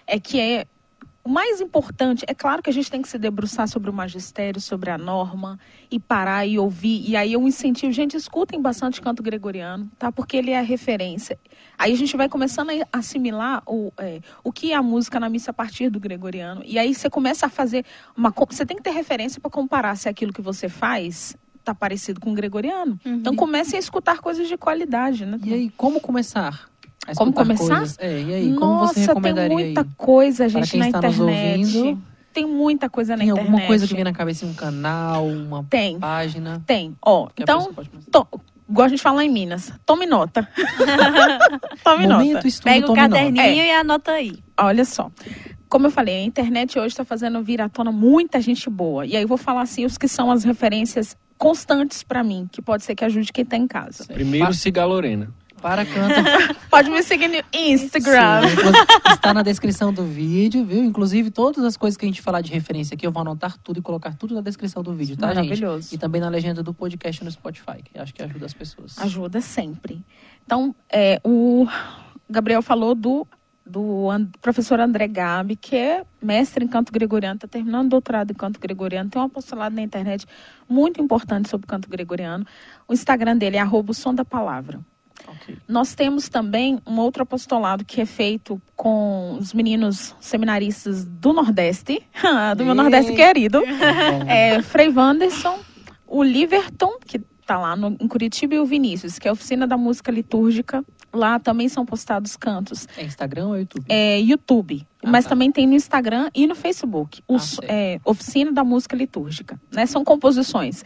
[0.07, 0.66] é que é
[1.25, 4.61] o mais importante, é claro que a gente tem que se debruçar sobre o magistério,
[4.61, 5.59] sobre a norma,
[5.91, 7.03] e parar e ouvir.
[7.09, 10.12] E aí eu incentivo, gente, escutem bastante canto gregoriano, tá?
[10.12, 11.39] Porque ele é a referência.
[11.79, 15.31] Aí a gente vai começando a assimilar o, é, o que é a música na
[15.31, 16.62] missa a partir do gregoriano.
[16.62, 18.31] E aí você começa a fazer uma.
[18.51, 22.33] Você tem que ter referência para comparar se aquilo que você faz está parecido com
[22.33, 23.01] o gregoriano.
[23.05, 23.14] Uhum.
[23.14, 25.41] Então comece a escutar coisas de qualidade, né?
[25.43, 26.68] E aí, como começar?
[27.17, 27.77] Como começar?
[27.79, 27.99] Coisas?
[27.99, 29.87] É, e aí, como Nossa, você tem recomendaria muita aí?
[29.97, 31.77] coisa, gente, quem na está nos internet.
[31.77, 32.03] ouvindo,
[32.33, 33.47] Tem muita coisa na Tem internet.
[33.51, 36.63] alguma coisa que vem na cabeça, um canal, uma Tem, página?
[36.67, 36.97] tem.
[37.05, 37.73] Ó, então,
[38.11, 38.27] to,
[38.69, 40.49] igual a gente fala em Minas, tome nota.
[41.85, 42.49] tome Momento nota.
[42.49, 43.67] estudo Pega o caderninho É.
[43.67, 44.33] e anota aí.
[44.59, 45.11] Olha só.
[45.69, 49.05] Como eu falei, a internet hoje está fazendo vir à tona muita gente boa.
[49.07, 52.63] E aí eu vou falar assim, os que são as referências constantes para mim, que
[52.63, 54.05] pode ser que ajude quem está em casa.
[54.07, 55.31] Primeiro, siga a Lorena.
[55.65, 56.55] Para canta.
[56.69, 58.43] Pode me seguir no Instagram.
[58.49, 60.85] Sim, está na descrição do vídeo, viu?
[60.85, 63.79] Inclusive, todas as coisas que a gente falar de referência aqui, eu vou anotar tudo
[63.79, 65.37] e colocar tudo na descrição do vídeo, tá, gente?
[65.37, 65.95] Maravilhoso.
[65.95, 68.99] E também na legenda do podcast no Spotify, que acho que ajuda as pessoas.
[68.99, 70.05] Ajuda sempre.
[70.45, 71.67] Então, é, o
[72.29, 73.27] Gabriel falou do,
[73.65, 74.09] do
[74.43, 79.09] professor André Gabi, que é mestre em canto gregoriano, está terminando doutorado em canto gregoriano,
[79.09, 80.27] tem um apostolado na internet
[80.69, 82.47] muito importante sobre canto gregoriano.
[82.87, 84.79] O Instagram dele é arroba o som da palavra.
[85.68, 92.03] Nós temos também um outro apostolado que é feito com os meninos seminaristas do Nordeste,
[92.57, 92.75] do meu.
[92.75, 93.62] Nordeste querido.
[94.27, 95.59] É, Frei Wanderson,
[96.07, 99.66] o Liverton, que está lá no, em Curitiba, e o Vinícius, que é a oficina
[99.66, 100.85] da música litúrgica.
[101.12, 102.89] Lá também são postados cantos.
[102.97, 103.85] É Instagram ou YouTube?
[103.89, 105.31] É YouTube, Ah, mas tá.
[105.31, 107.22] também tem no Instagram e no Facebook.
[107.29, 107.70] Ah, Os, certo.
[107.70, 109.61] é, oficina da música litúrgica.
[109.70, 109.87] Né?
[109.87, 110.83] São composições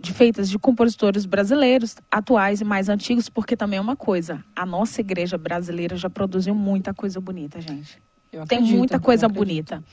[0.00, 4.44] de- feitas de compositores brasileiros, atuais e mais antigos, porque também é uma coisa.
[4.54, 8.00] A nossa igreja brasileira já produziu muita coisa bonita, gente.
[8.32, 9.70] Eu Tem acredito, muita coisa acredito.
[9.74, 9.84] bonita.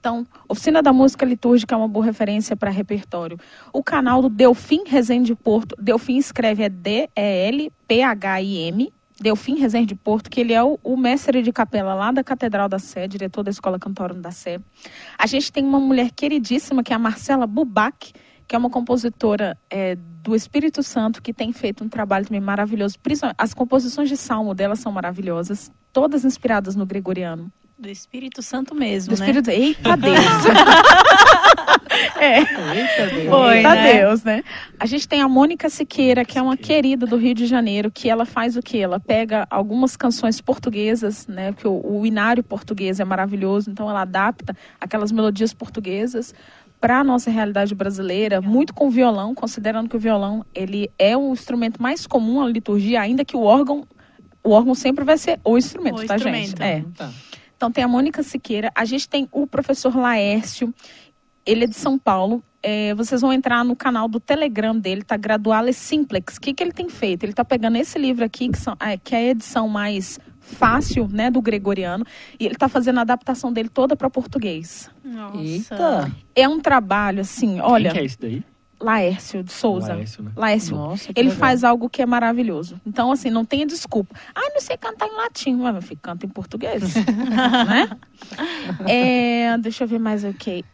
[0.00, 3.38] Então, Oficina da Música Litúrgica é uma boa referência para repertório.
[3.72, 10.52] O canal do Delfim Rezende Porto, Delfim escreve é D-E-L-P-H-I-M, Delfim Rezende Porto, que ele
[10.52, 14.20] é o, o mestre de capela lá da Catedral da Sé, diretor da Escola Cantorum
[14.20, 14.60] da Sé.
[15.16, 18.12] A gente tem uma mulher queridíssima, que é a Marcela Bubac,
[18.46, 22.98] que é uma compositora é, do Espírito Santo, que tem feito um trabalho também maravilhoso.
[22.98, 27.50] Principalmente, as composições de salmo dela são maravilhosas, todas inspiradas no gregoriano.
[27.76, 29.26] Do Espírito Santo mesmo, Do né?
[29.26, 30.16] Espírito Eita Deus!
[32.20, 33.28] é, Eita, Deus.
[33.28, 33.92] Foi, eita né?
[33.92, 34.44] Deus, né?
[34.78, 38.08] A gente tem a Mônica Siqueira, que é uma querida do Rio de Janeiro, que
[38.08, 38.78] ela faz o quê?
[38.78, 41.50] Ela pega algumas canções portuguesas, né?
[41.50, 46.32] Porque o, o inário português é maravilhoso, então ela adapta aquelas melodias portuguesas
[46.84, 51.32] para a nossa realidade brasileira, muito com violão, considerando que o violão ele é o
[51.32, 53.88] instrumento mais comum na liturgia, ainda que o órgão
[54.42, 56.48] o órgão sempre vai ser o instrumento, O tá, instrumento.
[56.48, 56.62] gente?
[56.62, 56.84] É.
[56.94, 57.10] Tá.
[57.56, 60.74] Então tem a Mônica Siqueira, a gente tem o professor Laércio,
[61.46, 62.44] ele é de São Paulo.
[62.62, 65.16] É, vocês vão entrar no canal do Telegram dele, tá?
[65.16, 66.36] Graduale Simplex.
[66.36, 67.24] O que, que ele tem feito?
[67.24, 71.08] Ele tá pegando esse livro aqui, que, são, é, que é a edição mais fácil,
[71.08, 72.06] né, do gregoriano,
[72.38, 74.90] e ele tá fazendo a adaptação dele toda para português.
[75.02, 75.38] Nossa.
[75.38, 76.12] Eita!
[76.36, 78.44] É um trabalho, assim, olha, Quem que é esse daí?
[78.80, 79.94] Laércio de Souza.
[79.94, 80.30] Laércio, né?
[80.36, 80.76] Laércio.
[80.76, 81.38] Nossa, Ele legal.
[81.38, 82.78] faz algo que é maravilhoso.
[82.86, 84.14] Então, assim, não tenha desculpa.
[84.34, 85.54] Ah, não sei cantar em latim.
[85.56, 86.94] Mas, meu filho, canta em português.
[87.66, 87.88] né?
[88.86, 90.64] É, deixa eu ver mais o que.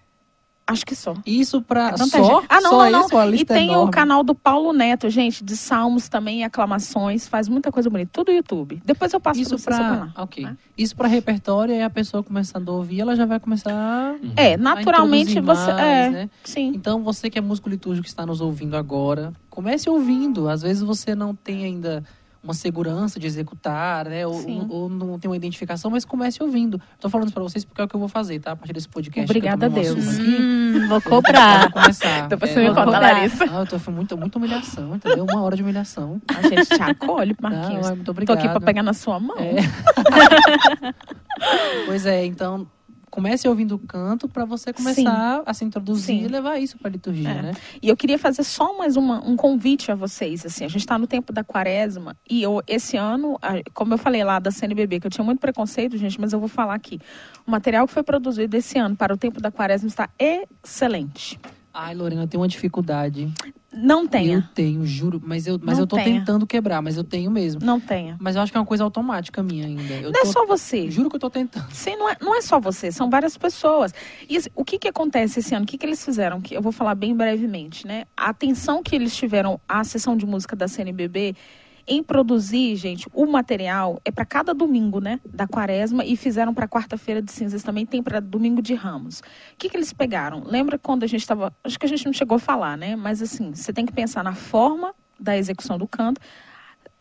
[0.71, 1.15] Acho que só.
[1.27, 2.05] Isso pra É só?
[2.07, 2.47] gente.
[2.49, 3.31] Ah, não, só não, não.
[3.33, 3.43] isso?
[3.43, 3.89] E tem enorme.
[3.89, 7.27] o canal do Paulo Neto, gente, de salmos também, aclamações.
[7.27, 8.11] Faz muita coisa bonita.
[8.13, 8.81] Tudo no YouTube.
[8.85, 10.09] Depois eu passo Isso pra pra, canal.
[10.17, 10.45] ok.
[10.45, 10.57] né?
[10.79, 14.57] Isso pra repertório, aí a pessoa começando a ouvir, ela já vai começar É, a
[14.59, 15.73] naturalmente você.
[15.73, 16.31] mais, é, né?
[16.45, 16.69] sim.
[16.75, 20.49] Então, você que é músico litúrgico que está nos ouvindo agora, comece ouvindo.
[20.49, 22.05] Às vezes você não tem ainda
[22.43, 24.27] uma segurança de executar, né?
[24.27, 26.81] Ou, ou não tem uma identificação, mas comece ouvindo.
[26.99, 28.53] Tô falando isso pra vocês porque é o que eu vou fazer, tá?
[28.53, 29.31] A partir desse podcast.
[29.31, 30.19] Obrigada a Deus.
[30.19, 31.71] Hum, vou cobrar.
[31.71, 32.27] vou começar.
[32.29, 33.45] Depois É, você me conta, Larissa.
[33.45, 35.25] Ah, eu tô foi muita, muita humilhação, entendeu?
[35.25, 36.21] Uma hora de humilhação.
[36.29, 37.87] A gente te acolhe, Marquinhos.
[37.87, 38.39] é, muito Tô obrigado.
[38.39, 39.37] aqui pra pegar na sua mão.
[39.39, 39.57] É.
[41.87, 42.67] pois é, então
[43.11, 46.24] comece ouvindo o canto para você começar a se introduzir Sim.
[46.24, 47.43] e levar isso para liturgia, É.
[47.43, 47.53] né?
[47.82, 50.47] E eu queria fazer só mais uma- um convite a vocês.
[50.47, 53.99] Assim, a gente está no tempo da quaresma e eu, esse ano, a- como eu
[53.99, 56.99] falei lá da CNBB, que eu tinha muito preconceito, gente, mas eu vou falar aqui.
[57.47, 61.39] O material que foi produzido esse ano para o tempo da quaresma está excelente.
[61.82, 63.32] Ai, Lorena, eu tenho uma dificuldade.
[63.73, 64.51] Não Eu tenha.
[64.55, 66.19] tenho, juro, mas eu, mas Não eu tô tenha.
[66.19, 67.65] tentando quebrar, mas eu tenho mesmo.
[67.65, 68.16] Não tenha.
[68.20, 69.94] Mas eu acho que é uma coisa automática minha ainda.
[69.94, 70.90] Eu Não é tô- só você.
[70.90, 71.70] Juro que eu tô tentando.
[71.73, 73.94] Sim, não é, não é só você, são várias pessoas.
[74.28, 75.65] E assim, o que, que acontece esse ano?
[75.65, 76.40] O que, que eles fizeram?
[76.40, 78.05] Que eu vou falar bem brevemente, né?
[78.16, 81.35] A atenção que eles tiveram à sessão de música da CNBB
[81.86, 86.69] em produzir, gente, o material é para cada domingo, né, da quaresma e fizeram para
[86.69, 89.20] quarta-feira de cinzas também, tem para domingo de ramos.
[89.20, 89.24] O
[89.59, 90.43] que, que eles pegaram?
[90.44, 92.97] Lembra quando a gente estava, acho que a gente não chegou a falar, né?
[92.97, 96.20] Mas assim, você tem que pensar na forma da execução do canto,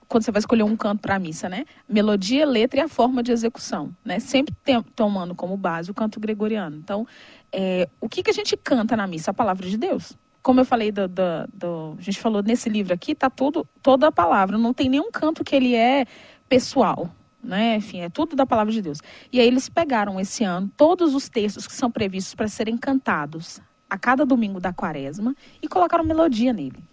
[0.08, 1.66] quando você vai escolher um canto para a missa, né?
[1.88, 4.20] Melodia, letra e a forma de execução, né?
[4.20, 6.76] Sempre tem- tomando como base o canto gregoriano.
[6.76, 7.06] Então,
[7.52, 9.30] é, o que, que a gente canta na missa?
[9.30, 10.18] A palavra de Deus.
[10.50, 14.08] Como eu falei, do, do- do- a gente falou nesse livro aqui, tá tudo, toda
[14.08, 14.58] a palavra.
[14.58, 16.08] Não tem nenhum canto que ele é
[16.50, 17.08] pessoal,
[17.44, 17.76] né?
[17.76, 18.98] Enfim, é tudo da palavra de Deus.
[19.32, 23.62] E aí eles pegaram esse ano todos os textos que são previstos para serem cantados
[23.88, 26.84] a cada domingo da quaresma e colocaram melodia nele.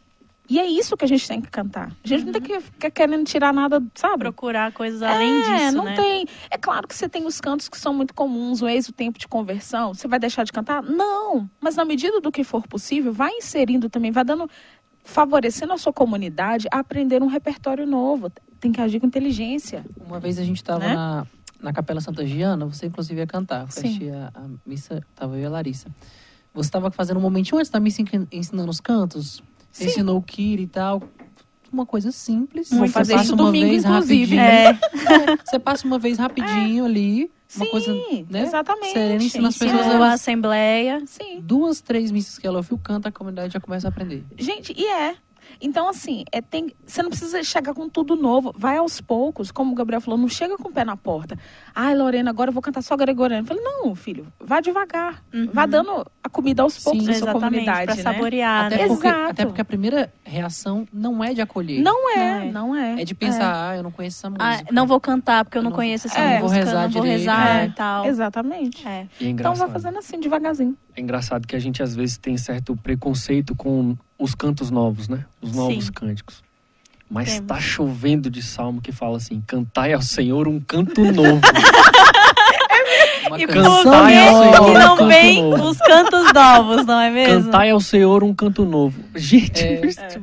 [0.48, 1.90] E é isso que a gente tem que cantar.
[2.04, 4.18] A gente não tem que ficar querendo tirar nada, sabe?
[4.18, 5.94] Procurar coisas além é, disso, não né?
[5.96, 6.26] tem.
[6.50, 9.18] É claro que você tem os cantos que são muito comuns, o ex, o tempo
[9.18, 9.92] de conversão.
[9.92, 10.82] Você vai deixar de cantar?
[10.82, 11.50] Não.
[11.60, 14.48] Mas na medida do que for possível, vai inserindo também, vai dando,
[15.02, 18.30] favorecendo a sua comunidade a aprender um repertório novo.
[18.60, 19.84] Tem que agir com inteligência.
[20.06, 20.94] Uma vez a gente tava Né?
[20.94, 21.26] na,
[21.60, 23.62] na Capela Santa Giana, você inclusive ia cantar.
[23.62, 23.80] Eu Sim.
[23.80, 25.88] assisti a, a missa, tava eu e a Larissa.
[26.54, 29.42] Você estava fazendo um momentinho antes da missa ensin- ensinando os cantos?
[29.78, 29.86] Sim.
[29.86, 31.02] ensinou o Kiri e tal.
[31.72, 32.70] Uma coisa simples.
[32.70, 34.36] Vou Você fazer passa isso uma domingo, vez inclusive.
[34.36, 34.40] rapidinho.
[34.40, 37.30] É, Você passa uma vez rapidinho ali.
[37.54, 37.94] Uma Sim, coisa,
[38.28, 38.42] né?
[38.42, 38.92] exatamente.
[38.92, 41.02] serena, ensina as ensinou pessoas a a- assembleia.
[41.06, 41.40] Sim.
[41.40, 44.24] Duas, três missas que ela ouviu, canta, a comunidade já começa a aprender.
[44.36, 45.14] Gente, e é.
[45.60, 48.52] Então, assim, é, tem, você não precisa chegar com tudo novo.
[48.56, 51.38] Vai aos poucos, como o Gabriel falou, não chega com o pé na porta.
[51.74, 53.42] Ai, Lorena, agora eu vou cantar só gregoriano.
[53.42, 55.22] Eu falei, não, filho, vá devagar.
[55.32, 55.48] Uhum.
[55.52, 58.02] Vá dando a comida aos poucos Sim, na sua Exatamente, comunidade, pra né?
[58.02, 58.86] saborear, Até né?
[58.88, 59.30] porque, Exato.
[59.30, 61.80] até porque a primeira reação não é de acolher.
[61.82, 62.52] Não é, Não é.
[62.52, 63.02] não é.
[63.02, 64.72] É de pensar, ah, eu não conheço essa Ah, música.
[64.72, 66.82] não vou cantar porque eu Eu não não- conheço essa É, música, não vou rezar
[66.82, 67.66] não vou direito, rezar é.
[67.66, 68.06] e tal.
[68.06, 68.86] Exatamente.
[68.88, 69.06] É.
[69.20, 70.76] E é Então vá fazendo assim, devagarzinho.
[70.94, 75.24] É engraçado que a gente às vezes tem certo preconceito com os cantos novos, né?
[75.42, 75.92] Os novos Sim.
[75.92, 76.42] cânticos.
[77.08, 77.46] Mas Temos.
[77.46, 81.40] tá chovendo de salmo que fala assim: cantai ao Senhor um canto novo.
[83.26, 85.68] Uma E por canção Cantai ao que, Senhor que um não canto vem novo.
[85.70, 87.44] os cantos novos, não é mesmo?
[87.44, 89.00] Cantai ao Senhor um canto novo.
[89.16, 89.76] Gente, É.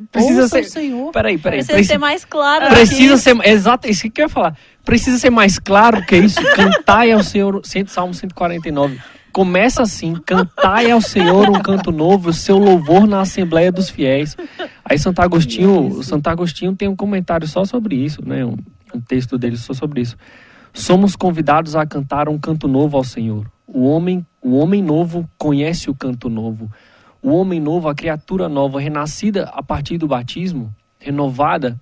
[0.09, 0.61] precisa Ouça ser.
[0.61, 1.11] o Senhor.
[1.11, 1.57] Peraí, peraí.
[1.59, 2.67] Precisa Preci- ser mais claro.
[2.69, 3.21] Precisa aqui.
[3.23, 3.47] ser.
[3.47, 4.57] Exato, isso que eu ia falar.
[4.85, 6.39] Precisa ser mais claro que isso.
[6.55, 7.61] Cantai ao Senhor.
[7.87, 8.97] Salmo 149.
[9.33, 14.37] Começa assim: cantai ao Senhor um canto novo, o seu louvor na Assembleia dos Fiéis.
[14.85, 18.45] Aí Santo Agostinho, Santo Agostinho tem um comentário só sobre isso, né?
[18.45, 18.55] Um,
[18.93, 20.15] um texto dele só sobre isso.
[20.71, 23.51] Somos convidados a cantar um canto novo ao Senhor.
[23.65, 26.71] O homem, o homem novo conhece o canto novo.
[27.19, 31.79] O homem novo, a criatura nova, renascida a partir do batismo, renovada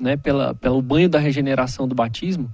[0.00, 2.50] né, pela, pelo banho da regeneração do batismo,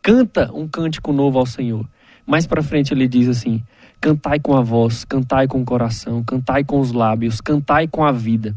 [0.00, 1.86] canta um cântico novo ao Senhor.
[2.26, 3.62] Mais para frente ele diz assim:
[4.02, 8.10] cantai com a voz, cantai com o coração, cantai com os lábios, cantai com a
[8.10, 8.52] vida.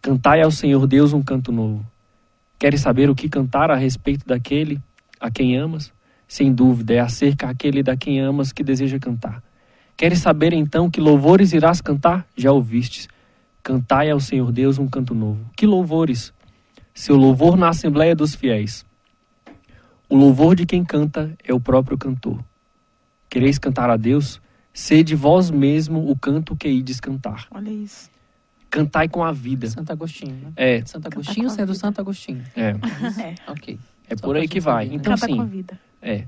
[0.00, 1.84] Cantai ao Senhor Deus um canto novo.
[2.58, 4.80] Queres saber o que cantar a respeito daquele
[5.20, 5.92] a quem amas?
[6.26, 9.42] Sem dúvida, é acerca daquele da quem amas que deseja cantar.
[9.98, 12.26] Queres saber então que louvores irás cantar?
[12.34, 13.06] Já ouvistes.
[13.62, 15.44] Cantai ao Senhor Deus um canto novo.
[15.54, 16.32] Que louvores?
[16.94, 18.82] Seu louvor na Assembleia dos Fiéis.
[20.08, 22.42] O louvor de quem canta é o próprio cantor.
[23.28, 24.42] Quereis cantar a Deus?
[24.74, 27.46] Sede vós mesmo o canto que ides cantar.
[27.52, 28.10] Olha isso.
[28.68, 29.68] Cantai com a vida.
[29.70, 30.52] Santo Agostinho, né?
[30.56, 31.78] É, Santo Agostinho sendo vida.
[31.78, 32.42] Santo Agostinho.
[32.56, 33.34] é, É.
[33.50, 33.78] Ok.
[34.10, 34.86] é Só por aí que vai.
[34.86, 34.96] saber, né?
[35.00, 35.80] Então, Canta com a sim, vida.
[36.02, 36.24] é.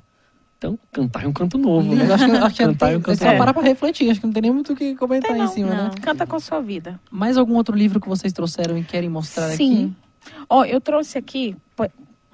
[0.58, 2.10] Então, cantai um canto novo, né?
[2.14, 3.30] acho que, acho que Cantar tem, e é cantar.
[3.32, 4.10] só parar pra refletir.
[4.10, 5.82] Acho que não tem nem muito o que comentar Tem em não, cima, né?
[5.82, 5.90] não.
[6.00, 6.98] Canta com a sua vida.
[7.10, 9.94] Mais algum outro livro que vocês trouxeram e querem mostrar Sim.
[10.24, 10.36] aqui?
[10.48, 11.54] Ó, eu trouxe aqui,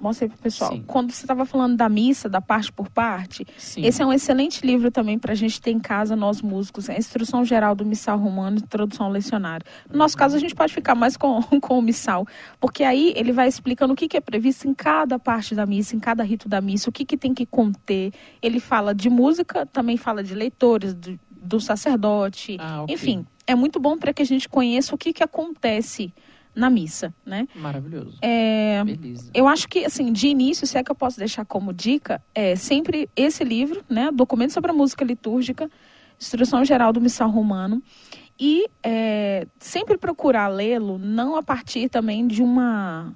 [0.03, 0.73] Mostra aí pro pessoal.
[0.73, 0.83] Sim.
[0.85, 3.85] Quando você estava falando da missa, da parte por parte, Sim.
[3.85, 6.89] esse é um excelente livro também para a gente ter em casa, nós músicos.
[6.89, 9.65] É a Instrução Geral do Missal Romano, Introdução ao Lecionário.
[9.89, 12.27] No nosso caso, a gente pode ficar mais com, com o missal,
[12.59, 15.95] porque aí ele vai explicando o que, que é previsto em cada parte da missa,
[15.95, 18.11] em cada rito da missa, o que, que tem que conter.
[18.41, 22.57] Ele fala de música, também fala de leitores, do, do sacerdote.
[22.59, 22.93] Ah, ok.
[22.93, 26.13] Enfim, é muito bom para que a gente conheça o que, que acontece
[26.55, 27.47] na missa, né?
[27.55, 28.17] Maravilhoso.
[28.21, 29.29] É, Beleza.
[29.33, 32.55] eu acho que, assim, de início, se é que eu posso deixar como dica, é
[32.55, 34.11] sempre esse livro, né?
[34.11, 35.69] Documento sobre a música litúrgica,
[36.19, 37.81] Instrução Geral do Missal Romano.
[38.39, 43.15] E é, sempre procurar lê-lo, não a partir também de uma,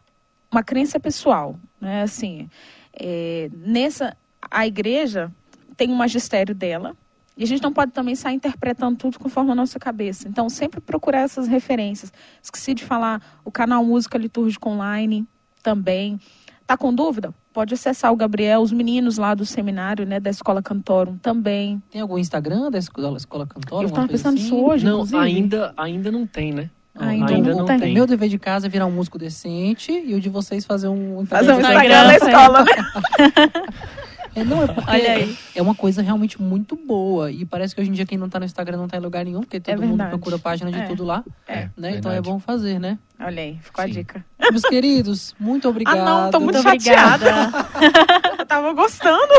[0.52, 2.04] uma crença pessoal, né?
[2.04, 2.50] Assim,
[2.94, 4.16] é, nessa,
[4.50, 5.32] a igreja
[5.76, 6.96] tem um magistério dela,
[7.38, 10.28] e a gente não pode também sair interpretando tudo conforme a nossa cabeça.
[10.28, 12.12] Então, sempre procurar essas referências.
[12.42, 15.26] Esqueci de falar o canal Música Litúrgica Online
[15.62, 16.20] também.
[16.66, 17.34] Tá com dúvida?
[17.54, 21.82] Pode acessar o Gabriel, os meninos lá do seminário, né, da Escola Cantorum também.
[21.90, 23.84] Tem algum Instagram da escola, escola cantora?
[23.84, 24.46] Eu alguma tava coisa pensando assim?
[24.46, 25.18] isso hoje, Não, inclusive.
[25.18, 26.70] ainda, ainda não tem, né?
[27.00, 27.80] Ainda ainda não não tem.
[27.80, 27.94] tem.
[27.94, 31.24] Meu dever de casa é virar um músico decente e o de vocês fazer um
[31.28, 31.84] Fazer um Instagram.
[31.84, 32.72] Instagram da escola, né?
[34.40, 35.38] É, não, é porque Olha aí.
[35.56, 37.32] é uma coisa realmente muito boa.
[37.32, 39.26] E parece que hoje em dia quem não tá no Instagram não tá em lugar
[39.26, 40.10] nenhum, porque todo mundo verdade.
[40.12, 40.84] procura página de É.
[40.86, 41.24] tudo lá.
[41.48, 41.98] É, né?
[41.98, 42.98] Então é bom fazer, né?
[43.20, 43.94] Olha aí, ficou a Sim.
[43.94, 44.24] dica.
[44.52, 45.98] Meus queridos, muito obrigado.
[45.98, 47.26] Ah, não, tô muito Muito chateada.
[47.26, 47.68] obrigada.
[48.40, 49.34] Eu tava gostando.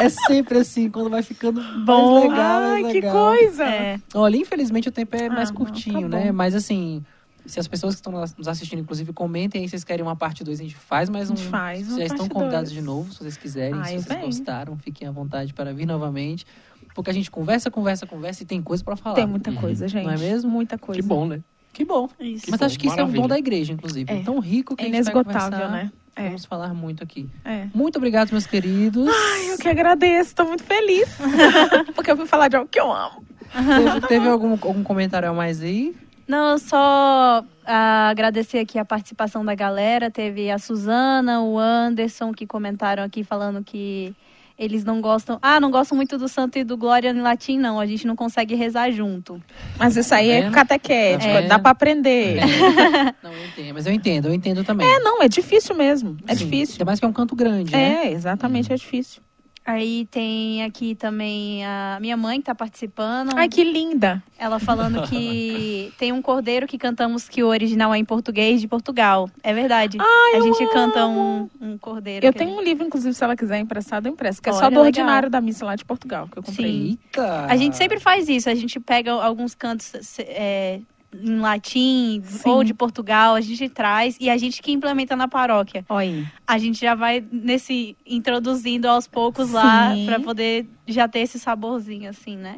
[0.00, 3.12] É sempre assim, quando vai ficando Bom, mais legal, mais ai, que legal.
[3.12, 3.64] coisa.
[3.64, 3.98] É.
[4.14, 6.26] Olha, infelizmente o tempo é Ah, mais não, curtinho, tá né?
[6.28, 6.32] bom.
[6.32, 7.04] Mas assim,
[7.46, 10.42] se as pessoas que estão nos assistindo, inclusive, comentem aí se vocês querem uma parte
[10.42, 11.36] 2, a gente faz, mas A um.
[11.36, 12.72] gente faz uma Já estão convidados dois.
[12.72, 13.74] de novo, se vocês quiserem.
[13.74, 14.26] Ai, se vocês vem.
[14.26, 16.46] gostaram, fiquem à vontade para vir novamente.
[16.94, 19.16] Porque a gente conversa, conversa, conversa e tem coisa para falar.
[19.16, 20.04] Tem muita coisa, gente.
[20.04, 20.50] Não é mesmo?
[20.50, 21.00] Muita coisa.
[21.00, 21.40] Que bom, né?
[21.72, 22.08] Que bom.
[22.20, 22.46] Isso.
[22.48, 24.12] Mas bom, acho que isso é um dom da igreja, inclusive.
[24.12, 24.22] É.
[24.22, 25.70] Tão rico que É a inesgotável, conversar.
[25.72, 25.90] né?
[26.14, 26.26] É.
[26.28, 27.28] Vamos falar muito aqui.
[27.44, 27.66] É.
[27.74, 29.08] Muito obrigado, meus queridos.
[29.48, 31.08] Eu que agradeço, tô muito feliz.
[31.96, 33.24] Porque eu vim falar de algo que eu amo.
[33.52, 35.96] teve teve algum, algum comentário a mais aí?
[36.26, 40.10] Não, só ah, agradecer aqui a participação da galera.
[40.10, 44.14] Teve a Suzana, o Anderson, que comentaram aqui falando que
[44.58, 45.38] eles não gostam.
[45.42, 47.78] Ah, não gostam muito do Santo e do Glória em latim, não.
[47.80, 49.42] A gente não consegue rezar junto.
[49.76, 50.52] Mas isso aí Tá é vendo?
[50.54, 51.48] catequético, Tá vendo?
[51.48, 52.38] dá pra aprender.
[52.38, 52.44] É.
[53.22, 54.86] Não, eu entendo, mas eu entendo, eu entendo também.
[55.02, 56.16] não, é difícil mesmo.
[56.26, 56.44] É Sim.
[56.44, 56.74] difícil.
[56.74, 58.06] Ainda mais que é um canto grande, né?
[58.06, 59.20] É, exatamente, é difícil.
[59.66, 63.30] Aí tem aqui também a minha mãe que tá participando.
[63.34, 64.22] Ai, que linda.
[64.38, 68.68] Ela falando que tem um cordeiro que cantamos que o original é em português de
[68.68, 69.30] Portugal.
[69.42, 69.96] É verdade.
[70.00, 72.26] a gente canta um, um cordeiro.
[72.26, 74.42] Eu tenho um livro, inclusive, se ela quiser emprestado, eu empresto.
[74.42, 74.84] Que é só Olha, do legal.
[74.84, 76.70] ordinário da missa lá de Portugal, que eu comprei.
[76.70, 76.98] Sim.
[77.00, 77.46] Eita!
[77.46, 78.50] A gente sempre faz isso.
[78.50, 80.80] A gente pega alguns cantos é,
[81.22, 82.48] em latim Sim.
[82.48, 85.84] ou de Portugal, a gente traz e a gente que implementa na paróquia.
[85.88, 86.26] Aí.
[86.46, 90.06] A gente já vai nesse introduzindo aos poucos lá Sim.
[90.06, 92.56] para poder já ter esse saborzinho assim, né?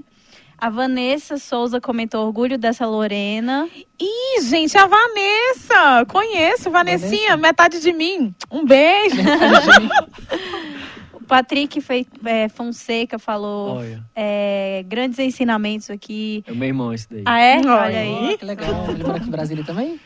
[0.58, 3.68] A Vanessa Souza comentou orgulho dessa Lorena.
[4.00, 6.06] Ih, gente, a Vanessa!
[6.08, 7.36] Conheço, Vanessinha, Vanessa?
[7.36, 8.34] metade de mim.
[8.50, 9.16] Um beijo.
[11.26, 13.80] O Patrick Fe- é, Fonseca falou
[14.14, 16.44] é, grandes ensinamentos aqui.
[16.46, 17.22] é o meu irmão esse daí.
[17.26, 17.58] Ah, é?
[17.58, 18.30] Olha Olha aí.
[18.34, 18.90] Oh, que legal.
[18.90, 19.98] Ele mora aqui em Brasília também?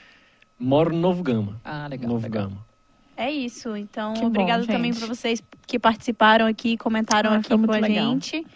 [0.59, 1.61] Moro no Novo Gama.
[1.63, 2.09] Ah, legal.
[2.09, 2.45] Novo legal.
[2.49, 2.67] Gama.
[3.19, 3.77] É isso.
[3.77, 5.05] Então, Que bom, obrigado também gente.
[5.05, 8.13] para vocês que participaram aqui, comentaram Ah, aqui com a legal.
[8.15, 8.47] gente.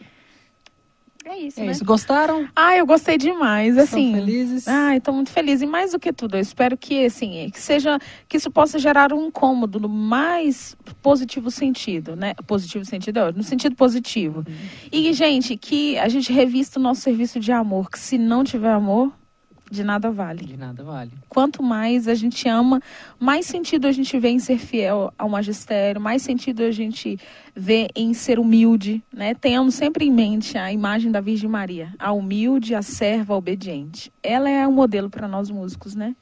[1.24, 1.72] É isso, É né?
[1.72, 1.84] isso.
[1.84, 2.46] Gostaram?
[2.54, 4.08] Ah, eu gostei demais, assim.
[4.08, 4.68] Estão felizes?
[4.68, 5.62] Ai, estou muito feliz.
[5.62, 7.98] E mais do que tudo, eu espero que, assim, que seja,
[8.28, 12.34] que isso possa gerar um incômodo no mais positivo sentido, né?
[12.46, 14.44] Positivo sentido, é, no sentido positivo.
[14.92, 18.72] E, gente, que a gente revista o nosso serviço de amor, que se não tiver
[18.72, 19.10] amor,
[19.74, 20.44] de nada vale.
[20.44, 21.10] De nada vale.
[21.28, 22.80] Quanto mais a gente ama,
[23.18, 27.18] mais sentido a gente vê em ser fiel ao magistério, mais sentido a gente
[27.54, 29.34] vê em ser humilde, né?
[29.34, 34.12] Tenhamos sempre em mente a imagem da Virgem Maria, a humilde, a serva, a obediente.
[34.22, 36.14] Ela é um modelo para nós músicos, né?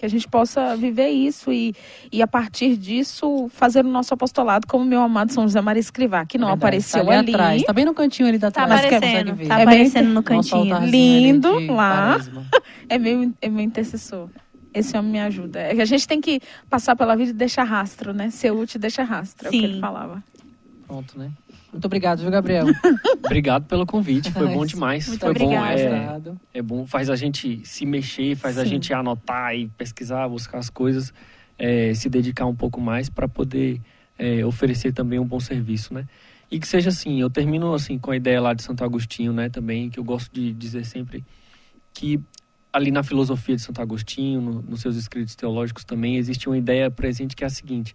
[0.00, 1.74] Que a gente possa viver isso e,
[2.10, 6.24] e a partir disso fazer o nosso apostolado como meu amado São José Maria Escrivá,
[6.24, 6.58] que não É verdade.
[6.66, 7.18] apareceu tá ali.
[7.18, 7.34] ali.
[7.34, 7.62] atrás.
[7.64, 8.80] Tá bem no cantinho ali da Tá trás.
[8.86, 9.46] que aparecendo, ver.
[9.46, 10.78] tá É bem- aparecendo no Nosso cantinho.
[10.86, 12.16] Lindo, lá.
[12.88, 14.30] É meu, é meu intercessor.
[14.72, 15.60] Esse homem me ajuda.
[15.60, 16.40] É que a gente tem que
[16.70, 18.30] passar pela vida e deixar rastro, né?
[18.30, 19.64] Ser útil e deixar rastro, é o que Sim.
[19.64, 20.24] ele falava.
[20.90, 21.30] Pronto, né?
[21.72, 22.66] Muito obrigado, viu, Gabriel?
[23.24, 25.06] Obrigado pelo convite, foi bom demais.
[25.06, 25.80] Muito foi bom, obrigada.
[25.80, 26.40] é, Obrigado.
[26.54, 28.70] é bom, faz a gente se mexer, faz a Sim.
[28.70, 31.14] gente anotar e pesquisar, buscar as coisas,
[31.56, 33.80] é, se dedicar um pouco mais para poder
[34.18, 36.06] é, oferecer também um bom serviço, né?
[36.50, 39.48] E que seja assim, eu termino assim com a ideia lá de Santo Agostinho, né,
[39.48, 41.24] também, que eu gosto de dizer sempre
[41.94, 42.18] que
[42.72, 46.90] ali na filosofia de Santo Agostinho, no- nos seus escritos teológicos também, existe uma ideia
[46.90, 47.94] presente que é a seguinte: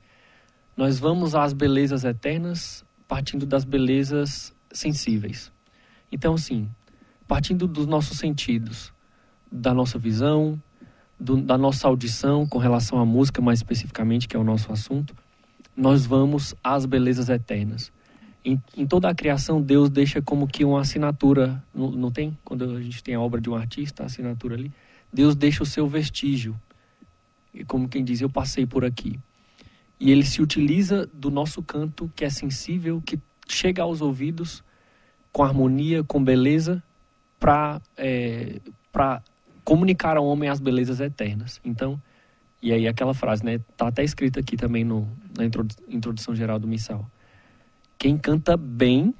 [0.78, 5.52] Nós vamos às belezas eternas partindo das belezas sensíveis.
[6.12, 6.70] Então, assim,
[7.28, 8.94] partindo dos nossos sentidos,
[9.52, 10.62] da nossa visão,
[11.20, 15.16] do, da nossa audição com relação à música, mais especificamente, que é o nosso assunto,
[15.76, 17.92] nós vamos às belezas eternas.
[18.44, 22.38] Em, em toda a criação, Deus deixa como que uma assinatura, não, não tem?
[22.44, 24.72] Quando a gente tem a obra de um artista, a assinatura ali,
[25.12, 26.60] Deus deixa o seu vestígio.
[27.54, 29.20] E como quem diz, eu passei por aqui.
[30.00, 34.64] E ele se utiliza do nosso canto, que é sensível, que chega aos ouvidos
[35.32, 36.82] com harmonia, com beleza,
[37.40, 38.60] para é,
[39.64, 41.60] comunicar ao homem as belezas eternas.
[41.64, 42.02] Então,
[42.62, 43.60] e aí aquela frase, né?
[43.76, 45.08] Tá até escrita aqui também no,
[45.38, 45.46] na
[45.90, 47.10] introdução geral do missal.
[47.98, 49.14] Quem canta bem,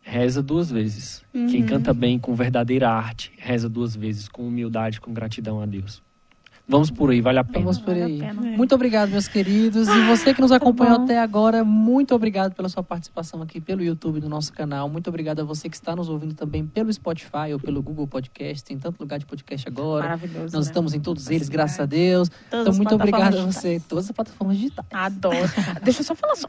[0.00, 1.24] reza duas vezes.
[1.32, 1.46] Uhum.
[1.46, 6.02] Quem canta bem com verdadeira arte, reza duas vezes, com humildade, com gratidão a Deus.
[6.66, 7.58] Vamos por aí, vale a pena.
[7.58, 8.20] Vamos por aí.
[8.56, 9.88] Muito obrigado, meus queridos.
[9.88, 13.82] E você que nos acompanhou tá até agora, muito obrigado pela sua participação aqui pelo
[13.82, 14.88] YouTube do nosso canal.
[14.88, 18.64] Muito obrigado a você que está nos ouvindo também pelo Spotify ou pelo Google Podcast.
[18.64, 20.04] Tem tanto lugar de podcast agora.
[20.04, 20.54] Maravilhoso.
[20.54, 20.70] Nós né?
[20.70, 22.30] estamos em todos eles, graças a Deus.
[22.50, 23.82] Todas então, muito obrigado a você.
[23.88, 24.86] Todas as plataformas digitais.
[24.92, 25.36] Adoro.
[25.82, 26.48] Deixa eu só falar só...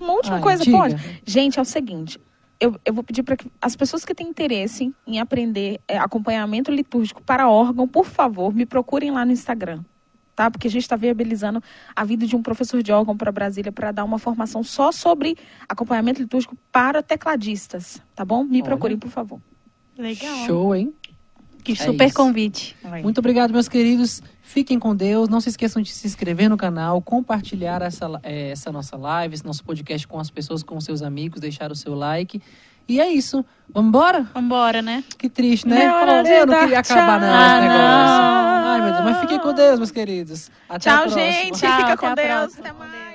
[0.00, 0.76] uma última Ai, coisa, diga.
[0.76, 1.20] pode?
[1.24, 2.18] Gente, é o seguinte
[2.60, 6.70] eu, eu vou pedir para que as pessoas que têm interesse em aprender é, acompanhamento
[6.70, 9.82] litúrgico para órgão, por favor, me procurem lá no Instagram.
[10.36, 10.50] Tá?
[10.50, 11.62] Porque a gente está viabilizando
[11.94, 15.36] a vida de um professor de órgão para Brasília para dar uma formação só sobre
[15.68, 18.44] acompanhamento litúrgico para tecladistas, tá bom?
[18.44, 18.64] Me Olha.
[18.64, 19.40] procurem, por favor.
[19.98, 20.46] Legal.
[20.46, 20.94] Show, hein?
[21.62, 22.16] Que é super isso.
[22.16, 22.76] convite.
[23.02, 24.22] Muito obrigado, meus queridos.
[24.42, 25.28] Fiquem com Deus.
[25.28, 29.46] Não se esqueçam de se inscrever no canal, compartilhar essa, é, essa nossa live, esse
[29.46, 32.42] nosso podcast com as pessoas, com seus amigos, deixar o seu like.
[32.88, 33.44] E é isso.
[33.72, 34.22] Vambora?
[34.34, 35.04] Vambora, né?
[35.16, 35.86] Que triste, né?
[35.86, 37.86] Eu não queria acabar, não, esse negócio.
[37.86, 39.04] Ai, meu Deus.
[39.04, 40.50] Mas fiquem com Deus, meus queridos.
[40.68, 41.60] Até tchau, gente.
[41.60, 42.58] Tchau, Fica com Deus.
[42.58, 43.09] Até mais.